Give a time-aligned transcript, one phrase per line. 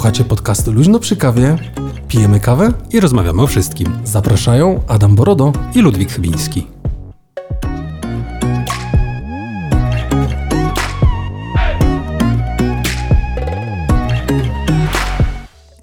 [0.00, 1.56] Słuchacie podcastu Luźno przy kawie,
[2.08, 4.00] pijemy kawę i rozmawiamy o wszystkim.
[4.04, 6.66] Zapraszają Adam Borodo i Ludwik Chybiński.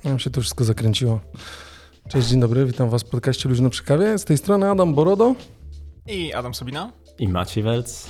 [0.04, 1.20] Nam się to wszystko zakręciło.
[2.10, 4.18] Cześć, dzień dobry, witam was w podcaście Luźno przy kawie.
[4.18, 5.36] Z tej strony Adam Borodo.
[6.08, 6.92] I Adam Sobina.
[7.20, 8.10] I Maciej Welc.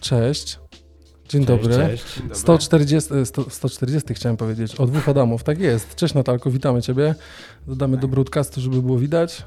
[0.00, 0.58] Cześć.
[1.30, 1.74] Dzień dobry.
[1.74, 2.14] Cześć.
[2.14, 2.38] Dzień dobry.
[2.38, 5.94] 140, e, 100, 140 chciałem powiedzieć, o dwóch Adamów, tak jest.
[5.94, 7.14] Cześć Natalko, witamy Ciebie.
[7.66, 9.44] Dodamy do broadcastu, żeby było widać.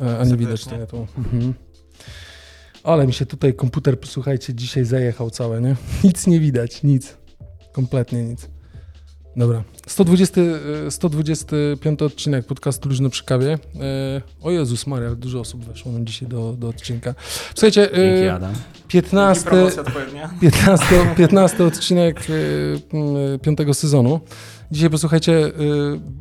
[0.00, 1.06] E, A nie widać, to nie tu.
[1.18, 1.54] Mhm.
[2.82, 5.76] Ale mi się tutaj komputer, słuchajcie, dzisiaj zajechał całe, nie?
[6.04, 7.16] Nic nie widać, nic.
[7.72, 8.48] Kompletnie nic.
[9.36, 9.62] Dobra.
[9.86, 10.40] 120,
[10.86, 13.52] e, 125 odcinek podcastu Luźno przy kawie.
[13.80, 17.14] E, O Jezus Maria, dużo osób weszło nam dzisiaj do, do odcinka.
[17.54, 18.52] Słuchajcie, e, Dzięki Adam.
[18.88, 20.30] 15, I promocja odpowiednia.
[20.40, 22.26] 15, 15 odcinek
[23.42, 24.20] piątego sezonu.
[24.70, 25.52] Dzisiaj posłuchajcie,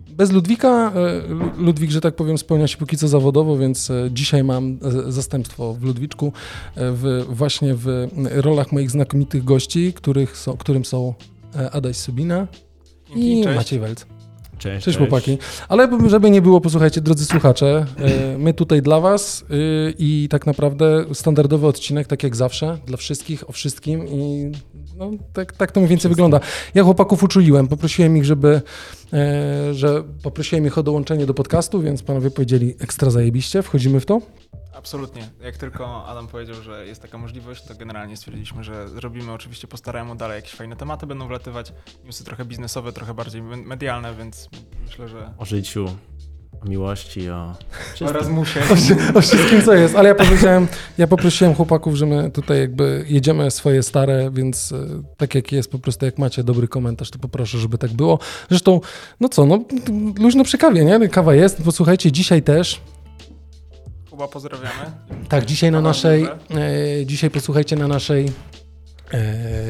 [0.10, 0.92] bez Ludwika,
[1.30, 5.84] Lu- Ludwik, że tak powiem, spełnia się póki co zawodowo, więc dzisiaj mam zastępstwo w
[5.84, 6.34] Ludwiczku,
[6.76, 11.14] w, właśnie w rolach moich znakomitych gości, których są, którym są
[11.72, 12.48] Adaś Subina
[13.16, 13.56] i cześć.
[13.56, 14.06] Maciej Welc.
[14.62, 15.38] Cześć, Cześć chłopaki.
[15.68, 19.56] Ale żeby nie było, posłuchajcie, drodzy słuchacze, e, my tutaj dla was e,
[20.00, 24.52] i tak naprawdę standardowy odcinek, tak jak zawsze, dla wszystkich, o wszystkim i
[24.98, 26.40] no, tak, tak to mniej więcej wygląda.
[26.76, 28.62] Ja chłopaków uczuliłem, poprosiłem ich, żeby,
[29.72, 34.22] że poprosiłem ich o dołączenie do podcastu, więc panowie powiedzieli ekstra zajebiście, wchodzimy w to.
[34.74, 35.30] Absolutnie.
[35.44, 39.32] Jak tylko Adam powiedział, że jest taka możliwość, to generalnie stwierdziliśmy, że zrobimy.
[39.32, 41.74] Oczywiście postaramy dalej jakieś fajne tematy będą wlatywać.
[42.06, 44.50] Newsy trochę biznesowe, trochę bardziej me- medialne, więc
[44.88, 45.34] myślę, że...
[45.38, 45.86] O życiu,
[46.66, 47.54] miłości, o...
[48.02, 48.60] O Erasmusie.
[49.16, 49.96] O, o wszystkim, co jest.
[49.96, 50.68] Ale ja powiedziałem,
[50.98, 54.78] ja poprosiłem chłopaków, że my tutaj jakby jedziemy swoje stare, więc e,
[55.18, 58.20] tak jak jest, po prostu jak macie dobry komentarz, to poproszę, żeby tak było.
[58.50, 58.82] Zresztą,
[59.20, 59.60] no co, no
[60.20, 61.10] luźno przy kawie, nie?
[61.10, 61.64] Kawa jest.
[61.64, 62.82] Posłuchajcie, dzisiaj też.
[64.10, 64.92] Kuba, pozdrawiamy.
[65.30, 68.32] Tak, dzisiaj na naszej, e, dzisiaj posłuchajcie na naszej,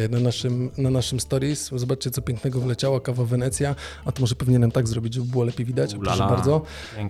[0.09, 1.69] na naszym, na naszym stories.
[1.75, 3.75] Zobaczcie, co pięknego wleciała kawa Wenecja.
[4.05, 5.95] A to może powinienem tak zrobić, żeby było lepiej widać.
[6.03, 6.61] Proszę bardzo.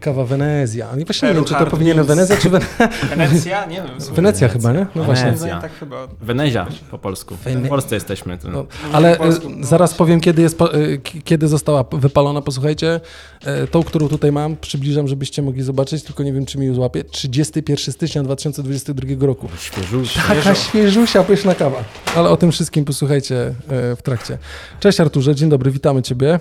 [0.01, 0.89] Kawa Wenezja.
[0.89, 2.05] Ale właśnie nie Peru wiem, czy to powinienem.
[2.05, 2.61] Wenezja, czy Wen...
[3.09, 3.65] Wenecja?
[3.65, 3.87] Nie wiem.
[3.97, 4.15] słuchaj.
[4.21, 4.85] Wenecja chyba, nie?
[4.95, 5.25] No właśnie.
[5.25, 5.61] Wenecja.
[5.61, 6.07] Tak chyba.
[6.21, 7.35] Wenezia po polsku.
[7.45, 8.37] Wene- W Polsce jesteśmy.
[8.37, 8.49] To...
[8.49, 10.65] No, ale po polsku, e, no zaraz powiem, kiedy, jest, e,
[10.97, 12.41] k- kiedy została wypalona.
[12.41, 12.99] Posłuchajcie,
[13.45, 16.73] e, tą, którą tutaj mam, przybliżam, żebyście mogli zobaczyć, tylko nie wiem, czy mi ją
[16.73, 17.03] złapie.
[17.03, 19.47] 31 stycznia 2022 roku.
[19.59, 20.21] Świeżusia.
[20.27, 21.83] Taka świeżusia, pyszna kawa.
[22.21, 23.35] Ale o tym wszystkim posłuchajcie
[23.69, 24.37] e, w trakcie.
[24.79, 26.39] Cześć Arturze, dzień dobry, witamy Ciebie.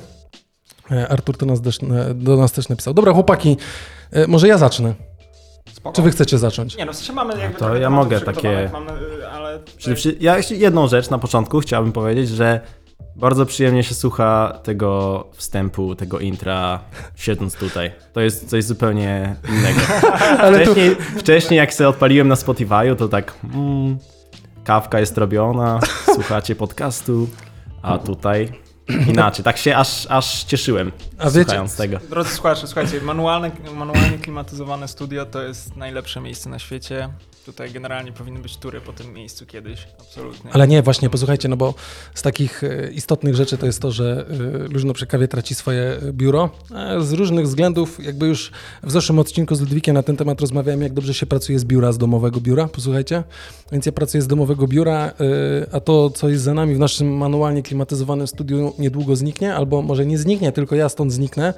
[0.91, 2.95] E, Artur to nas też, e, do nas też napisał.
[2.95, 3.57] Dobra, chłopaki,
[4.29, 4.95] może ja zacznę.
[5.73, 5.97] Spoko.
[5.97, 6.77] Czy Wy chcecie zacząć?
[6.77, 8.91] Nie no, w sensie mamy jakby to ja mogę takie- Mamy,
[9.33, 9.59] ale...
[9.77, 12.61] Przede wszystkim, ja jeszcze jedną rzecz na początku chciałbym powiedzieć, że
[13.17, 16.81] bardzo przyjemnie się słucha tego wstępu, tego intra,
[17.17, 17.93] siedząc tutaj.
[18.13, 19.81] To jest coś zupełnie innego.
[20.39, 23.99] Ale tu, Wcześniej, wcześniej jak sobie odpaliłem na Spotify'u, to tak mm,
[24.65, 25.81] kawka jest robiona,
[26.15, 27.29] słuchacie podcastu,
[27.83, 28.53] a tutaj
[29.09, 29.45] inaczej.
[29.45, 31.99] Tak się aż, aż cieszyłem, A wiecie- słuchając tego.
[32.11, 37.09] Drodzy słuchacze, słuchajcie, manualne, manualnie klimatyzowane studio to jest najlepsze miejsce na świecie.
[37.51, 40.51] Tutaj generalnie powinny być tury po tym miejscu kiedyś, absolutnie.
[40.53, 41.75] Ale nie, właśnie, posłuchajcie, no bo
[42.15, 45.83] z takich e, istotnych rzeczy to jest to, że e, Luźno przy kawie traci swoje
[45.83, 46.51] e, biuro.
[47.01, 48.51] Z różnych względów, jakby już
[48.83, 51.93] w zeszłym odcinku z Ludwikiem na ten temat rozmawiałem, jak dobrze się pracuje z biura,
[51.93, 53.23] z domowego biura, posłuchajcie.
[53.73, 55.13] Więc ja pracuję z domowego biura,
[55.73, 60.07] a to, co jest za nami w naszym manualnie klimatyzowanym studiu niedługo zniknie, albo może
[60.07, 61.55] nie zniknie, tylko ja stąd zniknę.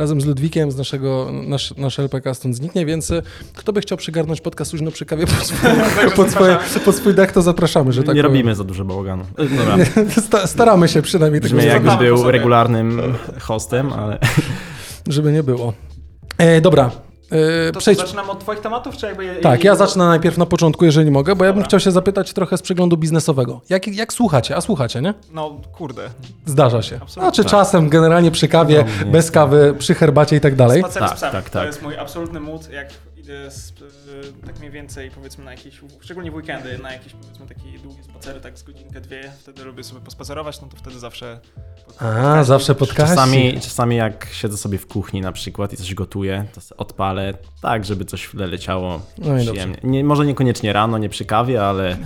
[0.00, 3.22] Razem z Ludwikiem z naszego, nasz, nasz LPK stąd zniknie, więc e,
[3.56, 7.32] kto by chciał przygarnąć podcast Luźno przy kawie pod, swoje, pod, swoje, pod swój dach,
[7.32, 8.36] to zapraszamy, że tak nie powiem.
[8.36, 9.24] robimy za dużo bałaganu.
[9.36, 9.76] Dobra,
[10.26, 13.00] Sta- Staramy się przynajmniej tego, brzmi Zostawmy po był regularnym
[13.40, 14.18] hostem, ale
[15.08, 15.72] żeby nie było.
[16.38, 16.90] E, dobra.
[17.30, 17.98] E, To przejdź.
[17.98, 19.36] zaczynamy od twoich tematów, czy jakby...
[19.42, 21.68] Tak, ja zacznę najpierw na początku, jeżeli mogę, bo ja bym Dobra.
[21.68, 23.60] chciał się zapytać trochę z przeglądu biznesowego.
[23.68, 24.56] Jak, jak słuchacie?
[24.56, 25.14] A słuchacie, nie?
[25.32, 26.02] No, kurde.
[26.46, 26.94] Zdarza się.
[26.96, 27.22] Absolutnie.
[27.22, 27.50] Znaczy Tak.
[27.50, 29.12] czasem generalnie przy kawie, No, nie.
[29.12, 30.82] bez kawy, przy herbacie i tak dalej.
[30.82, 31.30] Tak, z psem.
[31.32, 31.66] tak, To tak.
[31.66, 32.88] jest mój absolutny mood, jak
[33.32, 38.02] y, tak mniej więcej powiedzmy na jakieś, szczególnie w weekendy, na jakieś powiedzmy takie długie
[38.04, 41.40] spacery, tak z godzinkę, dwie, wtedy lubię sobie pospacerować, no to wtedy zawsze...
[41.98, 43.14] A, zawsze podcaście.
[43.14, 47.84] czasami, czasami jak siedzę sobie w kuchni na przykład i coś gotuję, to odpalę tak,
[47.84, 49.78] żeby coś tle leciało No przyjemnie.
[49.82, 51.96] Nie, może niekoniecznie rano, nie przy kawie, ale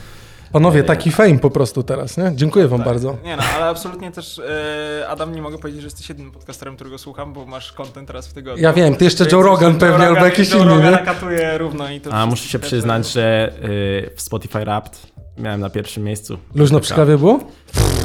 [0.54, 2.32] Panowie, taki fame po prostu teraz, nie?
[2.34, 2.88] Dziękuję wam Tak.
[2.88, 3.16] bardzo.
[3.24, 6.98] Nie no, ale absolutnie też, e, Adam, nie mogę powiedzieć, że jesteś jedynym podcasterem, którego
[6.98, 8.62] słucham, bo masz content teraz w tygodniu.
[8.62, 11.04] Ja wiem, ty jeszcze Joe Rogan pewnie, albo Rogan- jakiś Joe inny, Rogana nie?
[11.06, 15.06] katuje równo i to a muszę się przyznać, że y, w Spotify Wrapped
[15.38, 16.38] miałem na pierwszym miejscu.
[16.54, 17.38] Luźno przy kawie było?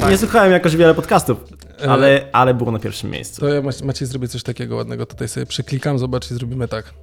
[0.10, 1.38] Nie słuchałem jakoś wiele podcastów.
[1.86, 3.42] E, ale, ale było na pierwszym miejscu.
[3.42, 5.06] To ja Mac- Maciej zrobię coś takiego ładnego.
[5.06, 6.94] Tutaj sobie przeklikam, zobacz i zrobimy tak.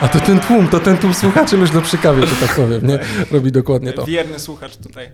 [0.00, 2.98] A to ten tłum, to ten tłum słuchaczy luźno przy kawie, że tak powiem, nie?
[3.32, 4.04] Robi dokładnie to.
[4.04, 5.10] Wierny słuchacz tutaj.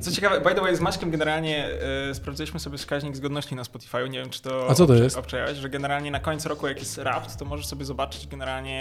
[0.00, 1.68] Co ciekawe, by the way, z Maćkiem generalnie
[2.10, 4.08] e, sprawdziliśmy sobie wskaźnik zgodności na Spotify.
[4.10, 5.16] Nie wiem, czy to A co to jest?
[5.18, 8.80] obczajałeś, że generalnie na końcu roku, jak jest rapt, to możesz sobie zobaczyć generalnie,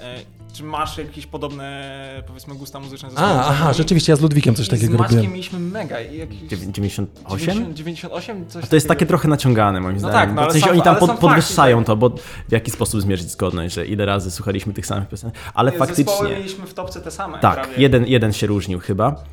[0.00, 0.14] e,
[0.52, 4.66] czy masz jakieś podobne, powiedzmy, gusta muzyczne ze A, aha, rzeczywiście, ja z Ludwikiem coś
[4.66, 5.32] I takiego z Maćkiem robiłem.
[5.32, 6.00] mieliśmy mega.
[6.00, 7.38] i Jakieś 98?
[7.46, 8.48] 90, 98?
[8.48, 8.98] Coś A to jest takiego.
[8.98, 10.14] takie trochę naciągane moim zdaniem.
[10.18, 11.86] tak, no bo ale w sensie są oni tam ale pod, podwyższają tak.
[11.86, 12.10] to, bo
[12.48, 15.34] w jaki sposób zmierzyć zgodność, że ile razy słuchaliśmy tych samych piosenek.
[15.54, 16.28] Ale Zespoły faktycznie.
[16.36, 17.38] mieliśmy w topce te same.
[17.38, 17.82] Tak, prawie.
[17.82, 19.24] jeden, jeden się różnił chyba,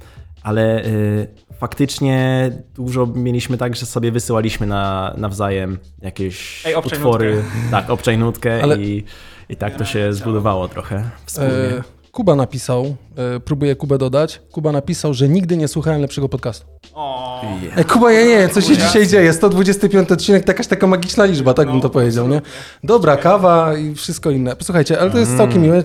[0.43, 1.27] ale y,
[1.59, 7.35] faktycznie dużo mieliśmy tak, że sobie wysyłaliśmy na, nawzajem jakieś Ej, obczaj utwory.
[7.35, 7.49] nutkę.
[7.71, 9.03] Tak, obczaj nutkę Ale- i,
[9.49, 10.13] i tak to się chciałem.
[10.13, 11.51] zbudowało trochę wspólnie.
[11.53, 11.83] E,
[12.17, 16.65] Kuba napisał, e, próbuję Kubę dodać, Kuba napisał, że nigdy nie słuchałem lepszego podcastu.
[17.77, 18.85] Ej, Kuba, ja nie, co się Kuba.
[18.85, 19.33] dzisiaj dzieje?
[19.33, 22.41] 125 odcinek, to jakaś taka magiczna liczba, tak bym to powiedział, nie?
[22.83, 24.55] Dobra, kawa i wszystko inne.
[24.55, 25.77] Posłuchajcie, ale to jest całkiem miłe.
[25.77, 25.83] E, e,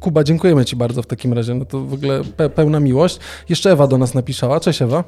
[0.00, 3.18] Kuba, dziękujemy Ci bardzo w takim razie, no to w ogóle pe pełna miłość.
[3.48, 4.60] Jeszcze Ewa do nas napisała.
[4.60, 5.04] Cześć Ewa.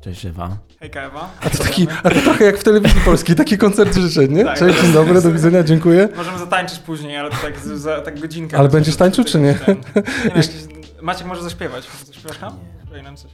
[0.00, 0.56] Cześć Ewa.
[0.80, 1.28] hejka Ewa.
[1.40, 4.44] A to, taki, a to trochę jak w telewizji polskiej, taki koncert życzeń, nie?
[4.44, 4.58] Tak.
[4.58, 6.08] Cześć, dzień dobry, do widzenia, dziękuję.
[6.16, 8.58] Możemy zatańczyć później, ale to tak za tak godzinkę.
[8.58, 9.54] Ale będziesz tańczył, czy nie?
[9.54, 9.82] Ten- nie
[10.24, 10.50] wiem, jakiś-
[11.02, 11.84] Maciek może zaśpiewać.
[12.06, 12.36] Zaśpiewasz?
[12.80, 13.30] Zaśpiewaj nam coś.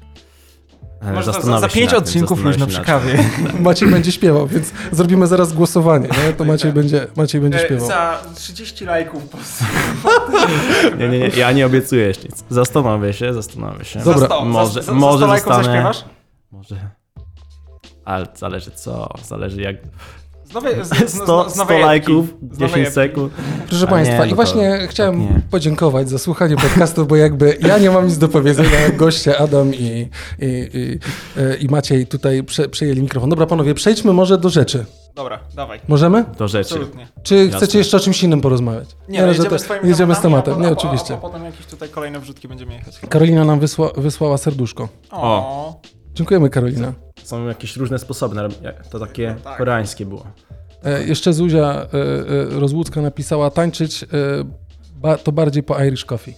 [1.15, 3.17] Może za, za pięć odcinków zastanowię luźno się przy nad tym.
[3.17, 3.61] kawie.
[3.69, 6.33] Maciej będzie śpiewał, więc zrobimy zaraz głosowanie, nie?
[6.33, 7.89] To Maciej będzie, Maciej będzie E, śpiewał.
[7.89, 9.39] Za 30 lajków po
[10.99, 12.45] Nie, nie, nie, ja nie obiecuję jeszcze nic.
[12.51, 13.99] Zastanowię się, zastanowię się.
[13.99, 14.19] Dobra.
[14.19, 15.65] za 100, może, za, za, może za 100 lajków zostanę...
[15.65, 16.16] zaśpiewasz?
[16.51, 16.91] Może...
[18.05, 19.77] Ale zależy co, zależy jak...
[20.45, 22.47] Z nowej, z, z, z, 100, z 100 nowej lajków, epki.
[22.57, 22.95] Z nowej 10 epki.
[22.95, 23.33] sekund.
[23.69, 25.41] Proszę A Państwa, nie, i no to właśnie tak chciałem nie.
[25.51, 29.75] podziękować za słuchanie podcastu, bo jakby ja nie mam nic do powiedzenia, jak goście Adam
[29.75, 30.09] i, i,
[30.73, 30.99] i,
[31.41, 33.31] e, i Maciej tutaj prze, przejęli mikrofon.
[33.31, 34.85] Dobra, panowie, przejdźmy może do rzeczy.
[35.15, 35.81] Dobra, dawaj.
[35.89, 36.25] Możemy?
[36.39, 36.75] Do rzeczy.
[36.75, 37.09] Absolutnie.
[37.23, 37.57] Czy Jasne.
[37.57, 38.89] chcecie jeszcze o czymś innym porozmawiać?
[39.09, 41.15] Nie, no, że jedziemy to- z twoimi jedziemy z tematem, a, nie, oczywiście.
[41.15, 42.99] A, a, potem jakieś tutaj kolejne wrzutki będziemy jechać.
[43.09, 44.89] Karolina nam wysła, wysłała serduszko.
[45.11, 45.81] O.
[46.17, 46.93] Dziękujemy, Karolina.
[47.25, 48.37] Są jakieś różne sposoby,
[48.91, 49.59] to takie No tak.
[49.59, 50.27] koreańskie było.
[50.85, 51.85] E, jeszcze Zuzia e,
[52.55, 54.07] e, Rozłucka napisała, tańczyć e,
[54.97, 56.35] ba, to bardziej po Irish Coffee.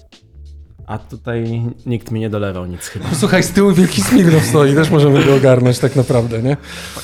[0.87, 3.05] A tutaj nikt mi nie dolewał nic chyba.
[3.15, 6.57] Słuchaj, z tyłu wielki Smirnow stoi, też możemy go ogarnąć tak naprawdę, nie?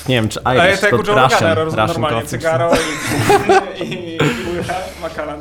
[0.09, 2.29] Nie wiem, czy A ja Irish tak to Rogana, Russian, Russian normalnie coffee.
[2.29, 5.39] cygaro i, i, i, i makalan.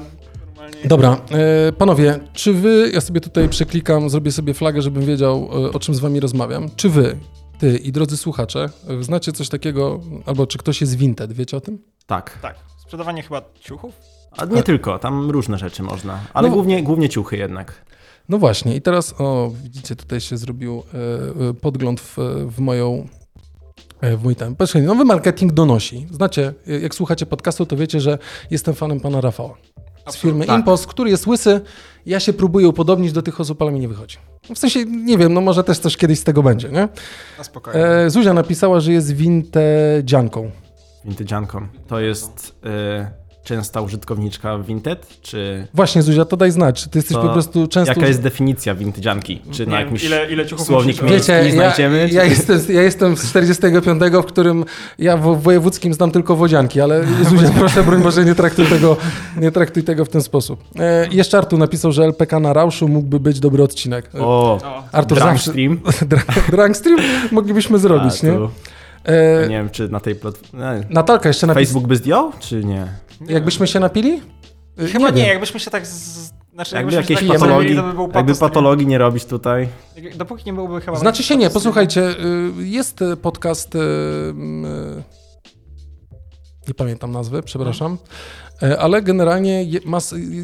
[0.84, 1.16] Dobra,
[1.68, 5.78] e, panowie, czy wy, ja sobie tutaj przeklikam, zrobię sobie flagę, żebym wiedział, e, o
[5.80, 6.68] czym z wami rozmawiam.
[6.76, 7.16] Czy wy,
[7.58, 8.68] ty i drodzy słuchacze,
[9.00, 11.78] e, znacie coś takiego, albo czy ktoś jest Vinted, wiecie o tym?
[12.06, 12.38] Tak.
[12.42, 13.94] Tak, sprzedawanie chyba ciuchów?
[14.36, 16.20] A nie tylko, tam różne rzeczy można.
[16.34, 17.84] Ale No- głównie, głównie ciuchy jednak.
[18.28, 22.16] No właśnie, i teraz, o, widzicie, tutaj się zrobił e, e, podgląd w,
[22.46, 23.08] w moją.
[24.00, 24.56] e, W mój ten.
[24.56, 26.06] Patrzcie, nowy marketing donosi.
[26.10, 28.18] Znacie, e, jak słuchacie podcastu, to wiecie, że
[28.50, 29.54] jestem fanem pana Rafała.
[30.10, 30.58] Z firmy tak.
[30.58, 31.60] Impost, który jest łysy.
[32.06, 34.16] Ja się próbuję upodobnić do tych osób, ale mi nie wychodzi.
[34.54, 36.88] W sensie, nie wiem, no może też coś kiedyś z tego będzie, nie?
[37.38, 37.86] Na spokojnie.
[37.86, 40.50] E, Zuzia napisała, że jest vintedzianką.
[41.06, 41.66] Vintage'anką.
[41.88, 47.16] To jest y, częsta użytkowniczka Vinted, czy Właśnie, Zuzia, to daj znać, czy ty jesteś
[47.16, 47.94] To po prostu często...
[47.94, 49.38] jaka jest definicja Vintage'anki?
[49.50, 52.08] Czy Nie na jakimś ile, ile słownik miejski ja, znajdziemy?
[52.12, 54.64] ja, czy- jestem, ja jestem z 45, w którym
[54.98, 58.96] ja w wojewódzkim znam tylko wodzianki, ale Zuzia, proszę, broń Boże, nie traktuj tego,
[59.40, 60.64] nie traktuj tego w ten sposób.
[60.78, 64.10] E, jeszcze Artur napisał, że LPK na Rauszu mógłby być dobry odcinek.
[64.14, 64.34] O,
[64.64, 65.50] O, Artur Drunk zawsze...
[65.50, 65.80] Stream.
[66.52, 67.00] Drunk stream
[67.32, 68.48] moglibyśmy zrobić, A, nie?
[69.04, 70.84] E, nie wiem, czy na tej platformie...
[70.90, 72.86] Natalka jeszcze napisała, Facebook by zdjął, czy nie?
[73.28, 74.20] jakbyśmy się napili?
[74.78, 75.26] E, Chyba nie, wiem.
[75.26, 76.34] jakbyśmy się tak z...
[76.54, 79.68] Znaczy, Jakby się tak patologii, to by był jakby patologii nie robić tutaj.
[80.16, 80.96] Dopóki nie byłby chyba...
[80.96, 85.02] Znaczy się nie, posłuchajcie, y, jest y, podcast, y, y,
[86.68, 87.98] nie pamiętam nazwy, przepraszam,
[88.78, 89.66] ale generalnie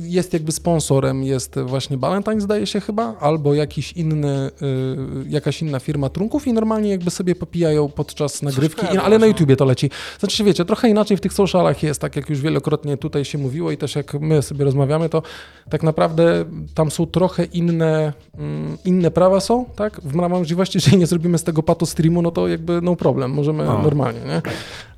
[0.02, 4.96] jest jakby sponsorem, jest właśnie Valentine zdaje się chyba, albo jakiś inny, y,
[5.28, 9.26] jakaś inna firma trunków i normalnie jakby sobie popijają podczas nagrywki, ale na właśnie.
[9.28, 9.90] YouTubie to leci.
[10.20, 13.70] Znaczy wiecie, trochę inaczej w tych socialach jest, tak jak już wielokrotnie tutaj się mówiło
[13.70, 15.22] i też jak my sobie rozmawiamy, to
[15.70, 20.00] tak naprawdę tam są trochę inne, mm, inne prawa są, tak?
[20.00, 23.30] W ramach możliwości, jeżeli nie zrobimy z tego pato streamu, no to jakby no problem,
[23.30, 23.82] możemy No.
[23.82, 24.42] normalnie, nie?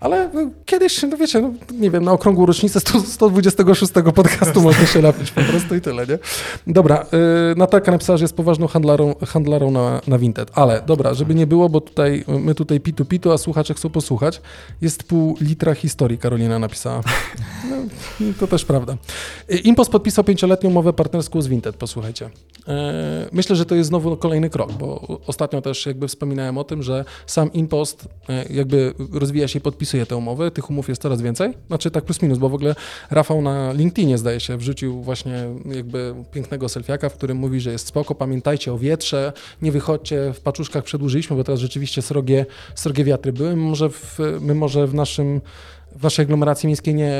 [0.01, 4.87] Ale no, kiedyś, no wiecie, no, nie wiem, na okrągłą rocznicę 100 126 podcastu można
[4.87, 6.19] się napić po prostu i tyle, nie?
[6.67, 11.35] Dobra, yy, Natalka napisała, że jest poważną handlarą, handlarą na, na Vinted, ale dobra, żeby
[11.35, 14.41] nie było, bo tutaj my tutaj pitu pitu, a słuchacze chcą posłuchać.
[14.81, 17.01] Jest pół litra historii, Karolina napisała.
[17.71, 17.77] No,
[18.41, 18.97] to też prawda.
[19.49, 22.25] Yy, Impost podpisał pięcioletnią umowę partnerską z Vinted, posłuchajcie.
[22.25, 22.75] Yy,
[23.33, 27.05] myślę, że to jest znowu kolejny krok, bo ostatnio też jakby wspominałem o tym, że
[27.27, 30.51] sam Impost yy, jakby rozwija się i podpisuje te umowy.
[30.51, 31.53] Tych umów jest coraz więcej.
[31.69, 32.75] Znaczy tak plus minus, bo w ogóle
[33.11, 35.45] Rafał na LinkedInie zdaje się wrzucił właśnie
[35.75, 39.33] jakby pięknego selfiaka, w którym mówi, że jest spoko, pamiętajcie o wietrze,
[39.63, 43.57] nie wychodźcie, w paczuszkach przedłużyliśmy, bo teraz rzeczywiście srogie, srogie wiatry były.
[43.57, 45.41] My może w, my może w naszym
[45.97, 47.13] w naszej aglomeracji miejskiej nie,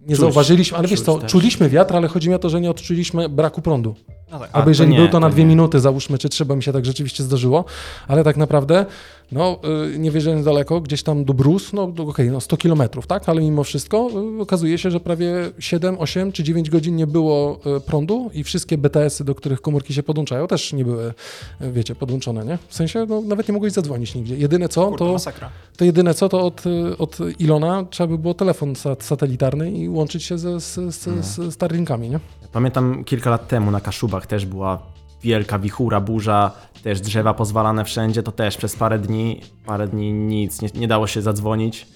[0.00, 1.32] nie Czuć, zauważyliśmy, ale wiesz co, też.
[1.32, 3.94] czuliśmy wiatr, ale chodzi mi o to, że nie odczuliśmy braku prądu.
[4.32, 4.50] No tak.
[4.52, 5.48] Albo jeżeli nie, był to na dwie nie.
[5.48, 7.64] minuty, załóżmy, czy trzeba mi się tak rzeczywiście zdarzyło,
[8.08, 8.86] ale tak naprawdę,
[9.32, 9.58] no
[9.94, 13.40] y, nie wierząc daleko, gdzieś tam do Brus, no okej, no 100 kilometrów, tak, ale
[13.40, 17.80] mimo wszystko y, okazuje się, że prawie 7, 8 czy 9 godzin nie było y,
[17.80, 21.14] prądu i wszystkie BTS-y, do których komórki się podłączają, też nie były,
[21.60, 22.58] wiecie, podłączone, nie?
[22.68, 24.36] W sensie, no nawet nie mogłeś zadzwonić nigdzie.
[24.36, 25.50] Jedyne co, Kurde, to, masakra.
[25.76, 26.62] to jedyne co, to od,
[26.98, 31.54] od Ilona trzeba by było telefon sat- satelitarny i łączyć się ze, z, z, z
[31.54, 32.20] Starlinkami, nie?
[32.52, 34.82] Pamiętam kilka lat temu na Kaszubach też była
[35.22, 36.50] wielka wichura, burza,
[36.82, 41.06] też drzewa pozwalane wszędzie, to też przez parę dni, parę dni nic, nie, nie dało
[41.06, 41.86] się zadzwonić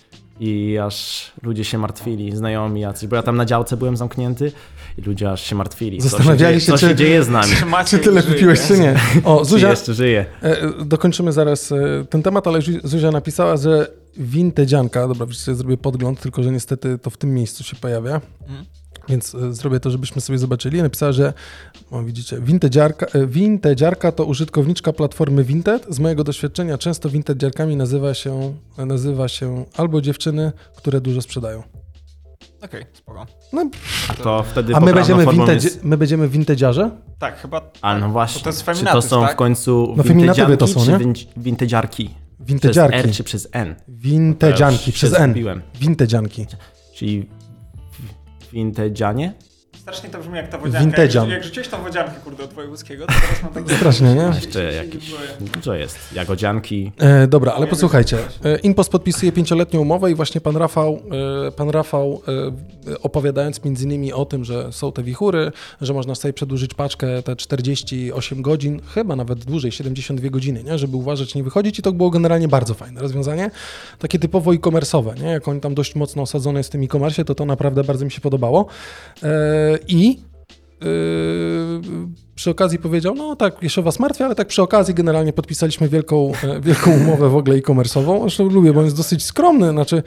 [0.40, 4.52] i aż ludzie się martwili, znajomi jacyś, bo ja tam na działce byłem zamknięty
[4.98, 5.98] i ludzie aż się martwili.
[5.98, 7.52] Co Zastanawiali się, dzieje, się, co się czy- dzieje z nami?
[7.86, 8.34] Czy Czy tyle żyje?
[8.34, 8.94] wypiłeś, czy nie?
[9.24, 10.26] O, Czy Zuzia, jeszcze żyje?
[10.42, 15.54] E, Dokończymy zaraz e, ten temat, ale Zu- Zuzia napisała, że wintedzianka, dobra, wiecie, sobie
[15.54, 18.64] zrobię podgląd, tylko że niestety to w tym miejscu się pojawia, Mhm.
[19.08, 20.82] Więc e, zrobię to, żebyśmy sobie zobaczyli.
[20.82, 21.32] Napisała, że,
[21.90, 25.86] o widzicie, wintedziarka, e, wintedziarka to użytkowniczka platformy Vinted.
[25.88, 31.62] Z mojego doświadczenia często wintedziarkami nazywa się, nazywa się albo dziewczyny, które dużo sprzedają.
[32.64, 33.26] Okej, spoko.
[33.52, 33.70] No,
[34.22, 36.90] To wtedy a my będziemy, vintage, jest- my będziemy vintedziarze?
[37.18, 37.70] Tak, chyba.
[37.82, 39.32] A no tak, właśnie, to jest czy to są tak?
[39.32, 40.98] w końcu No feminatywy to są, czy nie?
[40.98, 42.04] win- wintedziarki?
[42.06, 42.96] Przez Wintedziarki.
[42.96, 43.74] R czy przez N?
[43.88, 45.34] Wintedzianki, przez N.
[45.80, 46.46] Wintedzianki.
[46.94, 47.28] Czyli
[48.52, 49.32] wintedzianie?
[49.82, 51.02] Strasznie to brzmi jak ta wodzianka.
[51.02, 53.76] Jak, jak rzuciłeś tą wodziankę, kurde, od wojewódzkiego, to teraz mam tak...
[53.76, 54.30] Strasznie, nie?
[54.34, 55.14] Jeszcze jakieś,
[55.54, 56.92] dużo jest, jagodzianki.
[56.98, 58.16] E, dobra, ale posłuchajcie.
[58.44, 61.00] że- E, podpisuje pięcioletnią umowę i właśnie pan Rafał,
[61.48, 62.22] e, pan Rafał
[62.88, 67.22] e, opowiadając między innymi o tym, że są te wichury, że można sobie przedłużyć paczkę
[67.22, 70.78] te 48 godzin, chyba nawet dłużej, 72 godziny, nie?
[70.78, 73.50] żeby uważać, nie wychodzić i to było generalnie bardzo fajne rozwiązanie.
[73.98, 75.28] Takie typowo e-commerce'owe, nie?
[75.28, 78.10] Jak on tam dość mocno osadzony jest w tym e-commerce, to to naprawdę bardzo mi
[78.10, 78.66] się podobało.
[79.22, 80.18] E, I
[80.82, 81.80] Yy,
[82.34, 86.32] przy okazji powiedział, no tak, jeszcze was martwię, ale tak przy okazji generalnie podpisaliśmy wielką,
[86.42, 88.20] e, wielką umowę w ogóle e-commerce'ową.
[88.20, 90.02] Zresztą lubię, bo on jest dosyć skromny, znaczy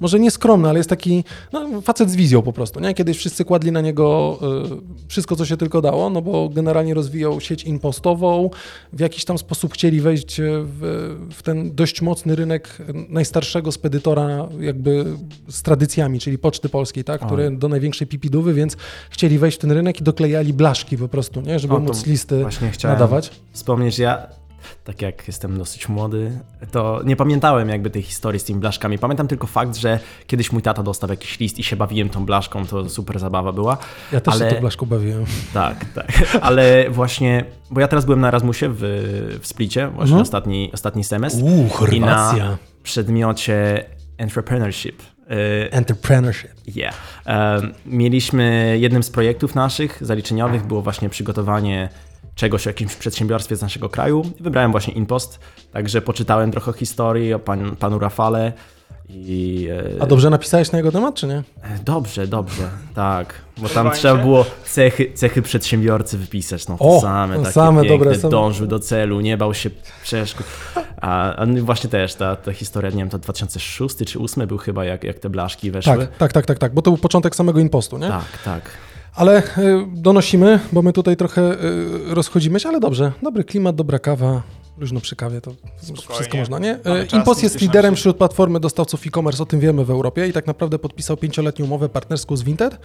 [0.00, 2.94] może nie skromny, ale jest taki no, facet z wizją po prostu, nie?
[2.94, 7.40] Kiedyś wszyscy kładli na niego e, wszystko, co się tylko dało, no bo generalnie rozwijał
[7.40, 8.50] sieć impostową,
[8.92, 12.78] w jakiś tam sposób chcieli wejść w, w ten dość mocny rynek
[13.08, 15.04] najstarszego spedytora jakby
[15.48, 18.76] z tradycjami, czyli Poczty Polskiej, tak, który do największej pipidówy, więc
[19.10, 22.44] chcieli wejść w ten rynek i doklejali blaszki po prostu, nie, żeby O, móc listy
[22.84, 23.30] nadawać.
[23.52, 24.26] wspomnieć, ja,
[24.84, 26.32] tak jak jestem dosyć młody,
[26.70, 28.98] to nie pamiętałem jakby tej historii z tymi blaszkami.
[28.98, 32.66] Pamiętam tylko fakt, że kiedyś mój tata dostał jakiś list i się bawiłem tą blaszką,
[32.66, 33.78] to super zabawa była.
[34.12, 34.48] Ja też ale...
[34.48, 35.24] się tą blaszką bawiłem.
[35.54, 36.06] Tak, tak.
[36.42, 38.78] Ale właśnie, bo ja teraz byłem na Erasmusie w,
[39.40, 40.22] w Splicie, właśnie Mhm.
[40.22, 41.42] ostatni, ostatni semestr.
[41.42, 42.44] Uuu, I Chorwacja.
[42.44, 43.84] na przedmiocie
[44.18, 45.02] entrepreneurship.
[45.02, 46.50] y, Entrepreneurship.
[46.76, 46.94] Yeah.
[47.86, 51.88] Mieliśmy jednym z projektów naszych zaliczeniowych było właśnie przygotowanie
[52.40, 54.22] czegoś o jakimś przedsiębiorstwie z naszego kraju.
[54.40, 55.40] Wybrałem właśnie Inpost,
[55.72, 58.52] także poczytałem trochę historii o pan, panu Rafale
[59.08, 59.68] i...
[59.98, 61.42] e, A dobrze napisałeś na jego temat, czy nie?
[61.84, 63.34] Dobrze, dobrze, tak.
[63.58, 67.82] Bo tam trzeba było cechy, cechy przedsiębiorcy wypisać, no to O, same, no takie same
[67.82, 68.30] piękne, dobre, same.
[68.30, 69.70] dążył do celu, nie bał się
[70.02, 70.46] przeszkód.
[71.00, 74.84] A, a właśnie też ta, ta historia, nie wiem, to 2006 czy 2008 był chyba,
[74.84, 75.96] jak, jak te blaszki weszły.
[75.96, 78.08] Tak, tak, tak, tak, tak, bo to był początek samego impostu, nie?
[78.08, 78.62] tak, tak.
[79.14, 79.42] Ale y,
[79.92, 83.12] donosimy, bo my tutaj trochę y, rozchodzimy się, ale dobrze.
[83.22, 84.42] Dobry klimat, dobra kawa,
[84.80, 85.54] luźno przy kawie, to
[86.08, 86.78] wszystko można, nie?
[87.12, 90.46] Impost nie jest liderem wśród platformy dostawców e-commerce, o tym wiemy w Europie i tak
[90.46, 92.78] naprawdę podpisał pięcioletnią umowę partnerską z Vinted,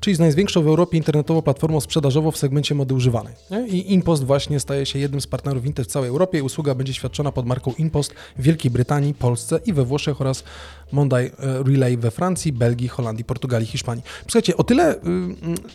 [0.00, 3.34] czyli z największą w Europie internetową platformą sprzedażową w segmencie mody używanej.
[3.50, 3.66] Nie?
[3.66, 6.94] I Impost właśnie staje się jednym z partnerów Vinted w całej Europie i usługa będzie
[6.94, 10.44] świadczona pod marką Impost w Wielkiej Brytanii, Polsce i we Włoszech oraz
[10.92, 14.04] Monday e, Relay we Francji, Belgii, Holandii, Portugalii, Hiszpanii.
[14.22, 14.98] Słuchajcie, o tyle, y,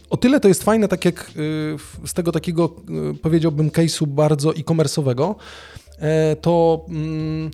[0.09, 2.75] o tyle to jest fajne, tak jak y, z tego takiego,
[3.11, 5.35] y, powiedziałbym, case'u bardzo e-commerce'owego,
[5.99, 7.51] e, to mm,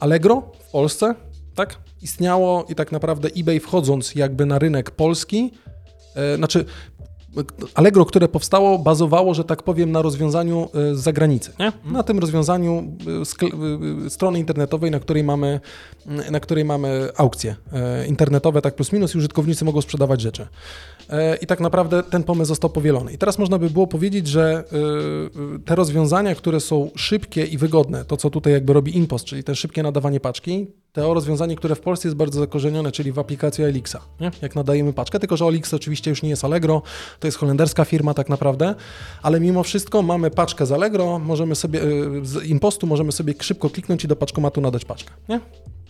[0.00, 1.14] Allegro w Polsce
[1.56, 1.78] tak?
[2.02, 5.52] Istniało i tak naprawdę eBay wchodząc jakby na rynek polski,
[6.14, 6.64] e, znaczy
[7.74, 11.52] Allegro, które powstało, bazowało, że tak powiem, na rozwiązaniu e, z zagranicy.
[11.58, 11.72] Nie?
[11.84, 12.96] Na tym rozwiązaniu
[13.42, 15.60] e, e, strony internetowej, na której mamy,
[16.30, 17.56] na której mamy aukcje
[18.08, 20.46] internetowe, tak plus minus, i użytkownicy mogą sprzedawać rzeczy.
[21.10, 23.12] E, I tak naprawdę ten pomysł został powielony.
[23.12, 24.64] I teraz można by było powiedzieć, że
[25.56, 29.44] e, te rozwiązania, które są szybkie i wygodne, to co tutaj jakby robi Impost, czyli
[29.44, 33.64] te szybkie nadawanie paczki, to rozwiązanie, które w Polsce jest bardzo zakorzenione, czyli w aplikacji
[33.64, 34.30] Elixa, nie?
[34.42, 36.82] jak nadajemy paczkę, tylko że Elix oczywiście już nie jest Allegro,
[37.20, 38.74] to jest holenderska firma tak naprawdę,
[39.22, 43.70] ale mimo wszystko mamy paczkę z Allegro, możemy sobie, y, z Impostu możemy sobie szybko
[43.70, 45.40] kliknąć i do paczkomatu nadać paczkę, nie?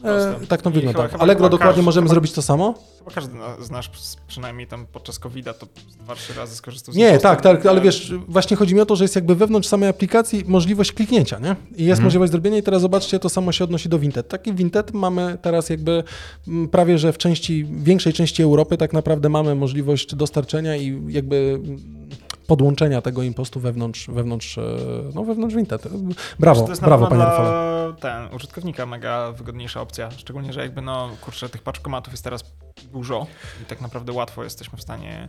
[0.04, 0.98] E, tak to I wygląda.
[1.02, 2.74] chyba- chyba- Allegro dokładnie każdy- możemy chyba- zrobić to samo?
[2.98, 3.88] Chyba każdy z nas
[4.28, 5.66] przynajmniej tam podczas COVID-a to
[6.00, 8.96] dwa, trzy razy skorzystał z Nie, tak, tak, ale wiesz, właśnie chodzi mi o to,
[8.96, 11.56] że jest jakby wewnątrz samej aplikacji możliwość kliknięcia, nie?
[11.76, 14.28] I jest możliwość zrobienia i teraz zobaczcie, to samo się odnosi do Vinted.
[14.28, 16.04] Taki Vinted mamy teraz jakby
[16.70, 21.60] prawie, że w części, większej części Europy tak naprawdę mamy możliwość dostarczenia i jakby
[22.46, 24.62] podłączenia tego impostu wewnątrz, wewnątrz, e,
[25.14, 25.88] no wewnątrz Vinted.
[26.38, 27.94] Brawo, to jest brawo panie Rafale.
[28.00, 32.44] ten, użytkownika mega wygodniejsza opcja, szczególnie, że jakby no, kurczę, tych paczkomatów jest teraz
[32.92, 33.26] dużo
[33.62, 35.28] i tak naprawdę łatwo jesteśmy w stanie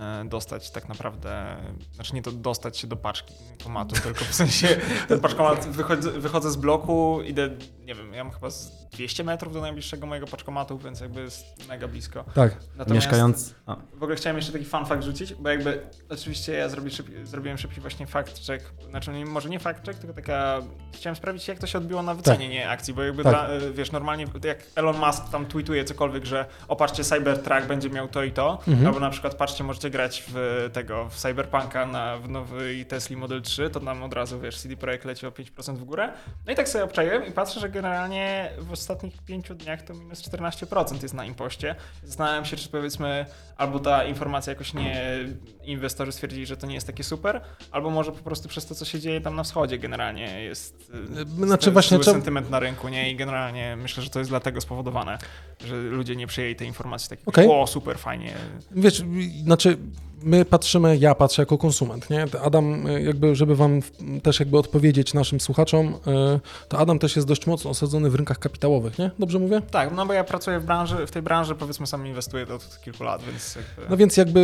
[0.00, 1.56] e, dostać tak naprawdę,
[1.92, 4.68] znaczy nie to dostać się do paczki komatu, tylko w sensie
[5.08, 7.50] ten paczkomat, wychodzę, wychodzę z bloku, idę,
[7.84, 11.68] nie wiem, ja mam chyba z 200 metrów do najbliższego mojego paczkomatu, więc jakby jest
[11.68, 12.24] mega blisko.
[12.34, 12.52] Tak.
[12.76, 13.54] Natomiast Mieszkając...
[13.66, 17.06] A, w ogóle chciałem jeszcze taki fun fact rzucić, bo jakby oczywiście ja zrobię szyb,
[17.24, 20.60] zrobiłem szybki właśnie fact check, znaczy może nie fact check, tylko taka,
[20.92, 23.32] chciałem sprawdzić jak to się odbiło na wycenienie akcji, bo jakby Tak.
[23.32, 28.08] dla, y, wiesz, normalnie jak Elon Musk tam tweetuje cokolwiek, że opatrzcie Cybertruck będzie miał
[28.08, 28.86] to i to, Mhm.
[28.86, 33.42] albo na przykład patrzcie, możecie grać w tego, w Cyberpunka na, w nowej Tesla Model
[33.42, 36.12] 3, to nam od razu, wiesz, CD Projekt leci o 5% w górę.
[36.46, 40.22] No i tak sobie obczaiłem i patrzę, że generalnie w ostatnich pięciu dniach to minus
[40.22, 41.74] 14% jest na impoście.
[42.04, 45.04] Zastanawiam się, czy powiedzmy, albo ta informacja jakoś nie,
[45.64, 48.84] inwestorzy stwierdzili, że to nie jest takie super, albo może po prostu przez to, co
[48.84, 53.10] się dzieje tam na wschodzie generalnie jest Znaczy znaczy właśnie trzeba- sentyment na rynku, nie?
[53.10, 55.18] I generalnie myślę, że to jest dlatego spowodowane,
[55.66, 57.48] że ludzie nie przyjęli tej informacji takiej, Okej.
[57.50, 58.34] o super, fajnie.
[58.70, 59.02] Wiesz,
[59.44, 59.78] znaczy
[60.22, 62.26] my patrzymy, ja patrzę jako konsument, nie?
[62.42, 63.80] Adam, y, jakby, żeby wam
[64.22, 68.38] też jakby odpowiedzieć naszym słuchaczom, y, to Adam też jest dość mocno osadzony w rynkach
[68.38, 69.10] kapitałowych, nie?
[69.18, 69.62] Dobrze mówię?
[69.70, 73.04] Tak, no bo ja pracuję w branży, w tej branży powiedzmy sam inwestuję od kilku
[73.04, 73.90] lat, więc jakby...
[73.90, 74.40] No więc jakby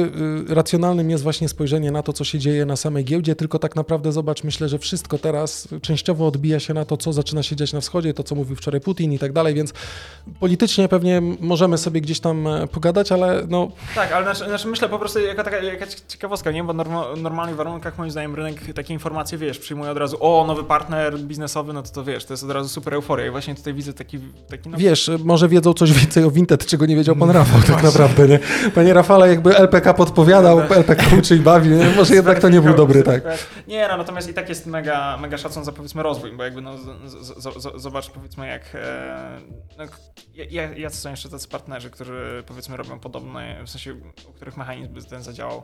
[0.51, 3.77] y, racjonalnym jest właśnie spojrzenie na to, co się dzieje na samej giełdzie, tylko tak
[3.77, 7.73] naprawdę zobacz, myślę, że wszystko teraz częściowo odbija się na to, co zaczyna się dziać
[7.73, 9.73] na wschodzie, to co mówił wczoraj Putin i tak dalej, więc
[10.41, 14.89] politycznie pewnie możemy sobie gdzieś tam e, pogadać, ale no Tak, ale znaczy, znaczy myślę
[14.89, 16.65] po prostu jaka taka jaka ciekawostka, nie?
[16.65, 20.45] Bo norma, w normalnych warunkach moim zdaniem rynek takie informacje, wiesz, przyjmuje od razu, o,
[20.47, 23.27] nowy partner biznesowy, no to to wiesz, to jest od razu super euforia.
[23.27, 24.19] I właśnie tutaj widzę taki,
[24.51, 27.83] taki no, Wiesz, może wiedzą coś więcej o Vinted, czego nie wiedział pan Rafał tak
[27.83, 28.39] naprawdę, nie?
[28.75, 31.91] Panie Rafale, jakby LPK podpowiadał, LPK uczy i bawi, nie?
[31.97, 33.23] może jednak to nie był dobry, tak.
[33.69, 36.79] Nie, no natomiast i tak jest mega, mega szacun za powiedzmy rozwój, bo jakby no
[36.79, 39.41] z, z, z, zobacz powiedzmy jak, e,
[39.79, 39.85] no,
[40.51, 43.95] ja- jacy są jeszcze tacy partnerzy, którzy powiedzmy robią podobne, w sensie
[44.29, 45.58] u których mechanizm by ten zadziałał.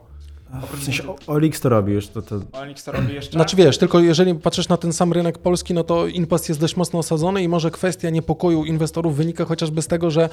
[0.63, 3.31] Oprócz w sensie Olix to robi już, to, to Olix to robi jeszcze?
[3.31, 6.75] Znaczy wiesz, tylko jeżeli patrzysz na ten sam rynek polski, no to Impost jest dość
[6.75, 10.29] mocno osadzony i może kwestia niepokoju inwestorów wynika chociażby z tego, że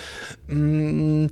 [0.49, 1.29] mm,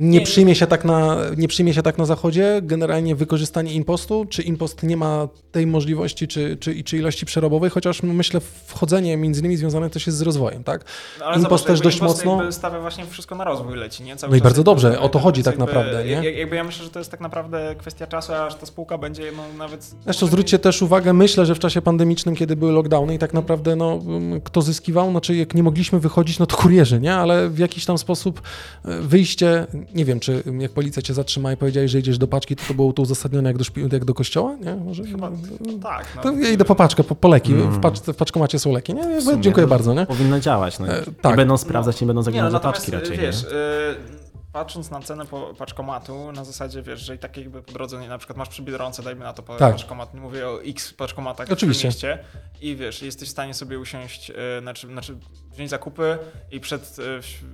[0.00, 4.42] nie, przyjmie się tak na, nie przyjmie się tak na zachodzie generalnie wykorzystanie impostu, czy
[4.42, 9.56] impost nie ma tej możliwości, czy, czy, czy ilości przerobowej, chociaż myślę wchodzenie między innymi
[9.56, 10.84] związane też jest z rozwojem, tak?
[11.20, 14.16] No, ale Impost zobacz, też dość Impost mocno- stawia właśnie wszystko na rozwój leci, nie?
[14.16, 16.10] Cały No i bardzo dobrze, o to chodzi tak jakby- naprawdę, nie?
[16.10, 19.32] jak- Jakby ja myślę, że to jest tak naprawdę kwestia czasu, aż ta spółka będzie
[19.36, 19.94] no, nawet...
[20.04, 23.76] Zresztą zwróćcie też uwagę, myślę, że w czasie pandemicznym, kiedy były lockdowny i tak naprawdę
[23.76, 27.14] no, mm, kto zyskiwał, znaczy jak nie mogliśmy wychodzić, no to kurierzy, nie?
[27.14, 28.42] Ale w jakiś tam sposób
[28.84, 32.28] e, wyjście, nie wiem, czy mm, jak policja cię zatrzyma i powiedziałeś, że idziesz do
[32.28, 34.74] paczki, to to było to uzasadnione jak do, szpi- jak do kościoła, nie?
[34.74, 36.06] Może, Chyba no, tak.
[36.16, 37.72] No, to ja idę po paczkę, po, po leki, Mm.
[37.72, 39.20] w, pacz, w paczkomacie są leki, nie?
[39.20, 40.06] w sumie Dziękuję bardzo, nie?
[40.06, 40.78] Powinno działać.
[40.78, 40.86] No.
[40.88, 41.36] E, Nie tak.
[41.36, 43.18] będą sprawdzać, nie będą Nie, no, zaglądać za natomiast paczki raczej.
[43.18, 43.48] wiesz, nie?
[43.50, 48.00] y, patrząc na cenę po, paczkomatu, na zasadzie wiesz, że i tak jakby po drodze,
[48.00, 49.58] nie, na przykład masz przy Biedronce, dajmy na to Tak.
[49.72, 51.82] paczkomat, nie mówię o x paczkomatach Oczywiście.
[51.82, 52.18] w mieście
[52.60, 55.16] i wiesz, jesteś w stanie sobie usiąść, y, znaczy, znaczy
[55.54, 56.18] wziąć zakupy
[56.52, 57.44] i przed y, w-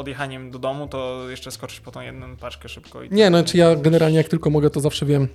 [0.00, 3.02] odjechaniem do domu, to jeszcze skoczyć po tą jedną paczkę szybko.
[3.02, 5.28] I Nie, no czy ja generalnie jak tylko mogę, to zawsze wiem.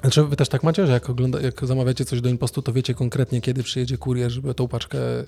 [0.00, 2.94] Znaczy wy też tak macie, że jak, ogląda, jak zamawiacie coś do impostu, to wiecie
[2.94, 5.24] konkretnie, kiedy przyjedzie kurier, żeby tą paczkę, y,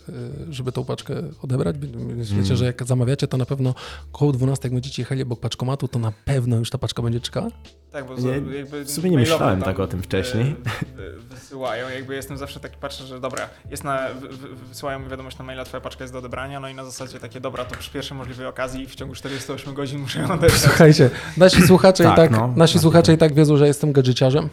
[0.51, 1.77] żeby tą paczkę odebrać?
[1.79, 2.57] Więc Wiecie, Mm.
[2.57, 3.75] że jak zamawiacie, to na pewno
[4.13, 7.49] koło 12, jak będziecie jechali obok paczkomatu, to na pewno już ta paczka będzie czekała?
[7.93, 10.45] Tak, bo Nie, jakby w sumie nie myślałem tak o tym wcześniej.
[10.45, 10.55] y,
[10.97, 15.09] wy- Wysyłają, jakby jestem zawsze taki, patrzę, że dobra, jest na, wy- wy- wysyłają mi
[15.09, 17.77] wiadomość na maila, twoja paczka jest do odebrania, no i na zasadzie takie, dobra, to
[17.77, 20.53] przy pierwszej możliwej okazji w ciągu 48 godzin muszę ją odebrać.
[20.53, 22.83] Słuchajcie, nasi słuchacze, Tak, i tak, no, nasi tak.
[22.83, 24.49] słuchacze i tak wiedzą, że jestem gadżeciarzem.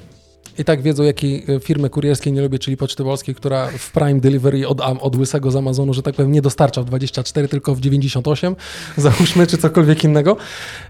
[0.57, 4.19] I tak wiedzą, jakiej e, firmy kurierskiej nie lubię, czyli Poczty Polskiej, która w Prime
[4.19, 7.79] Delivery od, od łysego z Amazonu, że tak powiem, nie dostarcza w 24, tylko w
[7.79, 8.55] 98,
[8.97, 10.37] załóżmy, czy cokolwiek innego.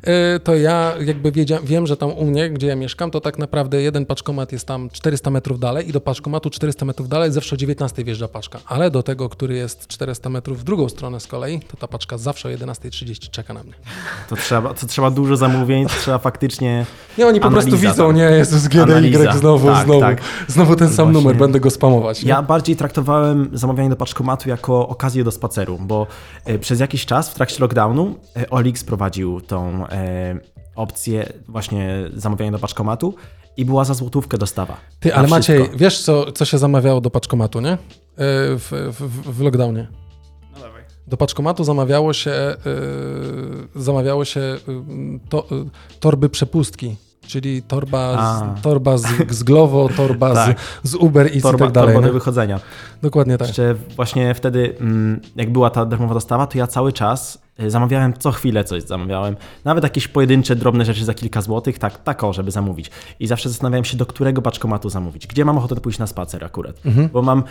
[0.03, 3.37] E, To ja jakby wiedzia, wiem, że tam u mnie, gdzie ja mieszkam, to tak
[3.37, 7.55] naprawdę jeden paczkomat jest tam 400 metrów dalej i do paczkomatu 400 metrów dalej zawsze
[7.55, 8.59] o 19 wjeżdża paczka.
[8.65, 12.17] Ale do tego, który jest 400 metrów w drugą stronę z kolei, to ta paczka
[12.17, 13.73] zawsze o 11.30 czeka na mnie.
[14.29, 16.85] To trzeba, to trzeba dużo zamówień, to trzeba faktycznie...
[17.17, 18.15] Nie, oni po Analiza prostu widzą, tam.
[18.15, 19.31] nie, Jezus, GDY, Analiza.
[19.59, 20.21] Znowu, Tak, znowu, tak.
[20.47, 21.13] znowu ten sam Właśnie.
[21.13, 22.23] numer, będę go spamować.
[22.23, 22.29] nie?
[22.29, 26.07] Ja bardziej traktowałem zamawianie do paczkomatu jako okazję do spaceru, bo
[26.45, 30.39] e, przez jakiś czas w trakcie lockdownu e, Olix prowadził tą e,
[30.75, 33.15] opcję właśnie zamawiania do paczkomatu
[33.57, 34.77] i była za złotówkę dostawa.
[34.99, 35.77] Ty, ale Maciej, wszystko.
[35.77, 37.77] wiesz co, co się zamawiało do paczkomatu, nie?
[38.17, 39.87] W, w, w lockdownie.
[40.53, 40.81] No dawaj.
[41.07, 42.55] Do paczkomatu zamawiało się,
[43.75, 44.41] yy, zamawiało się
[45.29, 45.65] to, yy,
[45.99, 46.95] torby przepustki,
[47.27, 48.55] czyli torba, A.
[48.57, 50.59] z, torba z, z Glovo, torba Tak.
[50.83, 51.93] z, z Uber Eats i tak dalej.
[51.93, 52.59] torba do wychodzenia.
[53.01, 53.47] Dokładnie tak.
[53.47, 58.13] Jeszcze właśnie wtedy, mm, jak była ta darmowa dostawa, to ja cały czas y, zamawiałem
[58.19, 59.35] co chwilę coś zamawiałem.
[59.65, 62.91] Nawet jakieś pojedyncze, drobne rzeczy za kilka złotych, tak, tak o, żeby zamówić.
[63.19, 65.27] I zawsze zastanawiałem się, do którego paczkomatu zamówić.
[65.27, 66.75] Gdzie mam ochotę pójść na spacer akurat.
[66.85, 67.09] Mhm.
[67.13, 67.43] Bo mam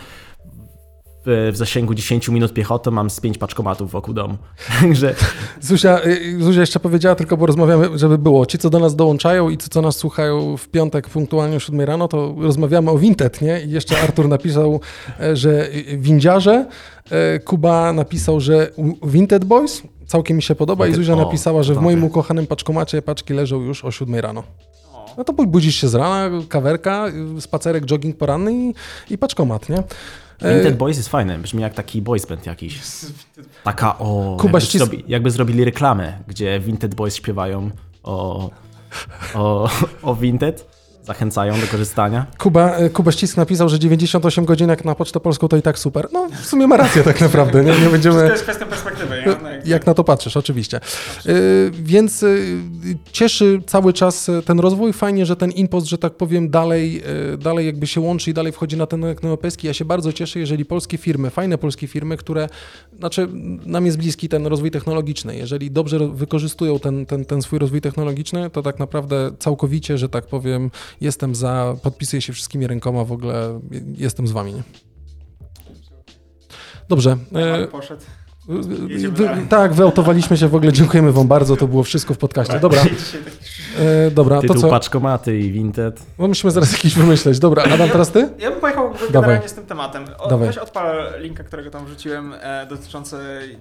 [1.27, 4.37] w, w zasięgu 10 minut piechotą mam z 5 paczkomatów wokół domu.
[4.81, 5.15] Także
[5.61, 8.45] Zuzia, y, Zuzia jeszcze powiedziała, tylko bo rozmawiamy, żeby było.
[8.45, 11.81] Ci, co do nas dołączają i ci, co nas słuchają w piątek punktualnie o 7
[11.81, 13.61] rano, to rozmawiamy o Vinted, nie?
[13.61, 14.79] I jeszcze Artur napisał,
[15.19, 16.65] e, że windziarze,
[17.11, 18.71] e, Kuba napisał, że
[19.03, 22.47] Vinted Boys, całkiem mi się podoba i Vinted- Zuzia o, napisała, że w moim ukochanym
[22.47, 24.43] paczkomacie paczki leżą już o 7 rano.
[25.17, 28.73] No to budzisz się z rana, kawerka, y, spacerek, jogging poranny i,
[29.09, 29.83] i paczkomat, nie?
[30.41, 32.79] E, Vinted Boys jest fajny, brzmi jak taki boys band jakiś.
[33.63, 37.71] Taka o, Kuba jakby, zrobi, jakby zrobili reklamę, gdzie Vinted Boys śpiewają
[38.03, 38.49] o,
[39.35, 39.69] o,
[40.01, 42.25] o Vinted, zachęcają do korzystania.
[42.37, 45.79] Kuba, e, Kuba Ścisk napisał, że 98 godzin jak na Pocztę Polską to i tak
[45.79, 46.07] super.
[46.13, 48.29] No w sumie ma rację tak naprawdę, nie, nie To będziemy...
[48.29, 49.25] jest kwestia perspektywy, nie?
[49.43, 50.79] No, jakby- Jak na to patrzysz, oczywiście.
[51.25, 52.57] Y, Więc y,
[53.11, 54.93] cieszy cały czas y, ten rozwój.
[54.93, 57.01] Fajnie, że ten impost, że tak powiem, dalej,
[57.37, 59.67] dalej jakby się łączy i dalej wchodzi na ten rynek europejski.
[59.67, 62.49] Ja się bardzo cieszę, jeżeli polskie firmy, fajne polskie firmy, które,
[62.99, 63.27] znaczy
[63.65, 68.49] nam jest bliski ten rozwój technologiczny, jeżeli dobrze wykorzystują ten, ten, ten swój rozwój technologiczny,
[68.49, 73.59] to tak naprawdę całkowicie, że tak powiem, jestem za, podpisuję się wszystkimi rękoma, w ogóle
[73.97, 74.53] jestem z wami.
[74.53, 74.63] Nie?
[76.89, 77.17] Dobrze.
[77.33, 78.01] Ale e, poszedł.
[78.47, 80.73] Wy, tak, wyautowaliśmy się w ogóle.
[80.73, 81.55] Dziękujemy Wam bardzo.
[81.55, 82.59] To było wszystko w podcaście.
[82.59, 83.37] Dobra, Dzisiaj taki-
[83.79, 84.69] e, dobra, to Tytuł co?
[84.69, 86.01] paczkomaty i Vinted.
[86.19, 87.39] No musimy zaraz jakiś wymyśleć.
[87.39, 88.29] Dobra, Adam, teraz ty?
[88.39, 89.11] Ja bym pojechał Dawaj.
[89.11, 90.05] generalnie z tym tematem.
[90.17, 90.47] O, Dawaj.
[90.47, 93.17] weź odpal linka, którego tam wrzuciłem e, dotyczący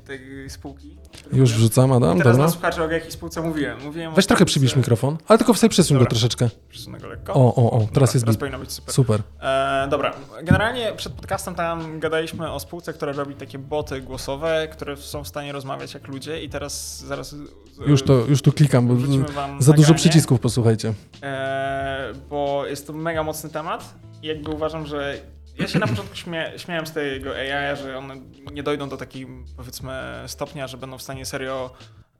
[0.06, 0.96] tej spółki.
[1.32, 2.46] Już wrzucam, I Adam, teraz dobra.
[2.46, 3.78] na słuchaczy o jakiej spółce mówiłem.
[3.84, 6.10] mówiłem Weź trochę przybliż mikrofon, ale tylko sobie przesuń go Dobra.
[6.10, 6.48] troszeczkę.
[6.68, 7.34] Przesunę go lekko.
[7.34, 8.00] O, o, o, teraz Dobra,
[8.32, 8.94] jest teraz być super.
[8.94, 9.20] Super.
[9.42, 14.96] E, dobra, generalnie przed podcastem tam gadaliśmy o spółce, która robi takie boty głosowe, które
[14.96, 17.30] są w stanie rozmawiać jak ludzie i teraz zaraz...
[17.30, 17.50] z-
[17.86, 20.94] Już, to, już tu klikam, bo za dużo nagranie, przycisków, posłuchajcie.
[21.22, 25.18] E, bo jest to mega mocny temat i jakby uważam, że
[25.58, 28.16] ja się na początku śmie, śmiałem z tego AI, że one
[28.52, 29.92] nie dojdą do takiego powiedzmy
[30.26, 31.70] stopnia, że będą w stanie serio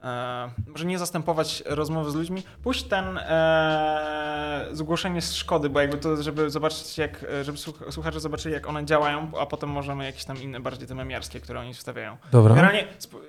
[0.07, 5.97] e, może nie zastępować rozmowy z ludźmi, puść ten e, zgłoszenie z szkody, bo jakby
[5.99, 10.25] to, żeby zobaczyć jak, żeby słuch- słuchacze zobaczyli jak one działają, a potem możemy jakieś
[10.25, 12.17] tam inne, bardziej te memiarskie, które oni wstawiają.
[12.33, 12.55] Dobra.
[12.55, 12.85] Generalnie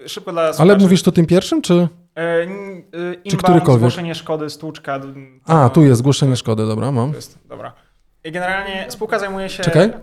[0.08, 0.82] szybko dla Ale słuchaczy.
[0.82, 1.74] mówisz to tym pierwszym, czy...
[1.74, 2.46] E, e,
[3.24, 3.78] inbound, którykolwiek?
[3.80, 5.00] zgłoszenie szkody, stłuczka.
[5.46, 7.10] A, tu jest zgłoszenie szkody, dobra, mam.
[7.10, 7.74] to jest, dobra.
[8.24, 9.64] I generalnie spółka zajmuje się.
[9.64, 9.94] Czekaj.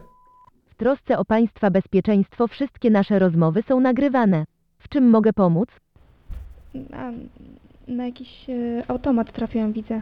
[0.71, 4.45] W trosce o Państwa bezpieczeństwo wszystkie nasze rozmowy są nagrywane.
[4.79, 5.69] W czym mogę pomóc?
[6.91, 7.13] Na,
[7.89, 10.01] na jakiś e, automat trafiłam, widzę.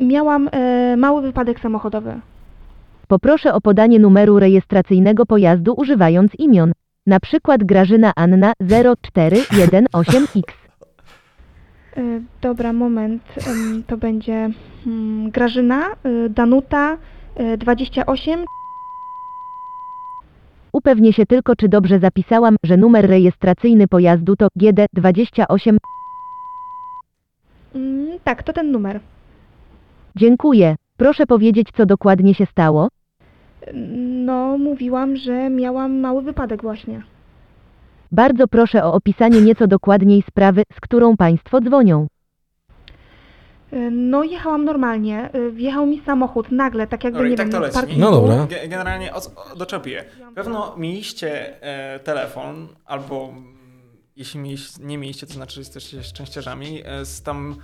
[0.00, 2.20] Miałam e, mały wypadek samochodowy.
[3.08, 6.72] Poproszę o podanie numeru rejestracyjnego pojazdu używając imion.
[7.06, 10.42] Na przykład Grażyna Anna 0418X.
[11.96, 12.00] E,
[12.40, 13.22] dobra, moment.
[13.86, 14.50] to będzie
[14.86, 15.84] mm, Grażyna,
[16.30, 16.96] Danuta,
[17.36, 18.44] e, 28.
[20.78, 25.76] Upewnię się tylko, czy dobrze zapisałam, że numer rejestracyjny pojazdu to GD28.
[27.74, 29.00] Mm, tak, to ten numer.
[30.16, 30.76] Dziękuję.
[30.96, 32.88] Proszę powiedzieć, co dokładnie się stało?
[34.26, 37.02] No, mówiłam, że miałam mały wypadek właśnie.
[38.12, 42.06] Bardzo proszę o opisanie nieco dokładniej sprawy, z którą Państwo dzwonią.
[43.90, 47.74] No jechałam normalnie, wjechał mi samochód nagle, tak jakby, Dobra, nie tak wiem, to leci.
[47.74, 48.00] parkingu.
[48.00, 48.34] No dobra.
[48.46, 50.04] Ge- Generalnie o, co- o, doczepię.
[50.34, 53.44] Pewno mieliście e, telefon, albo mm,
[54.16, 57.56] jeśli mieliście, nie mieliście, to znaczy jesteście szczęściarzami, e, z tam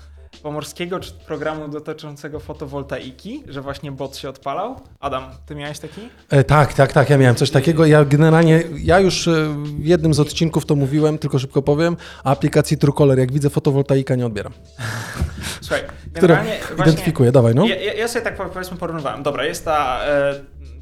[0.43, 4.77] pomorskiego czy programu dotyczącego fotowoltaiki, że właśnie bot się odpalał.
[5.01, 6.01] Adam, ty miałeś taki?
[6.31, 7.87] E, tak, tak, tak, ja miałem coś takiego.
[7.87, 9.33] Ja generalnie, ja już e,
[9.65, 14.15] w jednym z odcinków to mówiłem, tylko szybko powiem, a aplikacji Truecaller, jak widzę fotowoltaika,
[14.15, 14.53] nie odbieram.
[15.61, 15.81] Słuchaj,
[16.15, 17.67] generalnie identyfikuję, dawaj, no.
[17.67, 19.23] Ja, ja sobie tak po- powiedzmy porównywałem.
[19.23, 20.35] Dobra, jest ta, e,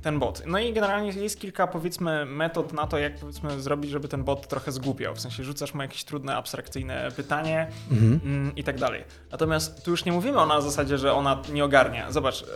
[0.03, 0.43] ten bot.
[0.47, 4.49] No i generalnie jest kilka powiedzmy metod na to, jak powiedzmy zrobić, żeby ten bot
[4.49, 5.15] trochę zgłupiał.
[5.15, 8.21] W sensie rzucasz mu jakieś trudne, abstrakcyjne pytanie Mhm.
[8.25, 9.05] mm, i tak dalej.
[9.31, 12.13] Natomiast tu już nie mówimy o na zasadzie, że ona nie ogarnia.
[12.13, 12.47] Zobacz, e,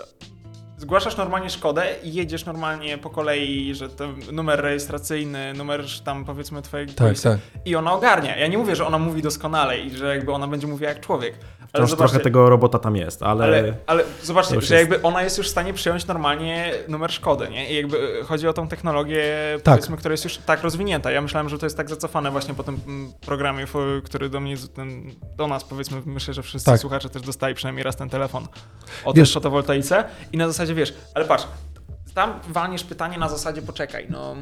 [0.77, 6.63] zgłaszasz normalnie szkodę i jedziesz normalnie po kolei, że ten numer rejestracyjny, numer tam powiedzmy
[6.63, 7.39] twojego Tak, tak.
[7.65, 8.37] i ona ogarnia.
[8.37, 11.35] Ja nie mówię, że ona mówi doskonale i że jakby ona będzie mówiła jak człowiek.
[11.77, 15.23] Wciąż zobaczcie, trochę tego robota tam jest, ale, ale, ale zobaczcie, że jest- jakby ona
[15.23, 17.71] jest już w stanie przyjąć normalnie numer szkody, nie?
[17.73, 19.25] I jakby e, chodzi o tą technologię,
[19.62, 19.75] Tak.
[19.75, 21.11] powiedzmy, która jest już tak rozwinięta.
[21.11, 23.67] Ja myślałem, że to jest tak zacofane właśnie po tym mm, programie,
[24.05, 25.03] który do mnie, ten,
[25.37, 26.81] do nas powiedzmy, myślę, że wszyscy Tak.
[26.81, 28.47] słuchacze też dostali przynajmniej raz ten telefon
[29.05, 31.47] o Wiesz- tej fotowoltaice i na zasadzie, wiesz, ale patrz,
[32.16, 34.33] tam walniesz pytanie na zasadzie poczekaj, no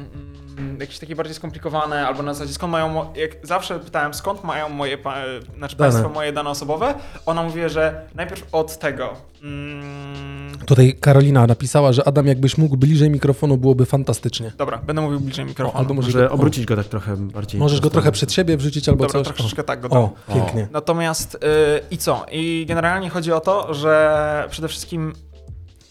[0.57, 4.69] mm, jakieś takie bardziej skomplikowane, albo na zasadzie skąd mają, jak zawsze pytałem skąd mają
[4.69, 5.15] moje, pa-
[5.57, 5.91] znaczy Dane.
[5.91, 6.93] państwo moje dane osobowe,
[7.25, 10.35] ona mówi, że najpierw od tego, mm,
[10.65, 14.51] Tutaj Karolina napisała, że Adam, jakbyś mógł bliżej mikrofonu, byłoby fantastycznie.
[14.57, 15.75] dobra, będę mówił bliżej mikrofonu.
[15.77, 17.59] O, albo może go- obrócić go tak trochę bardziej.
[17.59, 19.35] Możesz go trochę przed siebie wrzucić albo Dobra, coś.
[19.35, 20.03] troszeczkę tak go O, dam.
[20.03, 20.67] o, pięknie.
[20.71, 21.49] Natomiast yy,
[21.91, 22.25] i co?
[22.31, 25.13] I generalnie chodzi o to, że przede wszystkim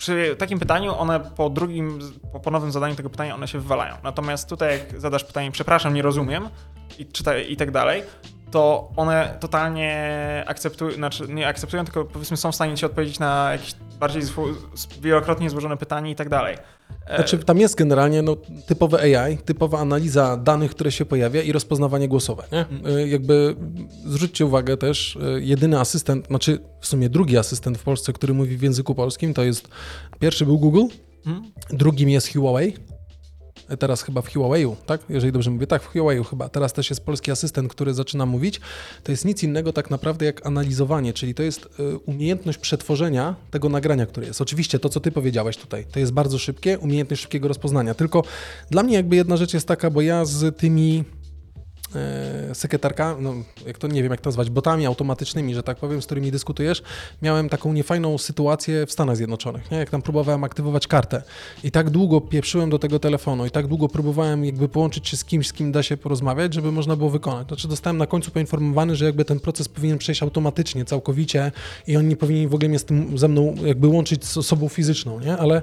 [0.04, 1.98] przy takim pytaniu one po drugim,
[2.32, 3.96] po ponownym zadaniu tego pytania one się wywalają.
[4.02, 6.48] Natomiast tutaj jak zadasz pytanie, przepraszam, nie rozumiem
[6.98, 8.02] i, czyta, i tak dalej,
[8.50, 13.52] to one totalnie akceptują, znaczy nie akceptują, tylko powiedzmy są w stanie ci odpowiedzieć na
[13.52, 14.22] jakieś bardziej
[15.00, 16.56] wielokrotnie złożone pytanie i tak dalej.
[17.16, 22.08] Znaczy, tam jest generalnie no, typowe AI, typowa analiza danych, które się pojawia i rozpoznawanie
[22.08, 22.44] głosowe.
[22.52, 22.90] Nie?
[22.92, 23.56] Y, Jakby
[24.06, 28.56] zwróćcie uwagę też, y, jedyny asystent, znaczy w sumie drugi asystent w Polsce, który mówi
[28.56, 29.68] w języku polskim, to jest
[30.18, 30.84] pierwszy był Google,
[31.26, 31.52] Mhm.
[31.70, 32.74] drugim jest Huawei.
[33.78, 35.00] Teraz chyba w Huawei'u, tak?
[35.08, 36.48] Jeżeli dobrze mówię, tak, w Huawei'u chyba.
[36.48, 38.60] Teraz też jest polski asystent, który zaczyna mówić.
[39.02, 43.68] To jest nic innego tak naprawdę jak analizowanie, czyli to jest y, umiejętność przetworzenia tego
[43.68, 44.40] nagrania, które jest.
[44.40, 47.94] Oczywiście to, co ty powiedziałeś tutaj, to jest bardzo szybkie, umiejętność szybkiego rozpoznania.
[47.94, 48.22] Tylko
[48.70, 51.23] dla mnie jakby jedna rzecz jest taka, bo ja z tymi e,
[52.52, 53.34] sekretarka, no
[53.66, 56.82] jak to nie wiem jak to nazwać, botami automatycznymi, że tak powiem, z którymi dyskutujesz,
[57.22, 59.78] miałem taką niefajną sytuację w Stanach Zjednoczonych, nie?
[59.78, 61.22] jak tam próbowałem aktywować kartę
[61.64, 65.24] i tak długo pieprzyłem do tego telefonu i tak długo próbowałem jakby połączyć się z
[65.24, 67.48] kimś, z kim da się porozmawiać, żeby można było wykonać.
[67.48, 71.52] Znaczy dostałem na końcu poinformowany, że jakby ten proces powinien przejść automatycznie, całkowicie
[71.86, 74.68] i on nie powinien w ogóle mnie z tym, ze mną jakby łączyć z osobą
[74.68, 75.36] fizyczną, nie?
[75.36, 75.62] Ale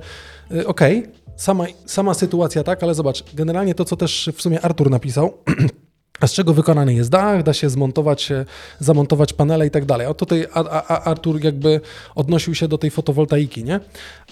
[0.51, 4.89] y, okej, sama, sama sytuacja tak, ale zobacz, generalnie to, co też w sumie Artur
[4.89, 5.33] napisał,
[6.27, 8.45] z czego wykonany jest dach, da się zmontować, e,
[8.79, 10.07] zamontować panele i tak dalej.
[10.07, 10.47] A tutaj
[10.87, 11.81] Artur jakby
[12.15, 13.79] odnosił się do tej fotowoltaiki, nie?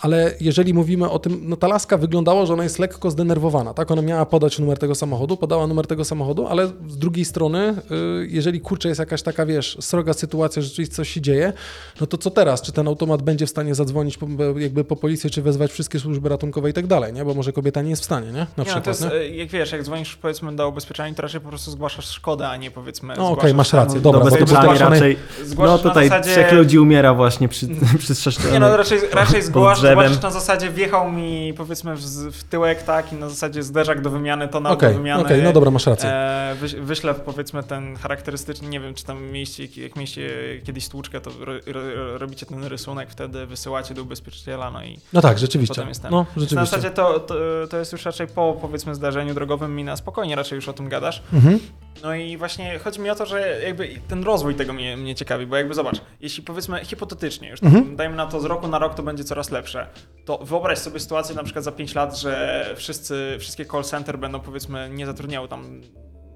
[0.01, 3.91] Ale jeżeli mówimy o tym, no ta laska wyglądało, że ona jest lekko zdenerwowana, tak?
[3.91, 7.75] Ona miała podać numer tego samochodu, podała numer tego samochodu, ale z drugiej strony,
[8.23, 11.53] y, jeżeli kurczę jest jakaś taka, wiesz, sroga sytuacja, że rzeczywiście coś się dzieje,
[12.01, 12.61] no to co teraz?
[12.61, 16.29] Czy ten automat będzie w stanie zadzwonić po, jakby po policję, czy wezwać wszystkie służby
[16.29, 17.25] ratunkowe i tak dalej, nie?
[17.25, 18.33] Bo może kobieta nie jest w stanie, nie?
[18.33, 19.11] Na Nie, no przykład, to jest, nie?
[19.11, 22.57] e, jak wiesz, jak dzwonisz powiedzmy do ubezpieczenia, to raczej po prostu zgłaszasz szkodę, a
[22.57, 25.17] nie powiedzmy No okej, zgłaszasz masz rację, dobra, Do bo to zgłaszane- raczej.
[25.43, 27.67] Zgłaszasz No na tutaj zasadzie- trzech ludzi umiera właśnie przy,
[27.99, 28.51] przy strzeżeniu.
[28.53, 31.99] Nie no, raczej, raczej zgłasz, zgłaszasz na zasadzie wjechał mi powiedzmy w,
[32.31, 35.23] w tyłek, tak, i na zasadzie zderzak do wymiany, tonał Okej, do wymiany.
[35.23, 36.09] okej, no dobra, masz rację.
[36.09, 40.29] E, wyś, wyślę powiedzmy ten charakterystyczny, nie wiem, czy tam mieliście, jak mieliście
[40.63, 45.21] kiedyś stłuczkę, to ro, ro, robicie ten rysunek, wtedy wysyłacie do ubezpieczyciela, no i No
[45.21, 45.75] tak, rzeczywiście.
[45.75, 46.11] potem jest ten.
[46.11, 46.65] No, Więc Na rzeczywiście.
[46.75, 47.35] zasadzie to, to,
[47.69, 50.89] to jest już raczej po powiedzmy zdarzeniu drogowym i na spokojnie raczej już o tym
[50.89, 51.21] gadasz.
[51.33, 51.59] Mhm.
[52.03, 55.45] No i właśnie chodzi mi o to, że jakby ten rozwój tego mnie, mnie ciekawi,
[55.45, 57.95] bo jakby zobacz, jeśli powiedzmy hipotetycznie, już Mhm.
[57.95, 59.87] dajmy na to z roku na rok to będzie coraz lepsze,
[60.25, 64.39] to wyobraź sobie sytuację na przykład za 5 lat, że wszyscy, wszystkie call center będą
[64.39, 65.81] powiedzmy nie zatrudniały tam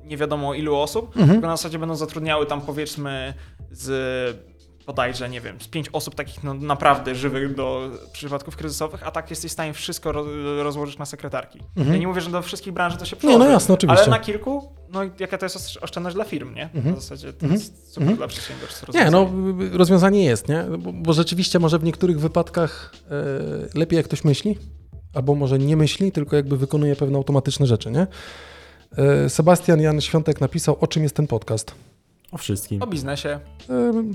[0.03, 1.29] nie wiadomo ilu osób, Mhm.
[1.31, 3.33] tylko na zasadzie będą zatrudniały tam powiedzmy
[3.71, 4.37] z
[4.87, 9.29] bodajże, nie wiem, z pięć osób takich no, naprawdę żywych do przypadków kryzysowych, a tak
[9.29, 10.25] jesteś w stanie wszystko ro,
[10.63, 11.59] rozłożyć na sekretarki.
[11.77, 11.93] Mhm.
[11.95, 13.39] Ja nie mówię, że do wszystkich branży to się Nie, przełoży.
[13.39, 14.01] no jasne, oczywiście.
[14.03, 16.69] Ale na kilku, no jaka to jest osz- oszczędność dla firm, nie?
[16.75, 16.95] Mhm.
[16.95, 17.53] W zasadzie to Mhm.
[17.53, 18.17] jest super Mhm.
[18.17, 18.93] dla przedsiębiorstw.
[18.93, 19.63] Nie, no rozwiązanie.
[19.63, 20.63] y, y, rozwiązanie jest, nie?
[20.79, 22.93] Bo, bo rzeczywiście może w niektórych wypadkach
[23.75, 24.57] e, lepiej jak ktoś myśli,
[25.13, 28.07] albo może nie myśli, tylko jakby wykonuje pewne automatyczne rzeczy, nie?
[28.97, 31.75] E, Sebastian Jan Świątek napisał, o czym jest ten podcast.
[32.33, 32.81] O wszystkim.
[32.81, 33.39] O biznesie.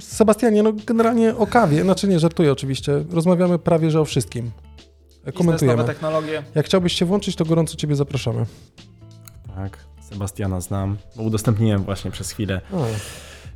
[0.00, 3.04] Sebastianie, no generalnie o kawie, znaczy nie, żartuję oczywiście.
[3.10, 4.44] Rozmawiamy prawie, że o wszystkim.
[4.46, 5.84] E, Biznes, nowe Komentujemy.
[5.84, 6.42] technologie.
[6.54, 8.46] Jak chciałbyś się włączyć, to gorąco Ciebie zapraszamy.
[9.54, 9.78] Tak,
[10.10, 12.60] Sebastiana znam, bo udostępniłem właśnie przez chwilę.
[12.72, 12.84] O.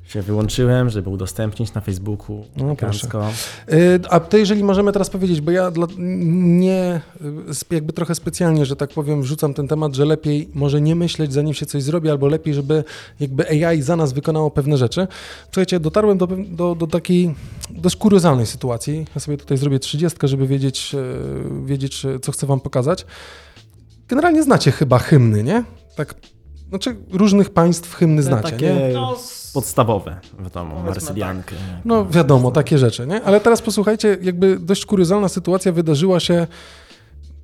[0.05, 2.45] Się wyłączyłem, żeby udostępnić na Facebooku.
[2.57, 3.09] No, proszę.
[3.73, 7.01] Y, A to jeżeli możemy teraz powiedzieć, bo ja dla, nie,
[7.71, 11.33] y, jakby trochę specjalnie, że tak powiem, wrzucam ten temat, że lepiej może nie myśleć,
[11.33, 12.85] zanim się coś zrobi, albo lepiej, żeby
[13.21, 15.07] jakby AI za nas wykonało pewne rzeczy.
[15.45, 17.35] Słuchajcie, dotarłem do, do, do takiej
[17.71, 19.07] dość kuriozalnej sytuacji.
[19.15, 23.07] Ja sobie tutaj zrobię trzydziestkę, żeby wiedzieć, y, wiedzieć, co chcę wam pokazać.
[24.09, 25.65] Generalnie znacie chyba hymny, nie?
[25.97, 26.15] Tak,
[26.69, 28.91] znaczy różnych państw hymny Te znacie, takie nie?
[28.95, 29.17] No,
[29.55, 31.57] podstawowe, wiadomo, Powiedzmy marsyliankę.
[31.85, 33.23] No wiadomo, takie rzeczy, nie?
[33.23, 36.47] Ale teraz posłuchajcie, jakby dość kuriozalna sytuacja wydarzyła się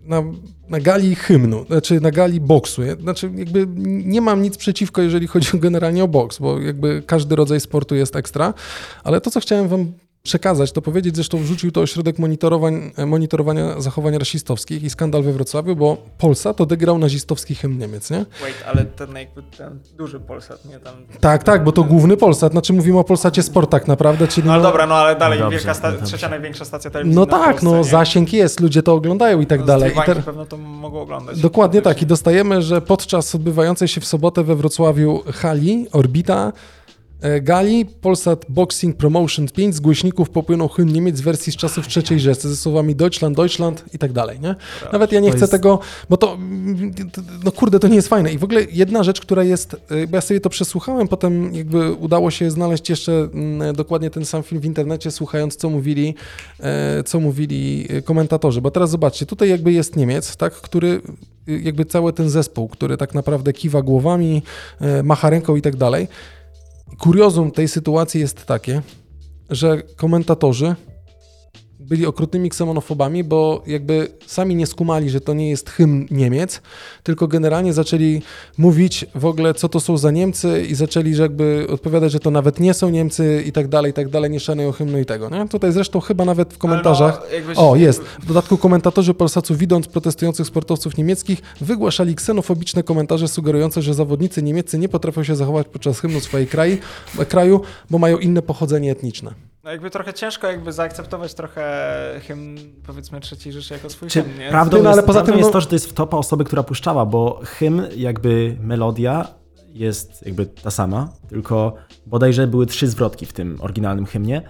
[0.02, 0.22] na,
[0.68, 2.82] na gali hymnu, znaczy na gali boksu.
[3.00, 7.60] Znaczy jakby nie mam nic przeciwko, jeżeli chodzi generalnie o boks, bo jakby każdy rodzaj
[7.60, 8.54] sportu jest ekstra,
[9.04, 9.92] ale to, co chciałem wam
[10.32, 15.76] przekazać, to powiedzieć, zresztą wrzucił to ośrodek monitorowań, monitorowania zachowań rasistowskich i skandal we Wrocławiu,
[15.76, 18.16] bo Polsat odegrał nazistowski hymn Niemiec, nie?
[18.42, 20.94] wait, ale ten jakby ten duży Polsat, nie tam...
[21.20, 24.48] Tak, tak, bo to główny Polsat, znaczy mówimy o Polsacie Sport tak naprawdę, czyli...
[24.48, 27.26] No no- dobra, no ale dalej Dobrze, wielka sta- no trzecia największa stacja telewizyjna No
[27.26, 27.84] tak, Polsce, no nie?
[27.84, 29.92] zasięg jest, ludzie to oglądają i tak No, dalej.
[29.92, 30.24] I ter...
[30.24, 31.40] pewno to mogło oglądać.
[31.40, 32.02] Dokładnie tak.
[32.02, 36.77] I dostajemy, że podczas odbywającej się w sobotę we Wrocławiu hali, orbita, e,
[37.42, 42.20] gali Polsat Boxing Promotion 5 z głośników popłynął hymn Niemiec w wersji z czasów III
[42.20, 44.54] Rzeszy ze słowami Deutschland, Deutschland i tak dalej, nie?
[44.92, 45.78] Nawet ja nie chcę jest- tego,
[46.08, 46.38] bo to,
[47.44, 48.32] no kurde, to nie jest fajne.
[48.32, 51.92] I w ogóle jedna rzecz, która jest, e, bo ja sobie to przesłuchałem, potem jakby
[51.92, 56.14] udało się znaleźć jeszcze mm, dokładnie ten sam film w internecie, słuchając co mówili,
[56.60, 58.60] e, co mówili e, komentatorzy.
[58.60, 61.00] Bo teraz zobaczcie, tutaj jakby jest Niemiec, tak, który
[61.48, 64.42] e, jakby cały ten zespół, który tak naprawdę kiwa głowami,
[64.80, 66.08] e, macha ręką i tak dalej.
[66.98, 68.82] Kuriozum tej sytuacji jest takie,
[69.50, 70.74] że komentatorzy
[71.88, 76.60] byli okrutnymi ksemonofobami, bo jakby sami nie skumali, że to nie jest hymn Niemiec,
[77.02, 78.22] tylko generalnie zaczęli
[78.58, 82.30] mówić w ogóle, co to są za Niemcy i zaczęli że jakby odpowiadać, że to
[82.30, 85.30] nawet nie są Niemcy i tak dalej, i tak dalej, nie szanują hymnu i tego,
[85.30, 85.48] nie?
[85.48, 87.22] Tutaj zresztą chyba nawet w komentarzach...
[87.30, 88.02] Ale no, O, jest.
[88.02, 94.78] W dodatku komentatorzy Polsacu, widząc protestujących sportowców niemieckich, wygłaszali ksenofobiczne komentarze sugerujące, że zawodnicy niemieccy
[94.78, 96.76] nie potrafią się zachować podczas hymnu swojej kraju,
[97.28, 99.47] kraju, bo mają inne pochodzenie etniczne.
[99.68, 104.38] No jakby trochę ciężko jakby zaakceptować trochę hymn powiedzmy trzeciej Rzeszy jako swój Czy hymn,
[104.38, 104.50] nie?
[104.50, 106.16] prawdą, Ty, no, ale jest, poza prawdą tym, jest no- to, że to jest wtopa
[106.16, 109.28] osoby, która puszczała, bo hymn, jakby melodia
[109.72, 111.74] jest jakby ta sama, tylko
[112.06, 114.42] bodajże były trzy zwrotki w tym oryginalnym hymnie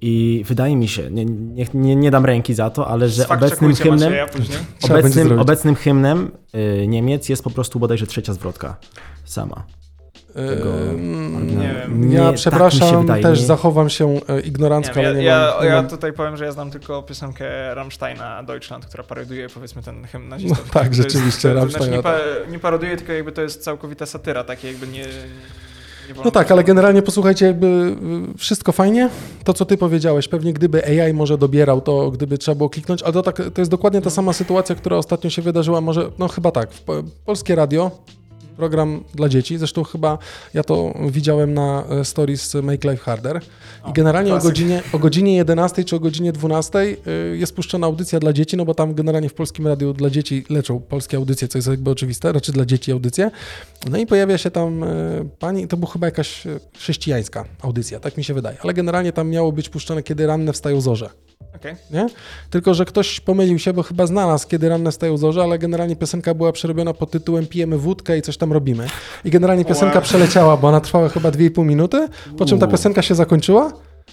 [0.00, 3.42] i wydaje mi się, nie, nie, nie, nie dam ręki za to, ale że Sfakt
[3.42, 8.76] obecnym hymnem, będzie obecnym, obecnym hymnem y, Niemiec jest po prostu bodajże trzecia zwrotka
[9.24, 9.64] sama.
[10.34, 10.72] Tego
[11.40, 12.12] nie wiem.
[12.12, 15.08] Ja tak mi się przepraszam, wydaje, też nie- zachowam się e, Nie ignorancko, wiem, ja,
[15.10, 15.62] ale nie ja, mam...
[15.62, 15.88] Nie ja mam...
[15.88, 20.66] tutaj powiem, że ja znam tylko piosenkę Rammsteina Deutschland, która parodiuje powiedzmy ten hymn nazistowski.
[20.74, 23.62] No tak, jest- rzeczywiście, to Rammsteina, Znaczy nie, pa, nie parodiuje, tylko jakby to jest
[23.64, 25.00] całkowita satyra, takie jakby nie...
[25.02, 27.66] nie No tak, ale generalnie posłuchajcie, jakby
[28.34, 29.10] y, wszystko fajnie.
[29.44, 33.12] To, co ty powiedziałeś, pewnie gdyby AI może dobierał, to gdyby trzeba było kliknąć, ale
[33.12, 36.50] to, tak, to jest dokładnie ta sama sytuacja, która ostatnio się wydarzyła, może, no chyba
[36.50, 36.68] tak,
[37.24, 37.90] Polskie Radio,
[38.56, 40.18] program dla dzieci, zresztą chyba
[40.54, 43.40] ja to widziałem na e, stories Make Life Harder
[43.88, 44.50] i generalnie o klasyk.
[44.50, 46.96] godzinie, o godzinie 11 czy o godzinie 12 y,
[47.36, 50.80] jest puszczona audycja dla dzieci, no bo tam generalnie w Polskim Radiu dla dzieci leczą
[50.80, 53.30] polskie audycje, co jest jakby oczywiste, raczej dla dzieci audycje.
[53.90, 54.88] No i pojawia się tam e,
[55.38, 59.28] pani, to była chyba jakaś e, chrześcijańska audycja, tak mi się wydaje, ale generalnie tam
[59.28, 61.10] miało być puszczone, kiedy ranne wstają zorze.
[61.56, 61.76] Okej.
[61.90, 62.06] Nie?
[62.50, 66.34] Tylko, że ktoś pomylił się, bo chyba znalazł, kiedy ranne wstają zorze, ale generalnie piosenka
[66.34, 68.86] była przerobiona pod tytułem Pijemy wódkę i coś tam robimy.
[69.24, 70.02] I generalnie piosenka Wow.
[70.02, 73.72] przeleciała, bo ona trwała chyba 2,5 minuty, po czym ta piosenka się zakończyła.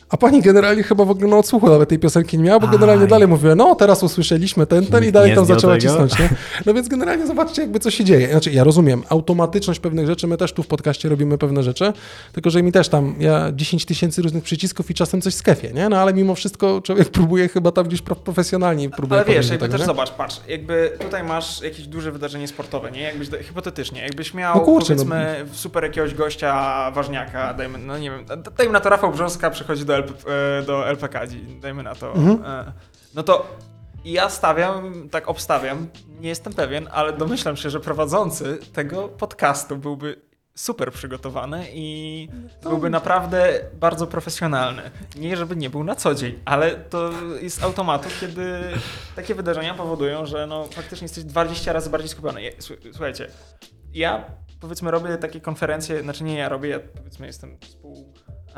[0.10, 3.04] A pani generalnie chyba w ogóle na odsłuchu nawet tej piosenki nie miała, bo generalnie
[3.04, 3.08] Aj.
[3.10, 5.88] dalej mówiła, no teraz usłyszeliśmy ten, ten i dalej tam zaczęła tego?
[5.90, 6.20] cisnąć.
[6.20, 6.30] Nie?
[6.66, 8.30] No więc generalnie zobaczcie jakby co się dzieje.
[8.32, 11.94] Znaczy ja rozumiem, automatyczność pewnych rzeczy, my też tu w podcaście robimy pewne rzeczy,
[12.34, 15.90] tylko że mi też tam, ja 10 tysięcy różnych przycisków i czasem coś skefię, nie?
[15.90, 19.66] No ale mimo wszystko człowiek próbuje chyba tam gdzieś pro- profesjonalnie próbuje Ale wiesz, jakby
[19.66, 19.86] tego, też nie?
[19.86, 23.02] zobacz, patrz, jakby tutaj masz jakieś duże wydarzenie sportowe, nie?
[23.02, 25.04] Jakbyś, hipotetycznie, jakbyś miał No kurczę, no.
[25.04, 28.26] powiedzmy super jakiegoś gościa, ważniaka, dajmy, no nie wiem,
[28.58, 30.14] dajmy na to Rafał Brząska przychodzi do, LP,
[30.60, 31.22] e, do LPK,
[31.62, 32.44] dajmy na to, Mhm.
[32.68, 32.72] e,
[33.16, 33.58] no to
[34.06, 35.88] ja stawiam, tak obstawiam,
[36.20, 40.22] nie jestem pewien, ale domyślam się, że prowadzący tego podcastu byłby
[40.56, 42.30] super przygotowany i
[42.64, 44.82] byłby naprawdę bardzo profesjonalny.
[45.16, 47.10] Nie, żeby nie był na co dzień, ale to
[47.42, 48.60] jest automatu, kiedy
[49.16, 52.42] takie wydarzenia powodują, że no faktycznie jesteś 20 razy bardziej skupiony.
[52.92, 53.28] Słuchajcie,
[53.94, 54.26] ja
[54.60, 57.58] powiedzmy robię takie konferencje, znaczy nie ja robię, ja powiedzmy jestem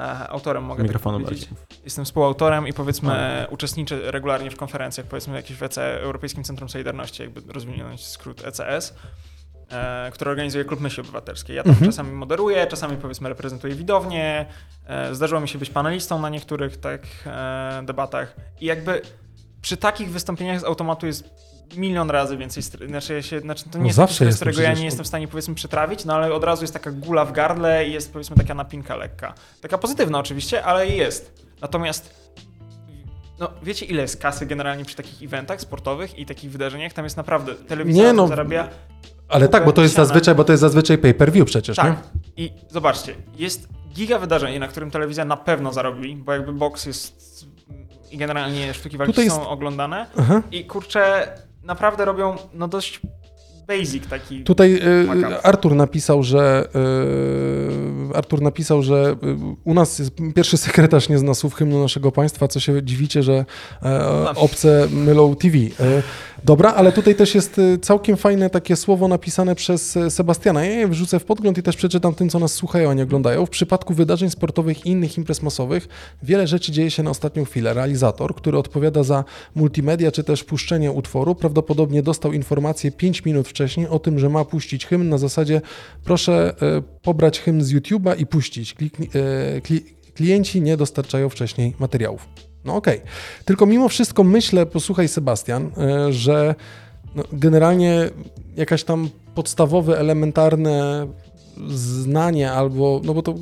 [0.07, 1.49] współautorem, mogę Mikrofonu tak powiedzieć.
[1.49, 1.79] bardziej.
[1.83, 6.69] Jestem współautorem i powiedzmy uczestniczę regularnie w konferencjach, powiedzmy w jakimś w EC, Europejskim Centrum
[6.69, 8.93] Solidarności, jakby rozwinąć skrót ECS,
[9.71, 11.55] e, które organizuje Klub Myśli Obywatelskiej.
[11.55, 11.91] Ja tam Mhm.
[11.91, 14.45] czasami moderuję, czasami powiedzmy reprezentuję widownię,
[14.85, 19.01] e, zdarzyło mi się być panelistą na niektórych tak e, debatach i jakby
[19.61, 23.81] przy takich wystąpieniach z automatu jest milion razy więcej, znaczy, ja się, znaczy to nie
[23.81, 26.33] No jest zawsze coś, jest, którego ja nie jestem w stanie powiedzmy przetrawić, no ale
[26.33, 29.33] od razu jest taka gula w gardle i jest powiedzmy taka napinka lekka.
[29.61, 31.49] Taka pozytywna oczywiście, ale jest.
[31.61, 32.29] Natomiast
[33.39, 36.93] no wiecie ile jest kasy generalnie przy takich eventach sportowych i takich wydarzeniach?
[36.93, 38.67] Tam jest naprawdę, telewizja Nie, no, zarabia
[39.27, 41.83] Ale tak, bo to jest zazwyczaj, bo to jest zazwyczaj pay-per-view przecież, nie?
[41.83, 42.03] tak.
[42.37, 47.45] I zobaczcie, jest giga wydarzenie, na którym telewizja na pewno zarobi, bo jakby boks jest
[48.11, 50.05] i generalnie sztuki walki Tutaj są jest- oglądane.
[50.17, 50.41] Aha.
[50.51, 51.33] I kurczę,
[51.63, 53.01] naprawdę robią no dość
[53.69, 54.43] basic taki.
[54.43, 55.43] Tutaj y.
[55.43, 56.67] Artur napisał, że
[58.11, 62.11] y, Artur napisał, że y, u nas jest pierwszy sekretarz nie zna słów hymnu naszego
[62.11, 63.45] państwa, co się dziwicie, że
[63.83, 65.57] e, obce mylą TV.
[65.57, 66.03] E,
[66.43, 70.65] dobra, ale tutaj też jest y, całkiem fajne takie słowo napisane przez e, Sebastiana.
[70.65, 73.45] Ja je wrzucę w podgląd i też przeczytam tym, co nas słuchają, a nie oglądają.
[73.45, 75.87] W przypadku wydarzeń sportowych i innych imprez masowych
[76.23, 77.73] wiele rzeczy dzieje się na ostatnią chwilę.
[77.73, 79.23] Realizator, który odpowiada za
[79.55, 84.45] multimedia czy też puszczenie utworu, prawdopodobnie dostał informację 5 minut wcześniej o tym, że ma
[84.45, 85.61] puścić hymn na zasadzie
[86.03, 88.75] proszę e, pobrać hymn z YouTube'a i puścić.
[90.15, 92.48] Klienci nie dostarczają wcześniej materiałów.
[92.65, 93.01] No okej.
[93.45, 96.55] Tylko mimo wszystko myślę, posłuchaj Sebastian, e, że
[97.15, 98.09] no, generalnie
[98.55, 101.07] jakaś tam podstawowe, elementarne
[101.67, 103.35] znanie albo, no bo to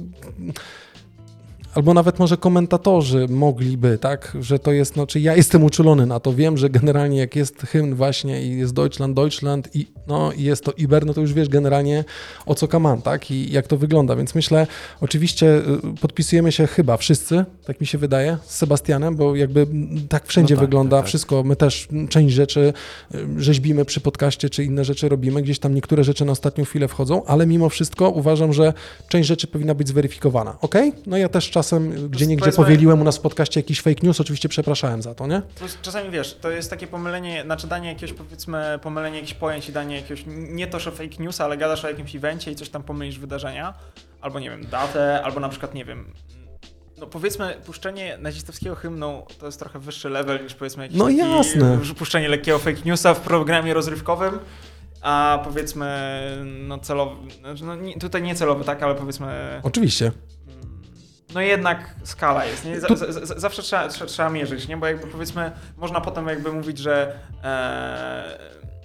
[1.78, 6.19] albo nawet może komentatorzy mogliby, tak, że to jest, no, czy ja jestem uczulony na
[6.19, 10.43] to, wiem, że generalnie jak jest hymn właśnie i jest Deutschland, Deutschland i, no, i
[10.43, 12.03] jest to Iber, no to już wiesz generalnie
[12.45, 14.67] o co kaman, tak, i jak to wygląda, więc myślę,
[15.01, 15.61] oczywiście y,
[16.01, 19.67] podpisujemy się chyba wszyscy, tak mi się wydaje, z Sebastianem, bo jakby
[20.09, 21.09] tak wszędzie No tak, wygląda, tak, tak.
[21.09, 22.73] wszystko, my też część rzeczy
[23.15, 26.88] y, rzeźbimy przy podcaście, czy inne rzeczy robimy, gdzieś tam niektóre rzeczy na ostatnią chwilę
[26.88, 28.73] wchodzą, ale mimo wszystko uważam, że
[29.09, 30.75] część rzeczy powinna być zweryfikowana, ok?
[31.07, 34.49] No ja też czasem gdzie niegdzie powieliłem u nas w podcaście jakiś fake news, oczywiście
[34.49, 35.41] przepraszałem za to, nie?
[35.41, 39.72] Plus Czasami wiesz, to jest takie pomylenie, znaczy danie jakiegoś powiedzmy, pomylenie jakichś pojęć i
[39.72, 42.84] danie jakiegoś, nie to, że fake news, ale gadasz o jakimś evencie i coś tam
[42.84, 43.74] pomylisz wydarzenia,
[44.22, 46.13] albo nie wiem, datę, albo na przykład, nie wiem,
[46.97, 51.18] no powiedzmy, puszczenie nazistowskiego hymnu to jest trochę wyższy level niż powiedzmy jakiś No taki,
[51.18, 51.80] jasne.
[51.97, 54.39] puszczenie lekkiego fake newsa w programie rozrywkowym,
[55.01, 55.88] a powiedzmy,
[56.43, 59.59] no celowy, znaczy, no tutaj nie celowy, tak, ale powiedzmy...
[59.63, 60.11] Oczywiście.
[61.34, 62.80] No jednak skala jest, nie?
[62.80, 64.78] Z, z, z, zawsze trzeba, trzeba, trzeba mierzyć, nie?
[64.78, 68.38] Bo jakby powiedzmy, można potem jakby mówić, że e,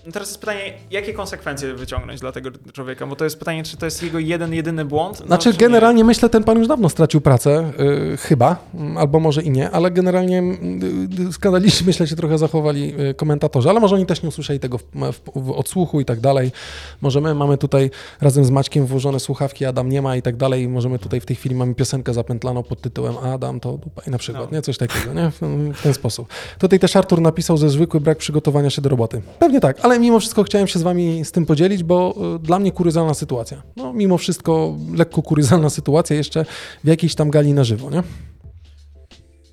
[0.06, 3.76] no teraz jest pytanie, jakie konsekwencje wyciągnąć dla tego człowieka, bo to jest pytanie, czy
[3.76, 5.20] to jest jego jeden, jedyny błąd?
[5.20, 5.58] No, Znaczy czy nie?
[5.58, 7.72] generalnie myślę, ten pan już dawno stracił pracę,
[8.14, 10.80] y, chyba, mm, albo może i nie, ale generalnie mm,
[11.28, 14.78] y, skandalicznie myślę się trochę zachowali y, komentatorzy, ale może oni też nie usłyszeli tego
[14.78, 16.52] w, w, w odsłuchu i tak dalej.
[17.00, 17.90] Może my mamy tutaj
[18.20, 20.68] razem z Maćkiem włożone słuchawki, Adam nie ma i tak dalej.
[20.68, 24.18] Możemy tutaj w tej chwili mamy piosenkę zapętlaną pod tytułem Adam to dupa i na
[24.18, 24.56] przykład, No.
[24.56, 24.62] nie?
[24.62, 25.30] Coś takiego, nie?
[25.30, 25.40] W,
[25.78, 26.28] w ten sposób.
[26.58, 29.22] Tutaj też Artur napisał, że zwykły brak przygotowania się do roboty.
[29.38, 32.58] Pewnie tak, ale mimo wszystko chciałem się z wami z tym podzielić, bo y, dla
[32.58, 33.62] mnie kuryzalna sytuacja.
[33.76, 36.44] No mimo wszystko lekko kuryzalna sytuacja jeszcze
[36.84, 38.02] w jakiejś tam gali na żywo, nie?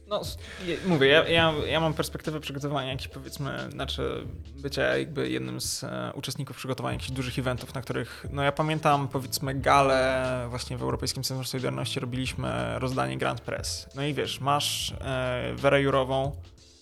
[0.10, 0.22] No,
[0.88, 4.26] mówię, ja, ja, ja mam perspektywę przygotowania jakichś powiedzmy, znaczy
[4.56, 9.08] bycia jakby jednym z e, uczestników przygotowania jakichś dużych eventów, na których, no ja pamiętam
[9.08, 13.90] powiedzmy galę właśnie w Europejskim Centrum Solidarności robiliśmy rozdanie Grand Press.
[13.96, 16.32] No i wiesz, masz e, Werę Jurową,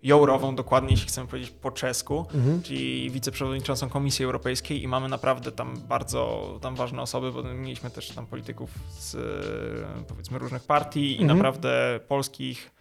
[0.03, 2.61] Jourową dokładnie, jeśli chcemy powiedzieć po czesku, Mhm.
[2.61, 8.09] czyli wiceprzewodniczącą Komisji Europejskiej i mamy naprawdę tam bardzo tam ważne osoby, bo mieliśmy też
[8.09, 8.69] tam polityków
[8.99, 11.37] z e, powiedzmy różnych partii i Mhm.
[11.37, 12.71] naprawdę polskich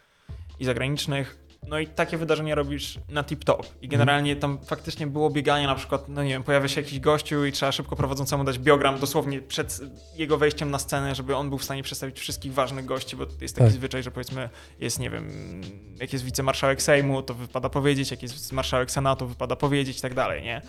[0.60, 1.45] i zagranicznych.
[1.66, 3.62] No i takie wydarzenie robisz na tip-top.
[3.82, 7.44] I generalnie tam faktycznie było bieganie na przykład, no nie wiem, pojawia się jakiś gościu
[7.44, 9.80] i trzeba szybko prowadzącemu dać biogram dosłownie przed
[10.14, 13.54] jego wejściem na scenę, żeby on był w stanie przedstawić wszystkich ważnych gości, bo jest
[13.54, 13.72] taki Tak.
[13.72, 14.48] zwyczaj, że powiedzmy
[14.80, 15.30] jest, nie wiem,
[16.00, 20.14] jak jest wicemarszałek Sejmu, to wypada powiedzieć, jak jest marszałek Senatu, wypada powiedzieć i tak
[20.14, 20.62] dalej, nie?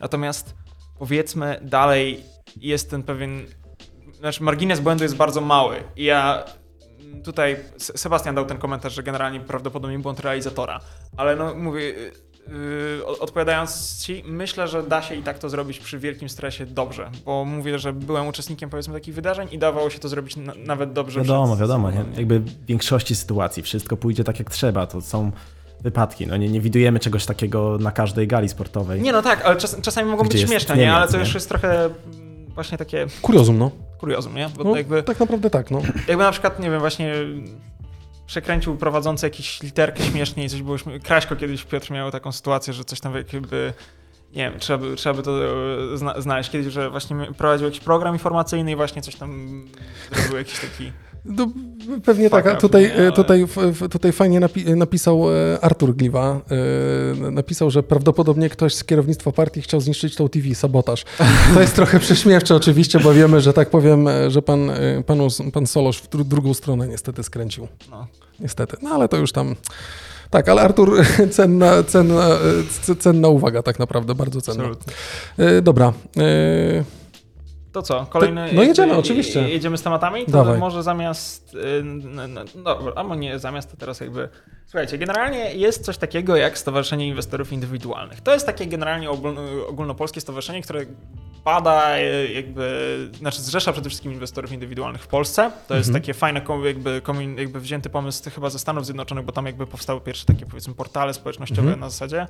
[0.00, 0.54] Natomiast
[0.98, 2.24] powiedzmy dalej
[2.56, 3.46] jest ten pewien,
[4.18, 6.44] znaczy margines błędu jest bardzo mały i ja
[7.24, 10.80] tutaj Se- Sebastian dał ten komentarz, że generalnie prawdopodobnie błąd realizatora,
[11.16, 12.12] ale no mówię, yy,
[12.98, 16.66] yy, o- odpowiadając ci, myślę, że da się i tak to zrobić przy wielkim stresie
[16.66, 20.52] dobrze, bo mówię, że byłem uczestnikiem powiedzmy takich wydarzeń i dawało się to zrobić na,
[20.66, 21.20] nawet dobrze.
[21.20, 21.90] Wiadomo, przed- wiadomo.
[21.90, 22.04] Nie?
[22.16, 24.86] Jakby w większości sytuacji wszystko pójdzie tak jak trzeba.
[24.86, 25.32] To są
[25.80, 26.26] wypadki.
[26.26, 29.02] No nie, nie widujemy czegoś takiego na każdej gali sportowej.
[29.02, 30.94] Nie no tak, ale czas, czasami mogą Gdzie być śmieszne, Niemiec, nie?
[30.96, 31.18] Ale to nie?
[31.20, 31.94] już jest trochę mm,
[32.54, 33.70] właśnie takie Kuriozum, no.
[34.00, 34.48] Kuriozum, nie?
[34.56, 35.82] Bo no jakby, Tak naprawdę tak, no.
[36.08, 37.12] jakby na przykład, nie wiem, właśnie
[38.26, 42.72] przekręcił prowadzący jakieś literki śmiesznie i coś było śmie- Kraśko kiedyś, Piotr miał taką sytuację,
[42.72, 43.72] że coś tam jakby
[44.36, 45.30] nie wiem, trzeba by, trzeba by to
[45.94, 49.62] e, zna, znaleźć kiedyś, że właśnie prowadził jakiś program informacyjny i właśnie coś tam
[50.12, 50.92] zrobił jakiś taki
[51.24, 51.46] No,
[52.04, 52.94] pewnie tak, tutaj, nie?
[52.94, 53.46] Ale- tutaj,
[53.90, 56.40] tutaj fajnie napi- napisał e, Artur Gliwa,
[57.26, 61.04] e, napisał, że prawdopodobnie ktoś z kierownictwa partii chciał zniszczyć tą TV, sabotaż.
[61.54, 65.28] To jest trochę prześmiewcze oczywiście, bo wiemy, że tak powiem, e, że pan, e, panu,
[65.52, 67.68] pan Solosz w dru- drugą stronę niestety skręcił.
[67.90, 68.06] no,
[68.40, 69.56] Niestety, no ale to już tam...
[70.30, 72.28] Tak, ale Artur, cenna, cenna,
[72.88, 74.64] e, cenna uwaga tak naprawdę, bardzo cenna.
[74.64, 74.92] absolutnie.
[75.38, 76.84] E, Dobra, e,
[77.72, 78.48] To co, kolejny...
[78.52, 79.48] no jedziemy, oczywiście.
[79.48, 80.24] Jedziemy z tematami?
[80.26, 80.58] To Dawaj.
[80.58, 81.54] może zamiast...
[81.54, 84.28] y, n- n- Dobra, albo nie zamiast, to teraz jakby...
[84.66, 88.20] Słuchajcie, generalnie jest coś takiego jak Stowarzyszenie Inwestorów Indywidualnych.
[88.20, 90.80] To jest takie generalnie ogólno- ogólnopolskie stowarzyszenie, które
[91.44, 95.50] bada y, jakby, znaczy zrzesza przede wszystkim inwestorów indywidualnych w Polsce.
[95.68, 96.02] To jest Mhm.
[96.02, 97.02] takie fajne jakby,
[97.36, 101.14] jakby wzięty pomysł chyba ze Stanów Zjednoczonych, bo tam jakby powstały pierwsze takie powiedzmy portale
[101.14, 101.80] społecznościowe Mhm.
[101.80, 102.26] na zasadzie.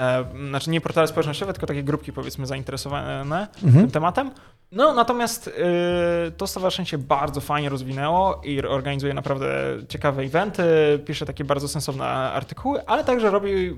[0.00, 3.84] E, znaczy nie portale społecznościowe, tylko takie grupki powiedzmy zainteresowane Mhm.
[3.84, 4.30] tym tematem.
[4.72, 9.46] No natomiast y, to stowarzyszenie się bardzo fajnie rozwinęło i organizuje naprawdę
[9.88, 10.62] ciekawe eventy,
[11.06, 13.76] pisze takie bardzo sensowne artykuły, ale także robi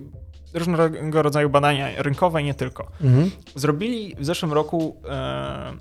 [0.55, 2.89] różnego rodzaju badania rynkowe i nie tylko.
[3.05, 3.31] mhm.
[3.55, 5.73] Zrobili w zeszłym roku e,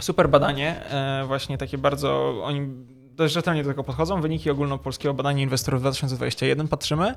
[0.00, 2.68] super badanie, e, właśnie takie bardzo, oni
[3.10, 4.20] dość rzetelnie do tego podchodzą.
[4.20, 7.14] Wyniki ogólnopolskiego badania inwestorów 2021 patrzymy.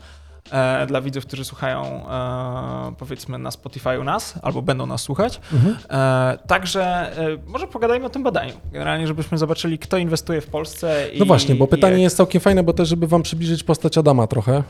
[0.51, 5.41] E, dla widzów, którzy słuchają e, powiedzmy na Spotify u nas, albo będą nas słuchać.
[5.53, 5.75] Mhm.
[5.89, 6.83] E, także
[7.17, 8.53] e, może pogadajmy o tym badaniu.
[8.71, 11.09] Generalnie, żebyśmy zobaczyli, kto inwestuje w Polsce.
[11.13, 12.01] I, No właśnie, bo pytanie jak.
[12.01, 14.53] jest całkiem fajne, bo też, żeby wam przybliżyć postać Adama trochę.
[14.57, 14.63] e,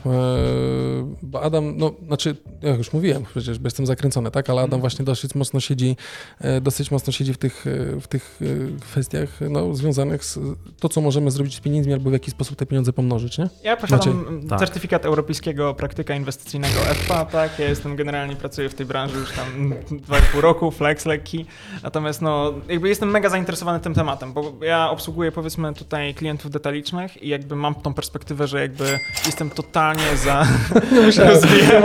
[1.22, 4.50] Bo Adam, no, znaczy, ja już mówiłem przecież, bo jestem zakręcony, tak?
[4.50, 4.70] Ale Mhm.
[4.70, 5.96] Adam właśnie dosyć mocno siedzi,
[6.40, 7.64] e, dosyć mocno siedzi w tych,
[8.00, 8.40] w tych
[8.80, 10.38] kwestiach no, związanych z
[10.80, 13.48] to, co możemy zrobić z pieniędzmi, albo w jaki sposób te pieniądze pomnożyć, nie?
[13.64, 14.40] Ja posiadam.
[14.48, 14.58] Tak.
[14.58, 19.72] certyfikat europejskiego praktyka inwestycyjnego FPA, tak, ja jestem generalnie, pracuję w tej branży już tam
[19.90, 21.46] 2,5 roku, flex lekki,
[21.82, 27.22] natomiast no, jakby jestem mega zainteresowany tym tematem, bo ja obsługuję powiedzmy tutaj klientów detalicznych
[27.22, 30.46] i jakby mam tą perspektywę, że jakby jestem totalnie za
[31.28, 31.82] rozwijem,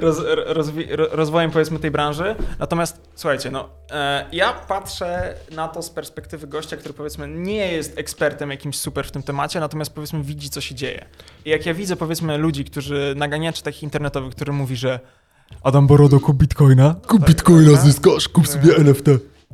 [0.00, 0.16] roz,
[1.10, 6.76] rozwojem powiedzmy tej branży, natomiast słuchajcie, no, e, ja patrzę na to z perspektywy gościa,
[6.76, 10.74] który powiedzmy nie jest ekspertem jakimś super w tym temacie, natomiast powiedzmy widzi, co się
[10.74, 11.06] dzieje.
[11.44, 15.00] I jak ja widzę powiedzmy ludzi, którzy, naganiaczy takich internetowych, który mówi, że
[15.62, 16.94] Adam Borodo kup bitcoina.
[17.06, 19.06] Kup bitcoina, zyskasz, kup sobie NFT.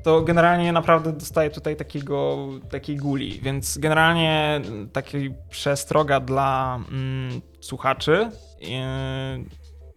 [0.03, 4.61] To generalnie naprawdę dostaję tutaj takiego, takiej guli, więc generalnie
[4.93, 8.31] taki przestroga dla mm, słuchaczy.
[8.61, 8.69] Yy,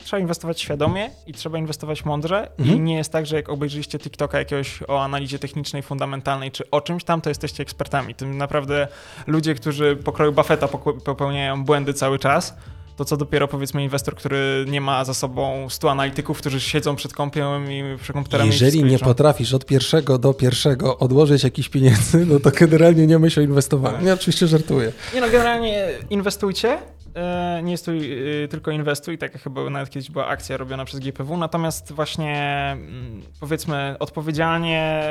[0.04, 2.86] trzeba inwestować świadomie i trzeba inwestować mądrze i Mhm.
[2.86, 7.04] nie jest tak, że jak obejrzyliście TikToka jakiegoś o analizie technicznej, fundamentalnej czy o czymś
[7.04, 8.16] tam, to jesteście ekspertami.
[8.16, 8.88] Tym naprawdę
[9.28, 10.68] ludzie, którzy pokroju Buffetta
[11.06, 12.54] popełniają błędy cały czas,
[12.96, 17.14] to co dopiero powiedzmy inwestor, który nie ma za sobą 100 analityków, którzy siedzą przed
[17.14, 22.26] kompiem i przy komputerami i Jeżeli nie potrafisz od pierwszego do pierwszego odłożyć jakichś pieniędzy,
[22.26, 24.08] no to generalnie nie myśl o inwestowaniu.
[24.08, 24.92] Ja oczywiście żartuję.
[25.14, 26.78] Nie no, generalnie inwestujcie.
[27.16, 28.12] E, Nie stój,
[28.44, 32.36] e, tylko inwestuj, tak jak chyba nawet kiedyś była akcja robiona przez GPW, natomiast właśnie
[32.72, 35.04] mm, powiedzmy odpowiedzialnie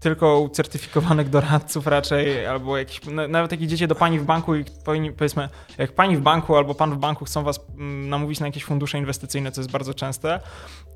[0.00, 4.54] tylko u certyfikowanych doradców raczej, albo jakiś, na- nawet jak idziecie do pani w banku
[4.54, 4.64] i
[5.16, 5.48] powiedzmy,
[5.78, 8.98] jak pani w banku albo pan w banku chcą was mm, namówić na jakieś fundusze
[8.98, 10.40] inwestycyjne, co jest bardzo częste,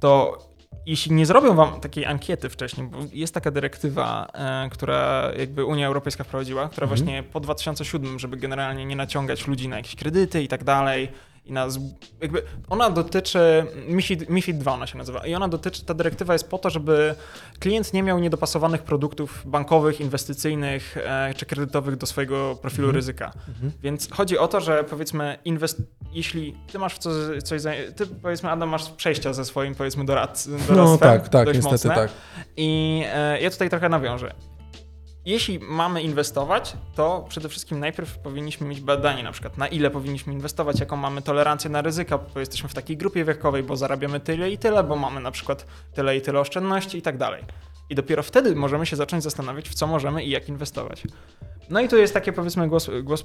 [0.01, 0.39] to
[0.87, 5.87] jeśli nie zrobią wam takiej ankiety wcześniej, bo jest taka dyrektywa, e, która jakby Unia
[5.87, 6.99] Europejska wprowadziła, która Mhm.
[6.99, 11.09] właśnie po 2007, żeby generalnie nie naciągać ludzi na jakieś kredyty i tak dalej,
[11.45, 11.66] i na,
[12.20, 16.49] jakby ona dotyczy, MIFID, MIFID 2 ona się nazywa, i ona dotyczy, ta dyrektywa jest
[16.51, 17.14] po to, żeby
[17.61, 22.97] klient nie miał niedopasowanych produktów bankowych, inwestycyjnych e, czy kredytowych do swojego profilu Mhm.
[22.97, 23.32] ryzyka.
[23.49, 23.72] Mhm.
[23.82, 25.82] Więc chodzi o to, że powiedzmy, inwest...
[26.12, 27.11] jeśli ty masz w co,
[27.45, 27.70] coś, za...
[27.97, 30.47] ty powiedzmy, Adam, masz przejścia ze swoim powiedzmy doradc...
[30.49, 31.95] doradztwem, No tak, tak, niestety mocne.
[31.95, 32.11] tak.
[32.57, 34.34] I e, ja tutaj trochę nawiążę.
[35.27, 40.33] Jeśli mamy inwestować, to przede wszystkim najpierw powinniśmy mieć badanie, na przykład na ile powinniśmy
[40.33, 44.51] inwestować, jaką mamy tolerancję na ryzyka, bo jesteśmy w takiej grupie wiekowej, bo zarabiamy tyle
[44.51, 47.45] i tyle, bo mamy na przykład tyle i tyle oszczędności i tak dalej.
[47.91, 51.03] I dopiero wtedy możemy się zacząć zastanawiać, w co możemy i jak inwestować.
[51.70, 53.25] No i tu jest takie powiedzmy głos, głos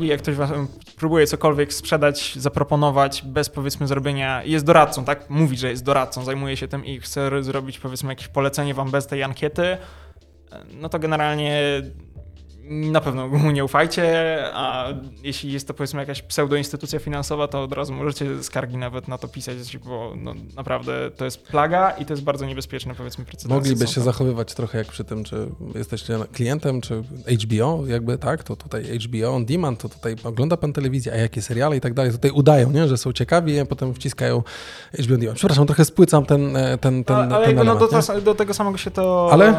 [0.00, 0.50] jak ktoś was
[0.96, 5.30] próbuje cokolwiek sprzedać, zaproponować bez powiedzmy zrobienia, jest doradcą, tak?
[5.30, 9.06] Mówi, że jest doradcą, zajmuje się tym i chce zrobić powiedzmy jakieś polecenie wam bez
[9.06, 9.78] tej ankiety,
[10.80, 11.92] no to generalnie
[12.68, 14.88] na pewno mu nie ufajcie, a
[15.22, 19.28] jeśli jest to powiedzmy jakaś pseudoinstytucja finansowa, to od razu możecie skargi nawet na to
[19.28, 23.54] pisać, bo no, naprawdę to jest plaga i to jest bardzo niebezpieczne powiedzmy precedensy.
[23.54, 27.02] Mogliby się zachowywać trochę jak przy tym, czy jesteście klientem, czy
[27.44, 31.42] HBO, jakby tak, to tutaj HBO on demand, to tutaj ogląda pan telewizję, a jakie
[31.42, 34.42] seriale i tak dalej, tutaj udają, nie, że są ciekawi, a potem wciskają
[34.98, 35.38] HBO on demand.
[35.38, 38.02] Przepraszam, trochę spłycam ten, e, ten, ten, ale ale ten jakby no element, do, nie?
[38.02, 39.54] to, do tego samego się to Ale-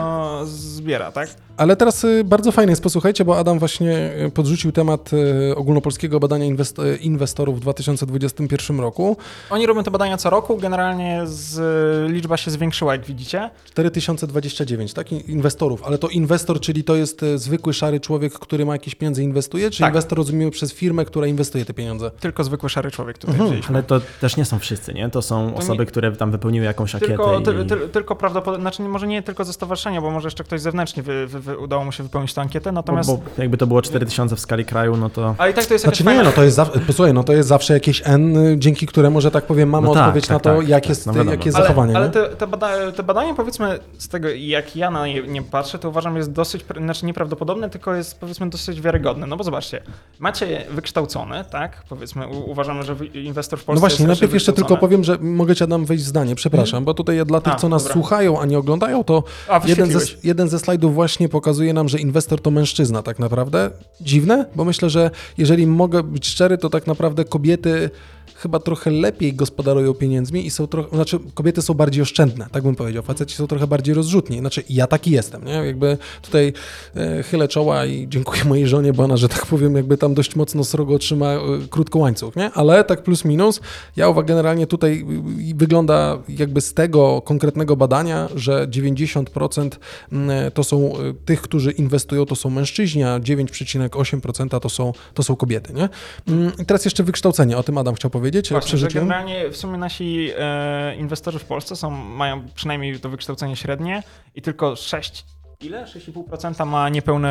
[0.46, 1.30] zbiera, tak?
[1.58, 6.20] Ale teraz y, bardzo fajnie jest, posłuchajcie, bo Adam właśnie y, podrzucił temat y, ogólnopolskiego
[6.20, 9.18] badania inwest- y, inwestorów w 2021 roku.
[9.50, 13.50] Oni robią te badania co roku, generalnie z, liczba się zwiększyła, jak widzicie.
[13.66, 15.12] 4029, tak?
[15.12, 15.84] In- Inwestorów.
[15.84, 19.70] Ale to inwestor, czyli to jest zwykły szary człowiek, który ma jakieś pieniądze i inwestuje,
[19.72, 19.90] czy Tak.
[19.90, 22.12] inwestor rozumiemy przez firmę, która inwestuje te pieniądze?
[22.20, 23.62] Tylko zwykły szary człowiek tutaj Mhm.
[23.70, 25.10] Ale to też nie są wszyscy, nie?
[25.10, 27.44] To są To osoby, nie- które tam wypełniły jakąś ankietę Tylko, i...
[27.44, 31.04] ty, ty, tylko prawdopodobnie, znaczy może nie tylko ze stowarzyszenia, bo może jeszcze ktoś zewnętrznie
[31.04, 33.10] wy, wy, wy, udało mu się wypełnić tę ankietę, natomiast...
[33.10, 35.36] Bo, bo jakby to było 4000 w skali kraju, no to...
[35.38, 36.24] Ale i tak to jest Znaczy nie, fajna...
[36.24, 39.32] no to jest, zaw- posłuchaj, no to jest zawsze jakieś N, y, dzięki któremu, że
[39.32, 41.46] tak powiem, mamy No tak, odpowiedź tak, na to, tak, jak tak, jest, no jakie
[41.46, 41.96] jest ale, zachowanie.
[41.96, 45.80] ale te, te, bada, te badania, powiedzmy, z tego jak ja na nie, nie patrzę,
[45.80, 49.28] to uważam jest dosyć, znaczy nieprawdopodobne, tylko jest powiedzmy dosyć wiarygodne.
[49.28, 49.82] No bo zobaczcie,
[50.20, 51.84] macie wykształcony, tak?
[51.90, 55.56] Powiedzmy, u, uważamy, że inwestor w Polsce No właśnie, najpierw jeszcze tylko powiem, że mogę
[55.56, 57.94] cię Adam wejść w zdanie, przepraszam, bo tutaj dla tych, A, co nas dobra.
[57.94, 62.00] słuchają, a nie oglądają, to A, jeden ze, jeden ze slajdów właśnie pokazuje nam, że
[62.00, 63.72] inwestor to mężczyzna tak naprawdę.
[64.02, 67.90] Dziwne, bo myślę, że jeżeli mogę być szczery, to tak naprawdę kobiety
[68.38, 72.76] chyba trochę lepiej gospodarują pieniędzmi i są trochę, znaczy kobiety są bardziej oszczędne, tak bym
[72.76, 75.52] powiedział, faceci są trochę bardziej rozrzutni, znaczy ja taki jestem, nie?
[75.52, 76.54] Jakby tutaj
[76.96, 80.36] e, chylę czoła i dziękuję mojej żonie, bo ona, że tak powiem, jakby tam dość
[80.36, 82.52] mocno srogo trzyma e, krótko łańcuch, nie?
[82.52, 83.62] Ale tak plus minus,
[83.96, 89.70] ja uważam generalnie tutaj y, y, wygląda jakby z tego konkretnego badania, że 90%
[90.12, 95.24] mm, to są y, tych, którzy inwestują, to są mężczyźni, a 9,8% to są, to
[95.24, 95.90] są kobiety, nie?
[96.28, 99.08] Mm, I teraz jeszcze wykształcenie, o tym Adam chciał powiedzieć, Właśnie, że przerzuciłem.
[99.08, 104.04] generalnie w sumie nasi e, inwestorzy w Polsce są, mają przynajmniej to wykształcenie średnie
[104.36, 105.26] i tylko 6,
[105.62, 105.86] ile?
[105.86, 107.30] 6,5% ma niepełne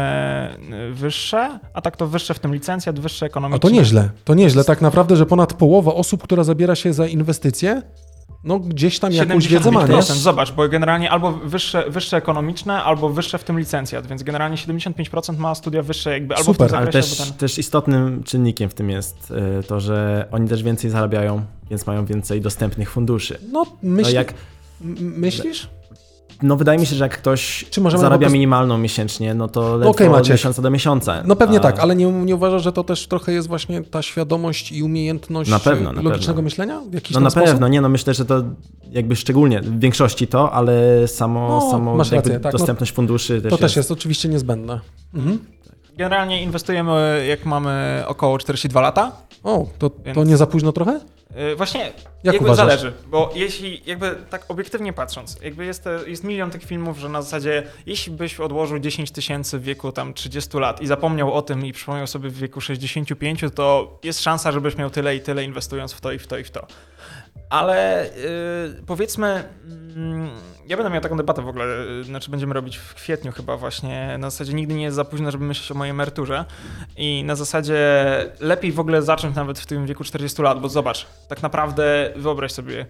[0.73, 3.61] e, wyższe, a tak to wyższe w tym licencjat, wyższe A ekonomiczne.
[3.61, 7.83] to nieźle, to nieźle, tak naprawdę, że ponad połowa osób, która zabiera się za inwestycje,
[8.47, 9.95] no gdzieś tam jakąś wiedzę ma, nie?
[9.95, 14.57] 75%, zobacz, bo generalnie albo wyższe, wyższe ekonomiczne, albo wyższe w tym licencjat, więc generalnie
[14.57, 17.39] 75% ma studia wyższe jakby albo Super, w tym Ale zakresie, też, albo ten...
[17.39, 19.31] też istotnym czynnikiem w tym jest
[19.61, 23.39] y, to, że oni też więcej zarabiają, więc mają więcej dostępnych funduszy.
[23.53, 24.35] No, No myśl, jak,
[24.85, 25.69] m- myślisz?
[26.43, 29.49] No wydaje mi się, że jak ktoś Czy możemy po zarabia prostu- minimalną miesięcznie, no
[29.49, 31.23] to ledwo okej, od miesiąca do miesiąca.
[31.27, 34.03] No pewnie A- tak, ale nie, nie uważasz, że to też trochę jest właśnie ta
[34.03, 36.43] świadomość i umiejętność Na pewno, na logicznego pewno.
[36.43, 37.49] myślenia w jakiś No na sposób?
[37.49, 38.43] pewno, nie no myślę, że to
[38.91, 43.51] jakby szczególnie w większości to, ale samo, No, samo rację, tak, no, dostępność funduszy też
[43.51, 44.81] To też jest oczywiście niezbędne.
[45.15, 45.39] Mhm.
[45.97, 49.13] Generalnie inwestujemy jak mamy około 42 lata.
[49.45, 51.01] O, to, to Więc- nie za późno trochę?
[51.35, 51.95] Yy, Właśnie, Jak
[52.35, 52.57] jakby uważasz?
[52.67, 57.23] zależy, bo jeśli jakby tak obiektywnie patrząc, jakby jest, jest milion tych filmów, że na
[57.23, 61.67] zasadzie jeśli byś odłożył 10 tysięcy w wieku tam 30 lat i zapomniał o tym
[61.67, 65.93] i przypomniał sobie w wieku 65, to jest szansa, żebyś miał tyle i tyle inwestując
[65.93, 66.67] w to i w to i w to.
[67.51, 68.09] Ale
[68.75, 69.45] yy, powiedzmy,
[69.97, 70.31] mm,
[70.67, 74.17] ja będę miał taką debatę w ogóle, yy, znaczy będziemy robić w kwietniu chyba właśnie,
[74.19, 76.45] na zasadzie nigdy nie jest za późno, żeby myśleć o mojej emeryturze
[76.97, 77.77] i na zasadzie
[78.41, 82.53] lepiej w ogóle zacząć nawet w tym wieku 40 lat, bo zobacz, tak naprawdę wyobraź
[82.53, 82.87] sobie,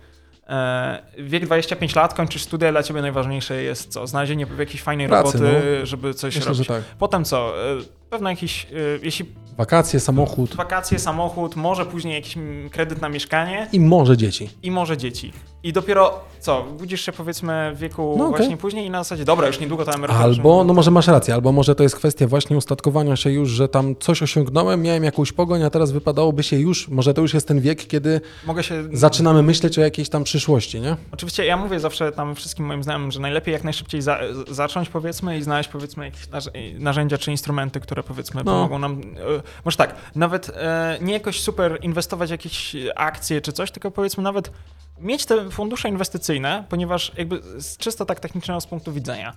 [0.48, 4.06] e, wiek 25 lat, kończysz studia, dla ciebie najważniejsze jest co?
[4.06, 5.86] Znalezienie jakiejś fajnej Pracy, roboty, no.
[5.86, 6.68] żeby coś Myślę, robić.
[6.68, 6.82] tak.
[6.98, 7.64] Potem co?
[7.70, 7.76] E,
[8.10, 8.68] pewno jakiś, e,
[9.02, 9.26] jeśli
[9.56, 12.34] Wakacje, samochód wakacje, samochód, może później jakiś
[12.70, 14.50] kredyt na mieszkanie i może dzieci.
[14.62, 15.32] i może dzieci.
[15.62, 18.36] I dopiero co, budzisz się powiedzmy w wieku No, okej.
[18.38, 20.24] właśnie później i na zasadzie, dobra, już niedługo ta emerytura.
[20.24, 23.68] Albo, no może masz rację, albo może to jest kwestia właśnie ustatkowania się już, że
[23.68, 27.48] tam coś osiągnąłem, miałem jakąś pogoń, a teraz wypadałoby się już, może to już jest
[27.48, 28.84] ten wiek, kiedy Mogę się...
[28.92, 30.96] zaczynamy myśleć o jakiejś tam przyszłości, nie?
[31.12, 34.18] Oczywiście ja mówię zawsze tam wszystkim moim znajomym, że najlepiej jak najszybciej za,
[34.50, 38.52] zacząć powiedzmy i znaleźć powiedzmy jakieś narz- narzędzia czy instrumenty, które powiedzmy No.
[38.52, 43.52] pomogą nam, e, może tak, nawet e, nie jakoś super inwestować w jakieś akcje czy
[43.52, 44.50] coś, tylko powiedzmy nawet
[44.98, 49.32] mieć te fundusze inwestycyjne, ponieważ jakby z czysto tak technicznego z punktu widzenia,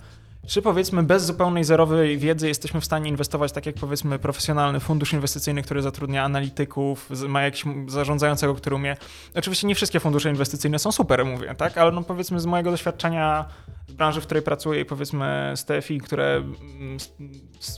[0.46, 5.12] czy powiedzmy bez zupełnej zerowej wiedzy jesteśmy w stanie inwestować tak jak powiedzmy profesjonalny fundusz
[5.12, 8.96] inwestycyjny, który zatrudnia analityków, ma jakiś zarządzającego, który umie.
[9.34, 11.78] Oczywiście nie wszystkie fundusze inwestycyjne są super, mówię, tak?
[11.78, 13.44] Ale no powiedzmy z mojego doświadczenia
[13.88, 16.42] z branży, w której pracuję i powiedzmy z TFI, które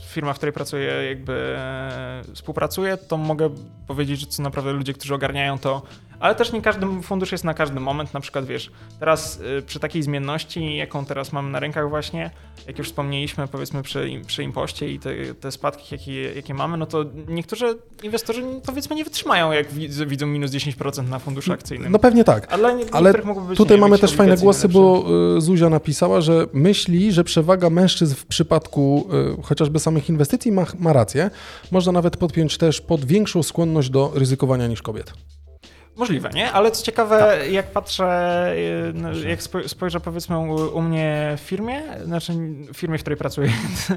[0.09, 3.49] firma, w której pracuję jakby e, współpracuje, to mogę
[3.87, 5.81] powiedzieć, że to naprawdę ludzie, którzy ogarniają to,
[6.23, 8.13] ale też nie każdy fundusz jest na każdy moment.
[8.13, 12.31] Na przykład, wiesz, teraz y, przy takiej zmienności, jaką teraz mamy na rynkach właśnie,
[12.67, 15.09] jak już wspomnieliśmy, powiedzmy przy, przy impoście i te,
[15.39, 19.67] te spadki, jakie, jakie mamy, no to niektórzy inwestorzy powiedzmy nie wytrzymają, jak
[20.07, 21.91] widzą, minus 10% na funduszu akcyjnym.
[21.91, 22.53] No pewnie tak.
[22.91, 24.79] Ale być, Tutaj mamy też fajne głosy, najlepsze.
[24.79, 25.05] bo
[25.37, 29.09] y, Zuzia napisała, że myśli, że przewaga mężczyzn w przypadku
[29.39, 31.29] y, chociażby samych inwestycji ma, ma rację.
[31.71, 35.13] Można nawet podpiąć też pod większą skłonność do ryzykowania niż kobiet.
[35.95, 36.51] Możliwe, nie?
[36.51, 37.51] Ale co ciekawe, Tak.
[37.51, 38.47] jak patrzę,
[38.89, 40.39] y, no, jak spoj- spojrzę powiedzmy
[40.73, 42.33] u mnie w firmie, znaczy
[42.73, 43.49] w firmie, w której pracuję,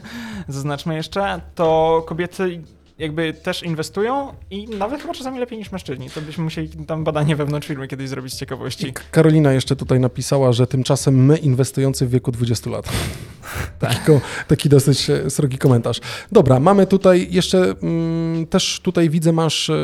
[0.48, 2.62] zaznaczmy jeszcze, to kobiety
[2.98, 6.10] jakby też inwestują i nawet chyba czasami lepiej niż mężczyźni.
[6.10, 8.92] To byśmy musieli tam badanie wewnątrz firmy kiedyś zrobić z ciekawości.
[9.10, 12.88] Karolina jeszcze tutaj napisała, że tymczasem my inwestujący w wieku 20 lat.
[13.78, 16.00] Taki, ko- taki dosyć e, srogi komentarz.
[16.32, 19.76] Dobra, mamy tutaj jeszcze, mm, też tutaj widzę masz, e,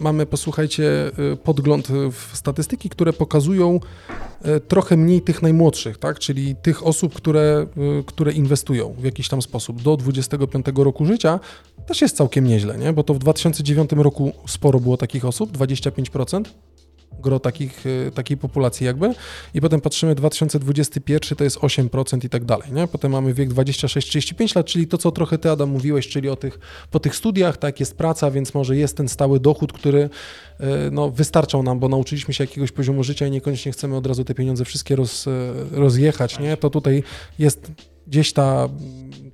[0.00, 3.80] mamy posłuchajcie e, podgląd w statystyki, które pokazują
[4.68, 6.18] trochę mniej tych najmłodszych, tak?
[6.18, 7.66] czyli tych osób, które,
[8.06, 11.40] które inwestują w jakiś tam sposób do 25 roku życia,
[11.86, 12.92] też jest całkiem nieźle, nie?
[12.92, 16.44] bo to w 2009 roku sporo było takich osób, 25%
[17.20, 19.14] gro takich, y, takiej populacji jakby
[19.54, 22.86] i potem patrzymy 2021 to jest 8% i tak dalej, nie?
[22.86, 26.58] Potem mamy wiek 26-35 lat, czyli to, co trochę ty Adam mówiłeś, czyli o tych,
[26.90, 30.00] po tych studiach, tak, jest praca, więc może jest ten stały dochód, który
[30.60, 34.24] y, no, wystarczał nam, bo nauczyliśmy się jakiegoś poziomu życia i niekoniecznie chcemy od razu
[34.24, 35.30] te pieniądze wszystkie roz, y,
[35.72, 36.56] rozjechać, nie?
[36.56, 37.02] To tutaj
[37.38, 37.72] jest
[38.10, 38.68] gdzieś ta,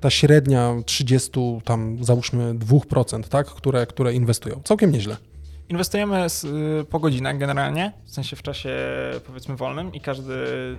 [0.01, 1.31] ta średnia 30,
[1.65, 4.61] tam załóżmy 2%, tak, które, które inwestują.
[4.65, 5.17] Całkiem nieźle.
[5.69, 8.71] Inwestujemy z, y, po godzinach generalnie, w sensie w czasie
[9.27, 10.35] powiedzmy wolnym i każdy,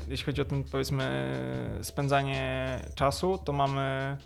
[0.07, 1.33] jeśli chodzi o ten powiedzmy
[1.81, 4.17] spędzanie czasu, to mamy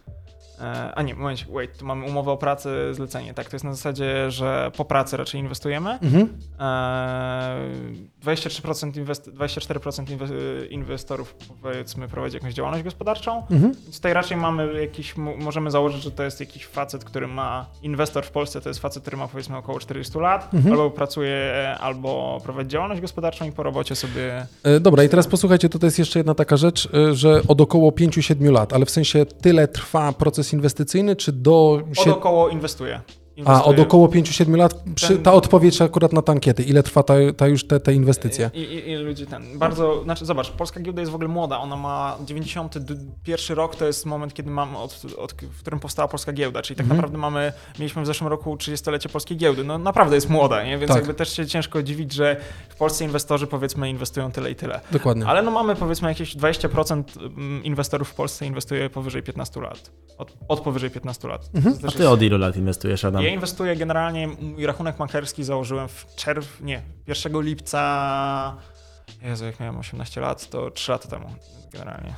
[0.96, 4.32] a nie, momencie, wait, tu mamy umowę o pracę, zlecenie, tak, to jest na zasadzie,
[4.32, 6.00] że po pracy raczej inwestujemy.
[6.02, 6.30] Mhm.
[6.60, 13.38] E, 23% inwest- 24% inwe- inwestorów powiedzmy prowadzi jakąś działalność gospodarczą.
[13.52, 13.74] Mhm.
[13.84, 17.66] Więc tutaj raczej mamy jakiś, mo- możemy założyć, że to jest jakiś facet, który ma,
[17.82, 20.74] inwestor w Polsce to jest facet, który ma powiedzmy około 40 lat, Mhm.
[20.76, 24.46] albo pracuje, albo prowadzi działalność gospodarczą i po robocie sobie...
[24.64, 27.92] E, Dobra, i teraz posłuchajcie, tutaj jest jeszcze jedna taka rzecz, e, że od około
[27.92, 31.82] 5-7 lat, ale w sensie tyle trwa proces inwestycyjny, czy do...
[31.98, 33.02] Od około inwestuje.
[33.46, 37.48] A, od około 5-7 lat, Ten- ta odpowiedź akurat na tankiety, ile trwa ta, ta
[37.48, 38.52] już te, te inwestycje?
[38.54, 39.60] I, i, I ludzi ten.
[39.60, 41.60] Bardzo, znaczy zobacz, polska giełda jest w ogóle młoda.
[41.60, 46.34] Ona ma 91 rok, to jest moment, kiedy mamy, od, od, w którym powstała polska
[46.34, 46.62] giełda.
[46.62, 46.98] Czyli tak Mhm.
[46.98, 49.64] naprawdę mamy, mieliśmy w zeszłym roku 30-lecie polskiej giełdy.
[49.64, 50.78] No naprawdę jest młoda, nie?
[50.78, 50.98] Więc Tak.
[50.98, 52.38] jakby też się ciężko dziwić, że
[52.70, 54.80] w Polsce inwestorzy powiedzmy inwestują tyle i tyle.
[54.92, 55.26] Dokładnie.
[55.26, 57.04] Ale no mamy powiedzmy jakieś 20%
[57.64, 59.92] inwestorów w Polsce inwestuje powyżej 15 lat.
[60.18, 61.50] Od, od powyżej 15 lat.
[61.54, 61.76] Mhm.
[61.88, 63.24] A ty od ilu lat inwestujesz, Adam?
[63.32, 68.56] Ja inwestuję generalnie, mój rachunek maklerski założyłem w czerw, nie, 1 lipca,
[69.22, 71.36] Jezu, jak miałem 18 lat, to 3 lata temu
[71.74, 72.14] generalnie.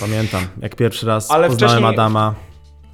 [0.00, 2.34] Pamiętam, jak pierwszy raz Ale poznałem wcześniej- Adama,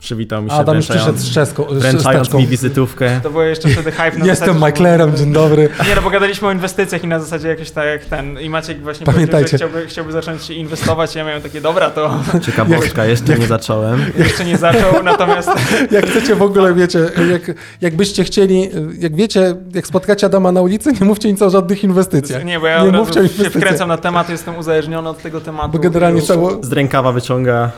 [0.00, 1.66] przywitał mi się Adam już wręczając, przyszedł z czeską.
[1.70, 3.20] z wręczając mi wizytówkę.
[3.22, 5.68] To było jeszcze wtedy hype na Jestem zasadzie, maklerem, dzień dobry.
[5.88, 8.82] Nie, no bo gadaliśmy o inwestycjach i na zasadzie jakoś tak jak ten, i Maciek
[8.82, 9.48] właśnie Pamiętajcie.
[9.48, 14.04] powiedział, że chciałby, chciałby zacząć inwestować, ja miałem takie, dobra, to Ciekawostka, jeszcze nie zacząłem.
[14.18, 15.50] jeszcze nie zaczął, natomiast
[15.90, 16.98] Jak chcecie w ogóle, wiecie,
[17.30, 21.84] jak, jakbyście chcieli, jak wiecie, jak spotkacie Adama na ulicy, nie mówcie nic o żadnych
[21.84, 22.44] inwestycjach.
[22.44, 25.68] nie, bo ja nie mówcie się wkręcam na temat, jestem uzależniony od tego tematu.
[25.72, 26.58] Bo generalnie cało...
[26.62, 27.70] Z rękawa wyciąga,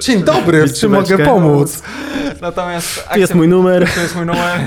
[0.00, 1.32] Dzień dobry, w czym mogę Wizytóweczkę.
[1.48, 1.82] Pomóc?
[2.40, 3.88] Natomiast tu jest mój numer.
[3.94, 4.60] To jest mój numer.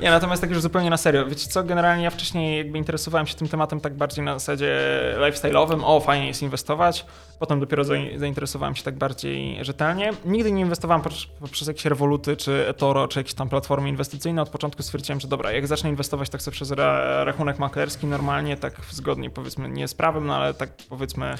[0.00, 1.26] Nie, natomiast tak już zupełnie na serio.
[1.26, 4.78] Wiecie co, generalnie ja wcześniej jakby interesowałem się tym tematem tak bardziej na zasadzie
[5.18, 5.80] lifestyle'owym.
[5.84, 7.06] O, fajnie jest inwestować.
[7.38, 10.10] Potem dopiero zain- zainteresowałem się tak bardziej rzetelnie.
[10.24, 14.42] Nigdy nie inwestowałem poprzez, poprzez jakieś rewoluty, czy eToro, czy jakieś tam platformy inwestycyjne.
[14.42, 18.56] Od początku stwierdziłem, że dobra, jak zacznę inwestować, tak chcę przez ra- rachunek maklerski normalnie,
[18.56, 21.34] tak zgodnie powiedzmy, nie z prawem, no ale tak powiedzmy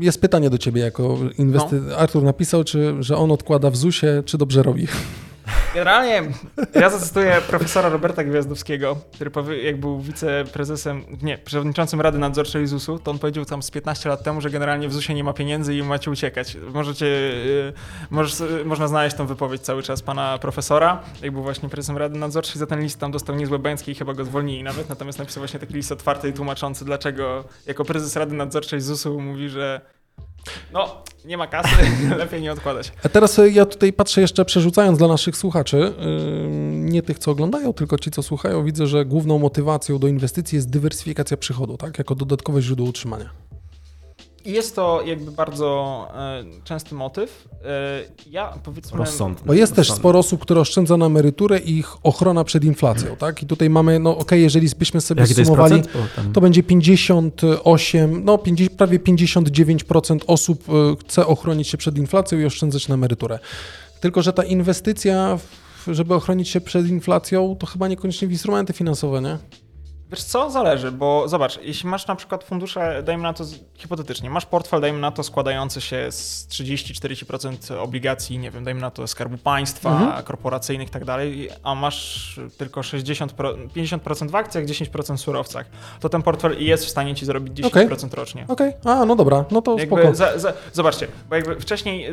[0.00, 1.80] Jest pytanie do ciebie jako inwesty...
[1.80, 1.96] No.
[1.96, 4.86] Artur napisał, czy, że on odkłada w ZUS-ie, czy dobrze robi.
[5.74, 6.22] Generalnie
[6.74, 13.10] ja zacytuję profesora Roberta Gwiazdowskiego, który jak był wiceprezesem, nie, przewodniczącym Rady Nadzorczej ZUS-u, to
[13.10, 15.82] on powiedział tam z 15 lat temu, że generalnie w ZUS-ie nie ma pieniędzy i
[15.82, 16.56] macie uciekać.
[16.74, 17.72] Możecie, yy,
[18.10, 22.58] możesz, można znaleźć tą wypowiedź cały czas pana profesora, jak był właśnie prezesem Rady Nadzorczej,
[22.58, 25.60] za ten list tam dostał niezłe bęcki i chyba go zwolnili nawet, natomiast napisał właśnie
[25.60, 29.80] taki list otwarty i tłumaczący, dlaczego jako prezes Rady Nadzorczej ZUS-u mówi, że
[30.72, 31.76] no, nie ma kasy,
[32.18, 32.92] lepiej nie odkładać.
[33.02, 37.30] A teraz y, ja tutaj patrzę jeszcze, przerzucając dla naszych słuchaczy, ym, nie tych, co
[37.30, 41.98] oglądają, tylko ci, co słuchają, widzę, że główną motywacją do inwestycji jest dywersyfikacja przychodu, tak?
[41.98, 43.30] Jako dodatkowe źródło utrzymania.
[44.48, 47.48] I jest to jakby bardzo e, częsty motyw.
[47.64, 47.68] E,
[48.30, 48.98] ja powiedzmy...
[48.98, 49.42] Rozsądny.
[49.46, 50.00] Bo jest też Rozsądny.
[50.00, 53.42] sporo osób, które oszczędza na emeryturę i ich ochrona przed inflacją, tak?
[53.42, 55.82] I tutaj mamy, no okej, jeżeli byśmy sobie Jaki to jest sumowali,
[56.16, 62.38] tam- to będzie 58, no 50, prawie 59% osób y, chce ochronić się przed inflacją
[62.38, 63.38] i oszczędzać na emeryturę.
[64.00, 68.72] Tylko, że ta inwestycja, w- żeby ochronić się przed inflacją, to chyba niekoniecznie w instrumenty
[68.72, 69.38] finansowe, nie?
[70.10, 73.44] Wiesz co, zależy, bo zobacz, jeśli masz na przykład fundusze, dajmy na to
[73.74, 78.90] hipotetycznie, masz portfel, dajmy na to składający się z 30-40% obligacji, nie wiem, dajmy na
[78.90, 80.22] to Skarbu Państwa, mhm.
[80.22, 83.34] korporacyjnych i tak dalej, a masz tylko 60,
[83.76, 85.66] 50% w akcjach, 10% w surowcach,
[86.00, 87.88] to ten portfel jest w stanie ci zrobić 10% okay.
[88.12, 88.44] rocznie.
[88.48, 88.92] Okej, okay.
[88.92, 90.14] a no dobra, no to jakby spoko.
[90.14, 92.12] Za, za, zobaczcie, bo jakby wcześniej, e,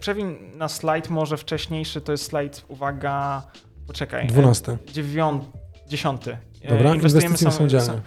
[0.00, 3.42] przewin na slajd może wcześniejszy, to jest slajd, uwaga,
[3.86, 4.26] poczekaj.
[4.26, 4.78] 12.
[4.92, 5.44] 9,
[5.88, 6.22] 10.
[6.68, 7.86] Dobra, inwestujemy samodzielnie.
[7.86, 8.00] sam-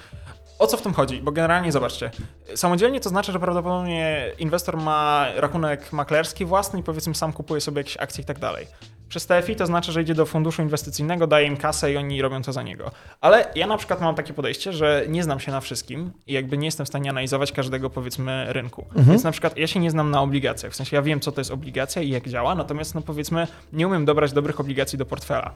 [0.60, 1.22] O co w tym chodzi?
[1.22, 2.12] Bo generalnie zobaczcie,
[2.56, 7.80] samodzielnie to znaczy, że prawdopodobnie inwestor ma rachunek maklerski własny i powiedzmy sam kupuje sobie
[7.80, 8.68] jakieś akcje i tak dalej.
[9.10, 12.42] Przez TFI to znaczy, że idzie do funduszu inwestycyjnego, daje im kasę i oni robią
[12.42, 12.92] to za niego.
[13.22, 16.58] Ale ja na przykład mam takie podejście, że nie znam się na wszystkim i jakby
[16.58, 18.86] nie jestem w stanie analizować każdego powiedzmy rynku.
[18.96, 21.42] Więc na przykład ja się nie znam na obligacjach, w sensie ja wiem co to
[21.42, 25.52] jest obligacja i jak działa, natomiast no powiedzmy nie umiem dobrać dobrych obligacji do portfela.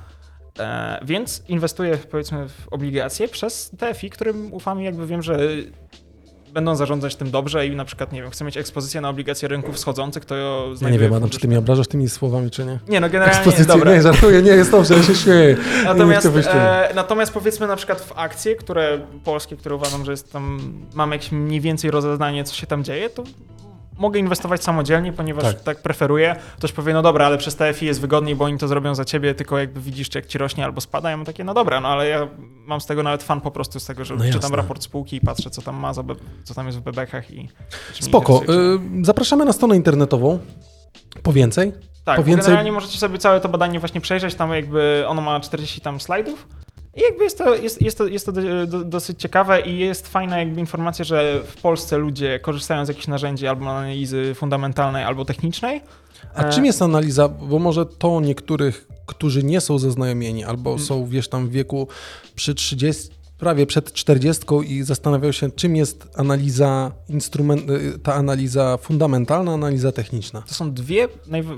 [0.59, 5.39] E, więc inwestuję powiedzmy w obligacje przez TFI, którym ufam i jakby wiem, że
[6.53, 9.75] będą zarządzać tym dobrze i na przykład, nie wiem, chcę mieć ekspozycję na obligacje rynków
[9.75, 10.35] wschodzących, to
[10.81, 12.79] Ja nie wiem, Adam, czy ty mnie obrażasz tymi słowami, czy nie?
[12.87, 13.95] Nie, no generalnie Ekspozycję, dobra.
[13.95, 15.57] nie, żartuję, nie, jest dobrze, ja się śmieję.
[15.83, 20.59] Natomiast, e, natomiast powiedzmy na przykład w akcje, które polskie, które uważam, że jest tam,
[20.93, 23.23] mam jakieś mniej więcej rozeznanie, co się tam dzieje, to
[24.03, 25.61] mogę inwestować samodzielnie, ponieważ Tak.
[25.63, 26.35] tak, preferuję.
[26.57, 29.35] Ktoś powie, no dobra, ale przez TFI jest wygodniej, bo oni to zrobią za ciebie,
[29.35, 31.09] tylko jakby widzisz, czy jak ci rośnie albo spada.
[31.09, 32.27] Ja mam takie, no dobra, no ale ja
[32.65, 35.21] mam z tego nawet fan po prostu z tego, że No czytam raport spółki i
[35.21, 36.03] patrzę, co tam ma, za
[36.43, 37.49] co tam jest w bebekach i...
[37.93, 38.41] Spoko.
[38.43, 40.39] Y, Zapraszamy na stronę internetową.
[41.23, 41.73] Po więcej.
[42.03, 45.39] Tak, po więcej- generalnie możecie sobie całe to badanie właśnie przejrzeć, tam jakby ono ma
[45.39, 46.47] 40 tam slajdów
[46.95, 50.07] i jakby jest to, jest, jest to, jest to do, do, dosyć ciekawe i jest
[50.07, 55.25] fajna jakby informacja, że w Polsce ludzie korzystają z jakichś narzędzi albo analizy fundamentalnej, albo
[55.25, 55.81] technicznej.
[56.35, 57.27] A E, czym jest analiza?
[57.29, 60.83] Bo może to niektórych, którzy nie są zaznajomieni albo Mm.
[60.83, 61.87] są, wiesz, tam w wieku
[62.35, 68.77] przy 30, prawie przed 40 i zastanawiają się, czym jest analiza instrument, y, ta analiza
[68.77, 70.41] fundamentalna, analiza techniczna.
[70.41, 71.07] To są dwie,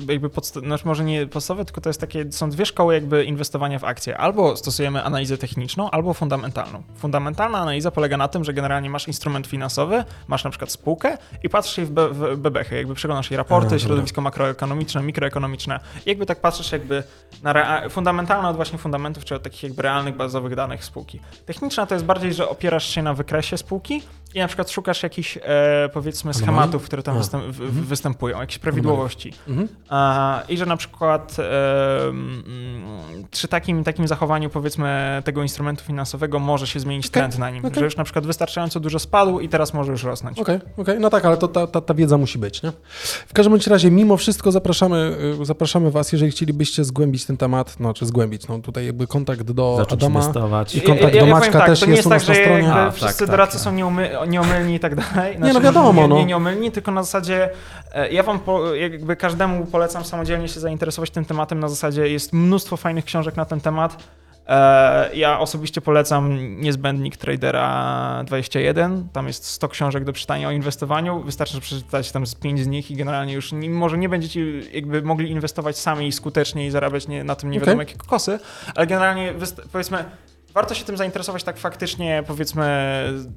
[0.10, 3.80] jakby podsta- znaczy może nie podstawowe, tylko to jest takie, są dwie szkoły jakby inwestowania
[3.80, 4.18] w akcje.
[4.18, 6.84] Albo stosujemy analizę techniczną, albo fundamentalną.
[6.98, 11.50] Fundamentalna analiza polega na tym, że generalnie masz instrument finansowy, masz na przykład spółkę i
[11.50, 15.80] patrzysz jej w, be- w bebechy, jakby przeglądasz jej raporty, A, środowisko makroekonomiczne, mikroekonomiczne.
[16.06, 17.04] I jakby tak patrzysz jakby
[17.44, 21.20] na rea- fundamentalne od właśnie fundamentów, czy od takich jakby realnych, bazowych danych spółki.
[21.46, 24.02] Techniczna to jest bardziej, że opierasz się na wykresie spółki
[24.36, 27.18] i na przykład szukasz jakichś, e, powiedzmy, schematów, które tam A.
[27.18, 29.34] występ, w, w- występują, jakieś prawidłowości.
[29.48, 29.68] Mhm.
[29.90, 31.44] A, I że na przykład e,
[33.32, 37.66] przy takim, takim zachowaniu powiedzmy tego instrumentu finansowego może się zmienić Okej, trend na nim,
[37.66, 37.80] okej.
[37.80, 40.40] że już na przykład wystarczająco dużo spadł i teraz może już rosnąć.
[40.40, 42.72] Okej, okej, no tak, ale to ta, ta, ta wiedza musi być, nie?
[43.28, 47.76] W każdym bądź razie, mimo wszystko zapraszamy, y, zapraszamy Was, jeżeli chcielibyście zgłębić ten temat,
[47.80, 50.20] no czy zgłębić, no tutaj jakby kontakt do Zacząć Adama.
[50.20, 50.76] inwestować.
[50.76, 52.42] I kontakt do powiem Maćka tak, też to nie jest u tak, nas na że
[52.42, 52.74] stronie.
[52.74, 55.38] A, wszyscy tak, doradcy tak, są nieumy, nieomylni i tak dalej.
[55.54, 56.16] no wiadomo, nie, no.
[56.18, 57.50] Nie nieomylni, tylko na zasadzie
[57.94, 61.60] e, ja wam po, jakby każdemu polecam samodzielnie się zainteresować tym tematem.
[61.60, 64.04] Na zasadzie jest mnóstwo fajnych książek na ten temat.
[64.48, 69.08] E, Ja osobiście polecam Niezbędnik Tradera 21.
[69.14, 71.22] Tam jest 100 książek do czytania o inwestowaniu.
[71.24, 74.42] Wystarczy przeczytać tam z 5 z nich i generalnie już nie, może nie będziecie
[74.74, 78.40] jakby mogli inwestować sami skutecznie i zarabiać nie, na tym nie wiadomo jakie kokosy,
[78.76, 79.34] ale generalnie
[79.72, 80.06] powiedzmy
[80.56, 82.66] warto się tym zainteresować tak faktycznie, powiedzmy,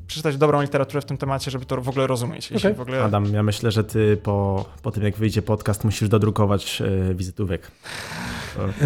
[0.06, 2.52] przeczytać dobrą literaturę w tym temacie, żeby to w ogóle rozumieć.
[2.52, 2.74] Okej.
[2.74, 3.04] w ogóle...
[3.04, 7.70] Adam, ja myślę, że ty po, po tym, jak wyjdzie podcast, musisz dodrukować e, wizytówek.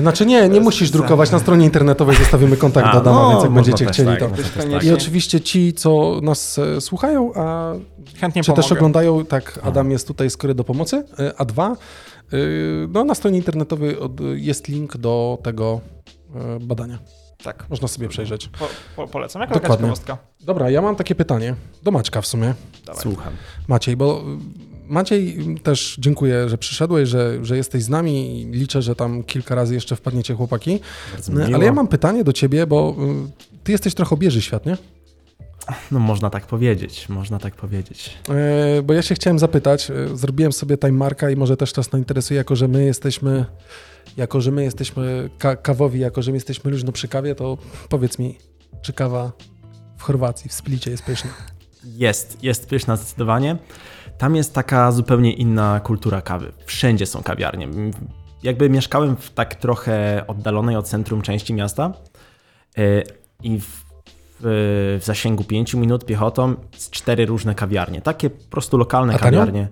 [0.00, 3.42] Znaczy nie, nie musisz drukować, na stronie internetowej zostawimy kontakt A, do Adama, no, więc
[3.42, 4.28] jak będziecie też chcieli tak, to.
[4.36, 4.74] też koniecznie.
[4.74, 4.84] tak.
[4.84, 7.72] I oczywiście ci, co nas e, słuchają, a
[8.20, 8.62] Chętnie czy pomogę.
[8.62, 12.36] też oglądają, tak, Adam jest tutaj skory do pomocy, e, a dwa, e,
[12.88, 15.80] no na stronie internetowej od- jest link do tego
[16.34, 16.98] e, badania.
[17.44, 18.48] Tak, Można sobie przejrzeć.
[18.48, 19.42] po, po, polecam.
[19.42, 19.76] Jako Dokładnie.
[19.76, 20.18] ciekawostka.
[20.40, 22.54] Dobra, ja mam takie pytanie do Maćka w sumie.
[22.86, 23.02] Dawaj.
[23.02, 23.32] Słucham.
[23.68, 28.46] Maciej, bo y, Maciej, y, też dziękuję, że przyszedłeś, że, że jesteś z nami i
[28.46, 30.80] liczę, że tam kilka razy jeszcze wpadniecie chłopaki.
[31.28, 31.44] Miło.
[31.54, 32.96] Ale ja mam pytanie do ciebie, bo
[33.64, 34.76] ty jesteś trochę obieży świat, nie?
[35.90, 38.18] No można tak powiedzieć, można tak powiedzieć.
[38.28, 41.88] E, Bo ja się chciałem zapytać, e, zrobiłem sobie time marka i może też nas
[41.88, 43.44] to interesuje, jako że my jesteśmy,
[44.16, 48.18] jako że my jesteśmy ka- kawowi, jako że my jesteśmy luźno przy kawie, to powiedz
[48.18, 48.38] mi,
[48.82, 49.32] czy kawa
[49.96, 51.30] w Chorwacji, w Splicie jest pyszna?
[51.84, 53.56] Jest, jest pyszna zdecydowanie.
[54.18, 56.52] tam jest taka zupełnie inna kultura kawy.
[56.66, 57.68] Wszędzie są kawiarnie.
[58.42, 61.92] Jakby mieszkałem w tak trochę oddalonej od centrum części miasta
[62.76, 63.04] yy,
[63.42, 63.84] i w,
[64.40, 68.02] w, zasięgu 5 minut piechotą z cztery różne kawiarnie.
[68.02, 69.68] Takie po prostu lokalne A kawiarnie.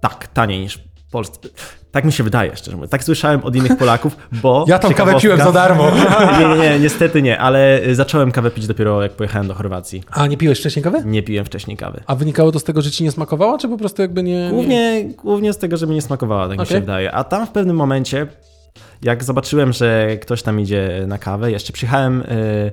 [0.00, 1.48] Tak, taniej niż w Polsce.
[1.90, 2.90] Tak mi się wydaje, szczerze mówiąc.
[2.90, 4.64] Tak słyszałem od innych Polaków, bo...
[4.68, 5.90] Ja tą kawę piłem za darmo.
[6.40, 10.02] nie, nie, nie, niestety nie, ale y, zacząłem kawę pić dopiero jak pojechałem do Chorwacji.
[10.10, 11.02] A nie piłeś wcześniej kawy?
[11.04, 12.00] Nie piłem wcześniej kawy.
[12.06, 14.44] A wynikało to z tego, że ci nie smakowała, czy po prostu jakby nie...
[14.44, 14.50] nie...
[14.50, 16.74] Głównie, głównie z tego, że mi nie smakowała, tak mi Okej.
[16.74, 17.12] się wydaje.
[17.12, 18.26] A tam w pewnym momencie,
[19.02, 22.72] jak zobaczyłem, że ktoś tam idzie na kawę, jeszcze przyjechałem y,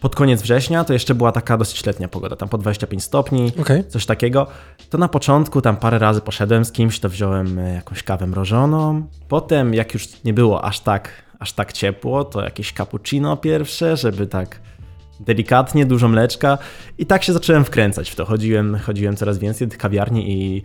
[0.00, 3.84] pod koniec września, to jeszcze była taka dosyć letnia pogoda, tam po 25 stopni, Okej.
[3.88, 4.46] coś takiego.
[4.90, 9.06] To na początku tam parę razy poszedłem z kimś, to wziąłem y, jakąś kawę mrożoną.
[9.28, 14.26] Potem, jak już nie było aż tak, aż tak ciepło, to jakieś cappuccino pierwsze, żeby
[14.26, 14.60] tak
[15.20, 16.58] delikatnie, dużo mleczka.
[16.98, 18.24] I tak się zacząłem wkręcać w to.
[18.24, 20.62] Chodziłem, chodziłem coraz więcej do kawiarni i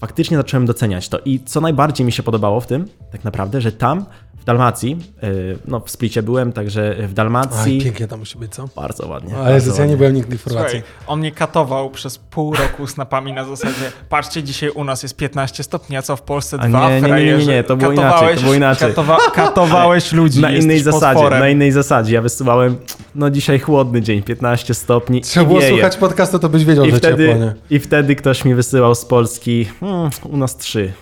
[0.00, 1.18] faktycznie zacząłem doceniać to.
[1.24, 4.06] I co najbardziej mi się podobało w tym, tak naprawdę, że tam
[4.40, 8.52] w Dalmacji, yy, no w Splicie byłem, także w Aj, Dalmacji pięknie tam musi być,
[8.54, 8.68] co?
[8.76, 9.36] bardzo ładnie.
[9.36, 10.80] Ale bardzo ja nie byłem nigdy w Chorwacji.
[10.80, 15.16] Słuchaj, on mnie katował przez pół roku snapami na zasadzie patrzcie, dzisiaj u nas jest
[15.16, 17.76] 15 stopni, a co w Polsce A dwa nie, nie, nie, nie, nie, nie, to
[17.76, 18.88] było inaczej, Katowałeś- to było inaczej.
[18.88, 20.40] Katowa katowałeś ludzi.
[20.40, 21.40] Na innej zasadzie, potworem.
[21.40, 22.14] na innej zasadzie.
[22.14, 22.76] Ja wysyłałem,
[23.14, 25.72] no dzisiaj chłodny dzień, 15 stopni Trzeba było wieje.
[25.72, 27.54] słuchać podcastu, to byś wiedział, I że ciepło, wtedy, nie?
[27.70, 30.92] I wtedy ktoś mi wysyłał z Polski, hmm, u nas trzy.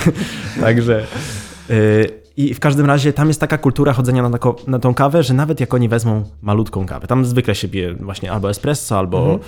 [0.60, 1.06] Także.
[1.70, 5.22] y, I w każdym razie tam jest taka kultura chodzenia na, tako, na tą kawę,
[5.22, 9.18] że nawet jak oni wezmą malutką kawę, tam zwykle się bije właśnie albo espresso, albo
[9.18, 9.38] Mhm.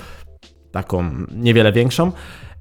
[0.73, 1.05] taką
[1.37, 2.13] niewiele większą,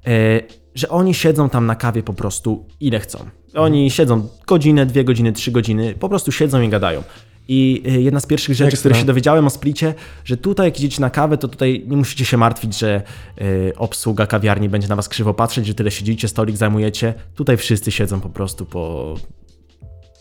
[0.08, 3.18] y, że oni siedzą tam na kawie po prostu ile chcą.
[3.54, 7.02] Oni siedzą godzinę, dwie godziny, trzy godziny, po prostu siedzą i gadają.
[7.48, 11.00] I y, jedna z pierwszych rzeczy, których się dowiedziałem o Splicie, że tutaj jak idziecie
[11.00, 13.02] na kawę, to tutaj nie musicie się martwić, że
[13.40, 17.14] y, obsługa kawiarni będzie na was krzywo patrzeć, że tyle siedzicie, stolik zajmujecie.
[17.34, 19.14] Tutaj wszyscy siedzą po prostu po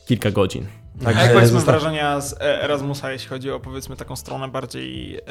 [0.08, 0.66] kilka godzin.
[1.02, 4.48] A Także jak powiedzmy zostaw- wrażenia z e, Erasmusa, jeśli chodzi o powiedzmy taką stronę
[4.48, 5.22] bardziej e,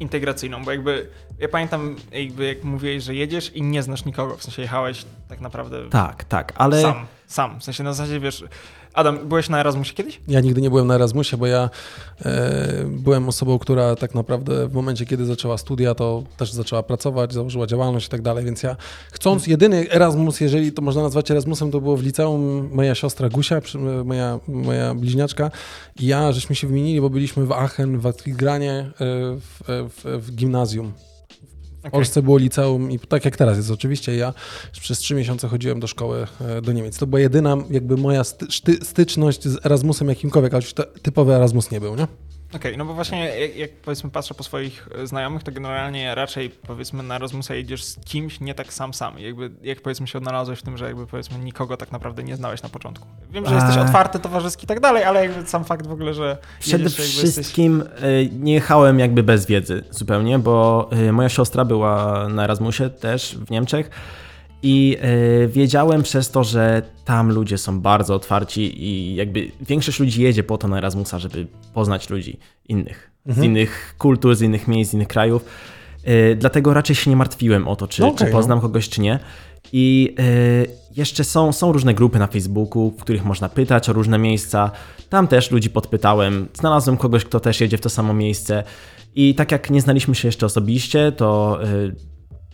[0.00, 1.06] integracyjną, bo jakby
[1.38, 5.40] ja pamiętam jakby jak mówiłeś, że jedziesz i nie znasz nikogo, w sensie jechałeś tak
[5.40, 8.44] naprawdę tak, tak, ale sam, sam, w sensie na zasadzie wiesz,
[8.94, 10.20] Adam, byłeś na Erasmusie kiedyś?
[10.28, 11.70] Ja nigdy nie byłem na Erasmusie, bo ja
[12.24, 17.32] e, byłem osobą, która tak naprawdę w momencie, kiedy zaczęła studia, to też zaczęła pracować,
[17.32, 18.76] założyła działalność i tak dalej, więc ja
[19.12, 23.60] chcąc jedyny Erasmus, jeżeli to można nazwać Erasmusem, to było w liceum moja siostra Gusia,
[24.04, 25.50] moja, moja bliźniaczka
[26.00, 28.90] i ja, żeśmy się wymienili, bo byliśmy w Aachen, w Atligranie, e,
[29.36, 30.92] w, w, w gimnazjum.
[31.84, 34.34] W Polsce było liceum i tak jak teraz jest oczywiście, ja
[34.80, 36.98] przez trzy miesiące chodziłem do szkoły e, do Niemiec.
[36.98, 38.24] To była jedyna jakby moja
[38.82, 40.62] styczność z Erasmusem jakimkolwiek, ale
[41.02, 42.06] typowy Erasmus nie był, nie?
[42.56, 46.50] Okej, no bo właśnie jak, jak powiedzmy patrzę po swoich e, znajomych, to generalnie raczej
[46.50, 49.18] powiedzmy na Erasmusa jedziesz z kimś, nie tak sam sam.
[49.18, 52.62] Jakby, jak powiedzmy się odnalazłeś w tym, że jakby powiedzmy nikogo tak naprawdę nie znałeś
[52.62, 53.06] na początku.
[53.30, 56.38] Wiem, że jesteś otwarty, towarzyski i tak dalej, ale jakby sam fakt w ogóle, że
[56.60, 57.32] Przede jedziesz, jesteś...
[57.32, 62.90] wszystkim y, nie jechałem jakby bez wiedzy zupełnie, bo y, moja siostra była na Erasmusie
[62.90, 63.90] też w Niemczech
[64.62, 64.96] i
[65.44, 70.42] y, wiedziałem przez to, że tam ludzie są bardzo otwarci i jakby większość ludzi jedzie
[70.42, 72.38] po to na Erasmusa, żeby poznać ludzi
[72.68, 75.44] innych, z innych kultur, z innych miejsc, z innych krajów.
[76.08, 79.00] Y, Dlatego raczej się nie martwiłem o to, czy, No okej, czy poznam kogoś, czy
[79.00, 79.18] nie.
[79.72, 84.18] I y, jeszcze są, są różne grupy na Facebooku, w których można pytać o różne
[84.18, 84.70] miejsca.
[85.08, 86.48] Tam też ludzi podpytałem.
[86.54, 88.64] Znalazłem kogoś, kto też jedzie w to samo miejsce.
[89.14, 91.58] I tak jak nie znaliśmy się jeszcze osobiście, to,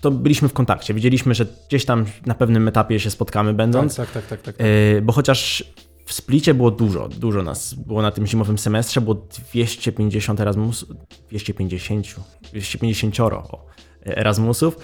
[0.01, 0.95] to byliśmy w kontakcie.
[0.95, 3.97] Wiedzieliśmy, że gdzieś tam na pewnym etapie się spotkamy będąc.
[3.97, 4.57] Tak, tak, tak, tak.
[4.57, 4.67] tak.
[4.67, 5.65] Y, bo chociaż
[6.05, 9.15] w Splicie było dużo, dużo nas było na tym zimowym semestrze, było
[9.51, 10.87] 250 Erasmus,
[11.29, 12.07] 250,
[12.53, 13.67] 250 o,
[14.05, 14.77] Erasmusów,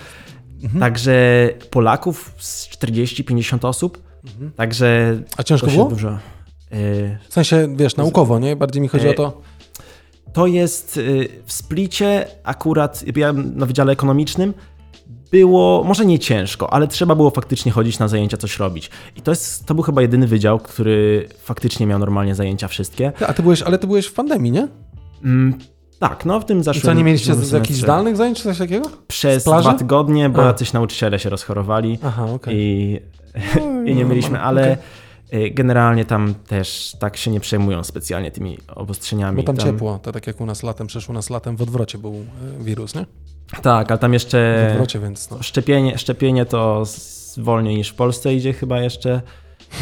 [0.62, 0.80] Mhm.
[0.80, 4.02] także Polaków z 40-50 osób,
[4.56, 5.84] także A ciężko było?
[5.88, 6.18] dużo...
[6.72, 8.56] y, W sensie, wiesz, naukowo, nie?
[8.56, 9.42] Bardziej mi chodzi E, o to...
[10.32, 11.00] To jest
[11.46, 14.54] w Splicie akurat, ja na Wydziale Ekonomicznym,
[15.30, 18.90] było może nie ciężko, ale trzeba było faktycznie chodzić na zajęcia, coś robić.
[19.16, 23.12] I to, jest, to był chyba jedyny wydział, który faktycznie miał normalnie zajęcia wszystkie.
[23.26, 24.68] A ty byłeś, ale ty byłeś w pandemii, nie?
[25.24, 25.58] Mm,
[25.98, 28.44] tak, no w tym I zeszłym co, nie mieliście z, z jakichś zdalnych zajęć czy
[28.44, 28.90] coś takiego?
[29.06, 30.46] Przez dwa tygodnie, bo A.
[30.46, 32.56] jacyś nauczyciele się rozchorowali Aha, okej.
[32.56, 33.00] i,
[33.90, 34.76] i nie mieliśmy, ale
[35.34, 39.36] y, generalnie tam też tak się nie przejmują specjalnie tymi obostrzeniami.
[39.36, 41.98] Bo tam ciepło, to tak jak u nas latem, przecież u nas latem w odwrocie
[41.98, 43.06] był e, wirus, nie?
[43.62, 45.42] Tak, ale tam W jeszcze odwrocie, więc no.
[45.42, 46.82] szczepienie, szczepienie to
[47.36, 49.20] wolniej niż w Polsce idzie chyba jeszcze.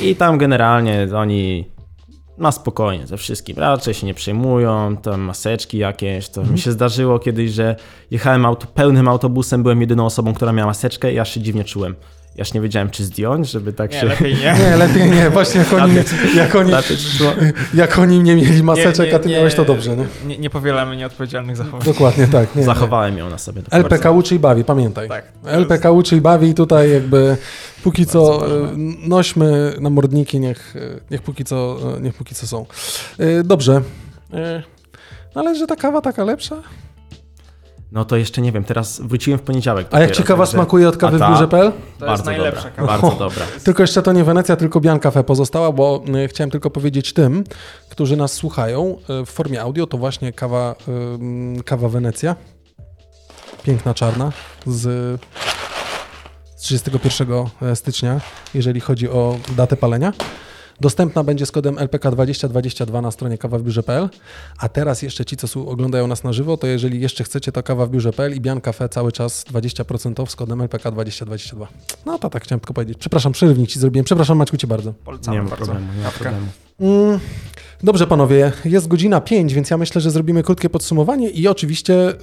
[0.03, 1.73] I tam generalnie oni
[2.39, 3.57] na spokojnie ze wszystkim.
[3.59, 6.29] Raczej się nie przejmują, tam maseczki jakieś.
[6.29, 7.77] To mi się zdarzyło kiedyś, że
[8.11, 11.97] jechałem auto, pełnym autobusem, byłem jedyną osobą, która miała maseczkę i aż się dziwnie czułem.
[12.37, 14.07] Ja aż nie wiedziałem, czy zdjąć, żeby tak Nie, się...
[14.07, 14.55] lepiej nie.
[14.70, 15.95] Nie, lepiej nie, właśnie jak oni,
[16.37, 16.72] jak oni,
[17.74, 20.07] jak oni nie mieli maseczek, Nie, a ty nie, miałeś to dobrze, nie?
[20.26, 21.83] Nie, nie powielamy nieodpowiedzialnych zachowań.
[21.83, 22.55] Dokładnie tak.
[22.55, 22.66] Nie, nie.
[22.66, 23.62] Zachowałem ją na sobie.
[23.70, 25.09] LPK bardzo- uczy i bawi, pamiętaj.
[25.09, 25.24] Tak.
[25.47, 27.37] LPK uczy i bawi i tutaj jakby
[27.85, 28.83] póki co Bardzo ważne.
[28.83, 30.80] e, nośmy na mordniki, niech, e,
[31.11, 32.66] niech, póki co, e, niech póki co są.
[33.45, 33.83] Dobrze.
[34.35, 34.62] E,
[35.35, 36.57] No ale że ta kawa taka lepsza?
[37.93, 39.86] No to jeszcze nie wiem, teraz wróciłem w poniedziałek.
[39.90, 41.30] A jak dopiero, ci kawa także smakuje od kawy A w ta?
[41.30, 41.72] biurze.pl?
[41.99, 42.99] To bardzo jest najlepsza dobra, kawa.
[42.99, 43.47] Bardzo dobra.
[43.64, 47.45] Tylko jeszcze to nie Wenecja, tylko Bian Cafe pozostała, bo e, chciałem tylko powiedzieć tym,
[47.88, 52.36] którzy nas słuchają e, w formie audio, to właśnie kawa, ym, kawa Wenecja.
[53.62, 54.32] Piękna czarna
[54.66, 54.80] z,
[56.57, 57.28] z 31
[57.74, 58.20] stycznia,
[58.55, 60.12] jeżeli chodzi o datę palenia.
[60.83, 64.09] Dostępna będzie z kodem LPK2022 na stronie kawawbiurze.pl.
[64.59, 67.87] A teraz jeszcze ci, co oglądają nas na żywo, to jeżeli jeszcze chcecie, to kawa
[67.87, 71.66] w biurze.pl i Bian Cafe cały czas 20% off z kodem LPK2022.
[72.07, 72.99] No to tak chciałem tylko powiedzieć.
[72.99, 74.05] Przepraszam, przerywnik ci zrobiłem.
[74.05, 74.93] Przepraszam Maćku cię bardzo.
[75.05, 75.64] Polecamy Nie ma bardzo.
[75.66, 76.47] problemu, nie ma problemu.
[76.80, 77.20] Mm,
[77.85, 82.14] Dobrze panowie, jest godzina 5, więc ja myślę, że zrobimy krótkie podsumowanie i oczywiście y,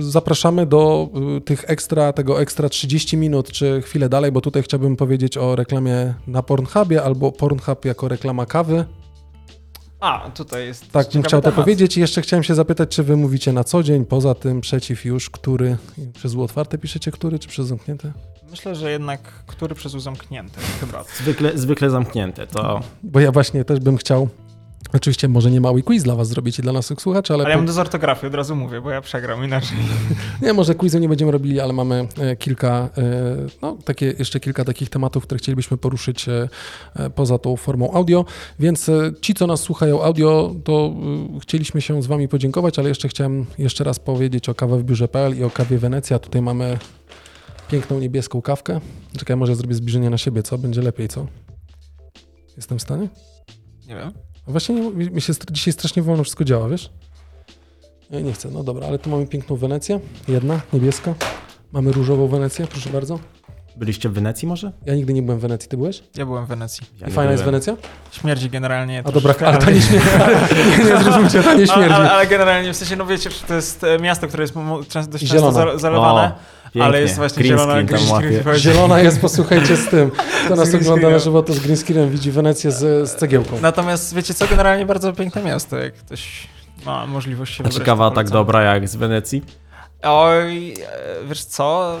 [0.00, 1.08] zapraszamy do
[1.38, 5.56] y, tych ekstra, tego ekstra 30 minut czy chwilę dalej, bo tutaj chciałbym powiedzieć o
[5.56, 8.84] reklamie na Pornhubie albo Pornhub jako reklama kawy.
[10.00, 11.64] A, tutaj jest Tak, bym chciał to temat.
[11.64, 15.04] powiedzieć i jeszcze chciałem się zapytać, czy wy mówicie na co dzień, poza tym przeciw
[15.04, 15.76] już, który,
[16.14, 18.12] przez U otwarte piszecie który, czy przez zamknięte?
[18.50, 21.04] Myślę, że jednak który przez U zamknięty, chyba.
[21.16, 24.28] Zwykle, zwykle zamknięte, to Bo ja właśnie też bym chciał,
[24.92, 27.44] oczywiście może nie mały quiz dla was zrobić i dla naszych słuchaczy, ale...
[27.44, 29.78] Ale ja po- mam do ortografii, od razu mówię, bo ja przegram inaczej.
[30.42, 33.02] Nie, może quizu nie będziemy robili, ale mamy e, kilka, e,
[33.62, 36.48] no takie, jeszcze kilka takich tematów, które chcielibyśmy poruszyć e,
[37.14, 38.24] poza tą formą audio,
[38.58, 40.94] więc ci, co nas słuchają audio, to
[41.42, 45.38] chcieliśmy się z wami podziękować, ale jeszcze chciałem jeszcze raz powiedzieć o kawę w biurze.pl
[45.38, 46.18] i o kawie Wenecja.
[46.18, 46.78] Tutaj mamy
[47.70, 48.80] piękną niebieską kawkę.
[49.18, 50.58] Czekaj, może zrobię zbliżenie na siebie, co?
[50.58, 51.26] Będzie lepiej, co?
[52.56, 53.08] Jestem w stanie?
[53.86, 54.27] Nie wiem.
[54.48, 56.90] Właśnie nie- mi się dzisiaj strasznie wolno wszystko działa, wiesz?
[58.10, 61.14] Ja nie chcę, no dobra, ale tu mamy piękną Wenecję, jedna, niebieska.
[61.72, 63.18] Mamy różową Wenecję, proszę bardzo.
[63.78, 64.72] Byliście w Wenecji może?
[64.86, 66.02] Ja nigdy nie byłem w Wenecji, ty byłeś?
[66.16, 66.86] Ja byłem w Wenecji.
[67.00, 67.44] Ja I fajna jest.
[67.44, 67.76] Wenecja?
[68.12, 69.02] Śmierdzi generalnie.
[69.06, 70.06] A dobra, ale ta nie śmierdzi.
[70.78, 71.94] nie, zrozumcie, ta nie ale, śmierdzi.
[71.94, 74.54] ale, ale generalnie, w sensie, no wiecie, że to jest e, miasto, które jest
[74.88, 75.78] często, dość często Zielone.
[75.78, 76.34] zalewane, O,
[76.74, 77.00] ale pięknie.
[77.00, 77.82] jest właśnie Green zielona.
[77.82, 78.60] green screen wchodzi.
[78.60, 80.10] Zielona jest, posłuchajcie, z tym.
[80.46, 83.58] Kto nas green ogląda na żywo, to z green screenem widzi Wenecję z, z cegiełką.
[83.62, 86.46] Natomiast wiecie co, generalnie bardzo piękne miasto, jak ktoś
[86.86, 87.78] ma możliwość się A wybrać.
[87.78, 89.42] ciekawa to tak dobra jak z Wenecji?
[90.02, 90.76] Oj, e,
[91.28, 91.96] wiesz co?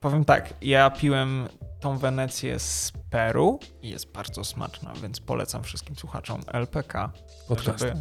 [0.00, 1.48] Powiem tak, ja piłem
[1.80, 7.12] tą Wenecję z Peru i jest bardzo smaczna, więc polecam wszystkim słuchaczom LPK,
[7.48, 7.78] Podcast.
[7.78, 7.92] żeby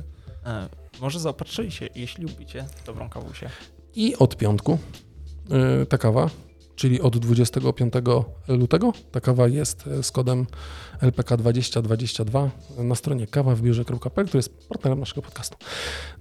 [0.45, 0.69] e,
[1.01, 3.49] może zaopatrzyli się, jeśli lubicie dobrą kawusię.
[3.95, 4.77] I od piątku
[5.81, 6.29] y, ta kawa,
[6.79, 7.93] czyli od 25
[8.47, 10.45] lutego, ta kawa jest y, z kodem
[11.01, 15.57] LPK2022 na stronie kawawbiurze.pl, który jest partnerem naszego podcastu.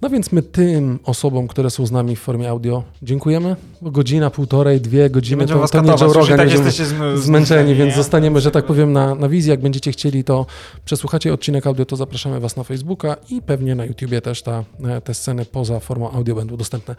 [0.01, 4.81] No więc my tym osobom, które są z nami w formie audio, dziękujemy, godzina, półtorej,
[4.81, 7.95] dwie godziny, to, to nie Joe Rogan, tak jesteście zm- zmęczeni, więc nie?
[7.95, 9.49] zostaniemy, że tak powiem, na, na wizji.
[9.49, 10.45] Jak będziecie chcieli, to
[10.85, 15.01] przesłuchacie odcinek audio, to zapraszamy Was na Facebooka i pewnie na YouTubie też ta, e,
[15.01, 16.95] te sceny poza formą audio będą dostępne.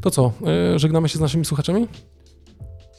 [0.00, 0.32] To co,
[0.74, 1.88] y, żegnamy się z naszymi słuchaczami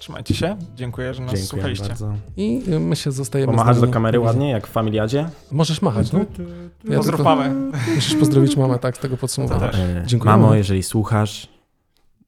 [0.03, 1.87] Trzymajcie się, dziękuję, że nas Dziękuję słuchaliście.
[1.87, 2.13] bardzo.
[2.37, 5.29] i y, my się zostajemy Pomachać z do kamery ładnie, jak w Familiadzie?
[5.51, 6.19] Możesz machać, no?
[6.19, 7.71] Ja Pozdrów tylko- mamę.
[7.95, 9.71] Musisz pozdrowić mamę, tak, z tego podsumowania.
[9.71, 10.41] E, Dziękujemy.
[10.41, 11.47] Mamo, jeżeli słuchasz,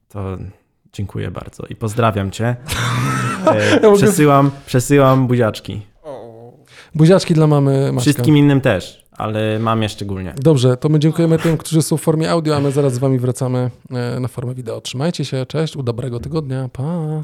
[0.10, 0.38] to
[0.94, 2.56] dziękuję bardzo i pozdrawiam cię.
[3.46, 5.82] E, mogę- przesyłam, przesyłam buziaczki.
[6.96, 8.02] Buziaczki dla mamy Maćka.
[8.02, 10.34] Wszystkim innym też, ale mamie szczególnie.
[10.38, 13.20] Dobrze, to my dziękujemy tym, którzy są w formie audio, a my zaraz z Wami
[13.20, 14.82] wracamy e, na formę wideo.
[14.82, 17.24] Trzymajcie się, cześć, u dobrego tygodnia, pa!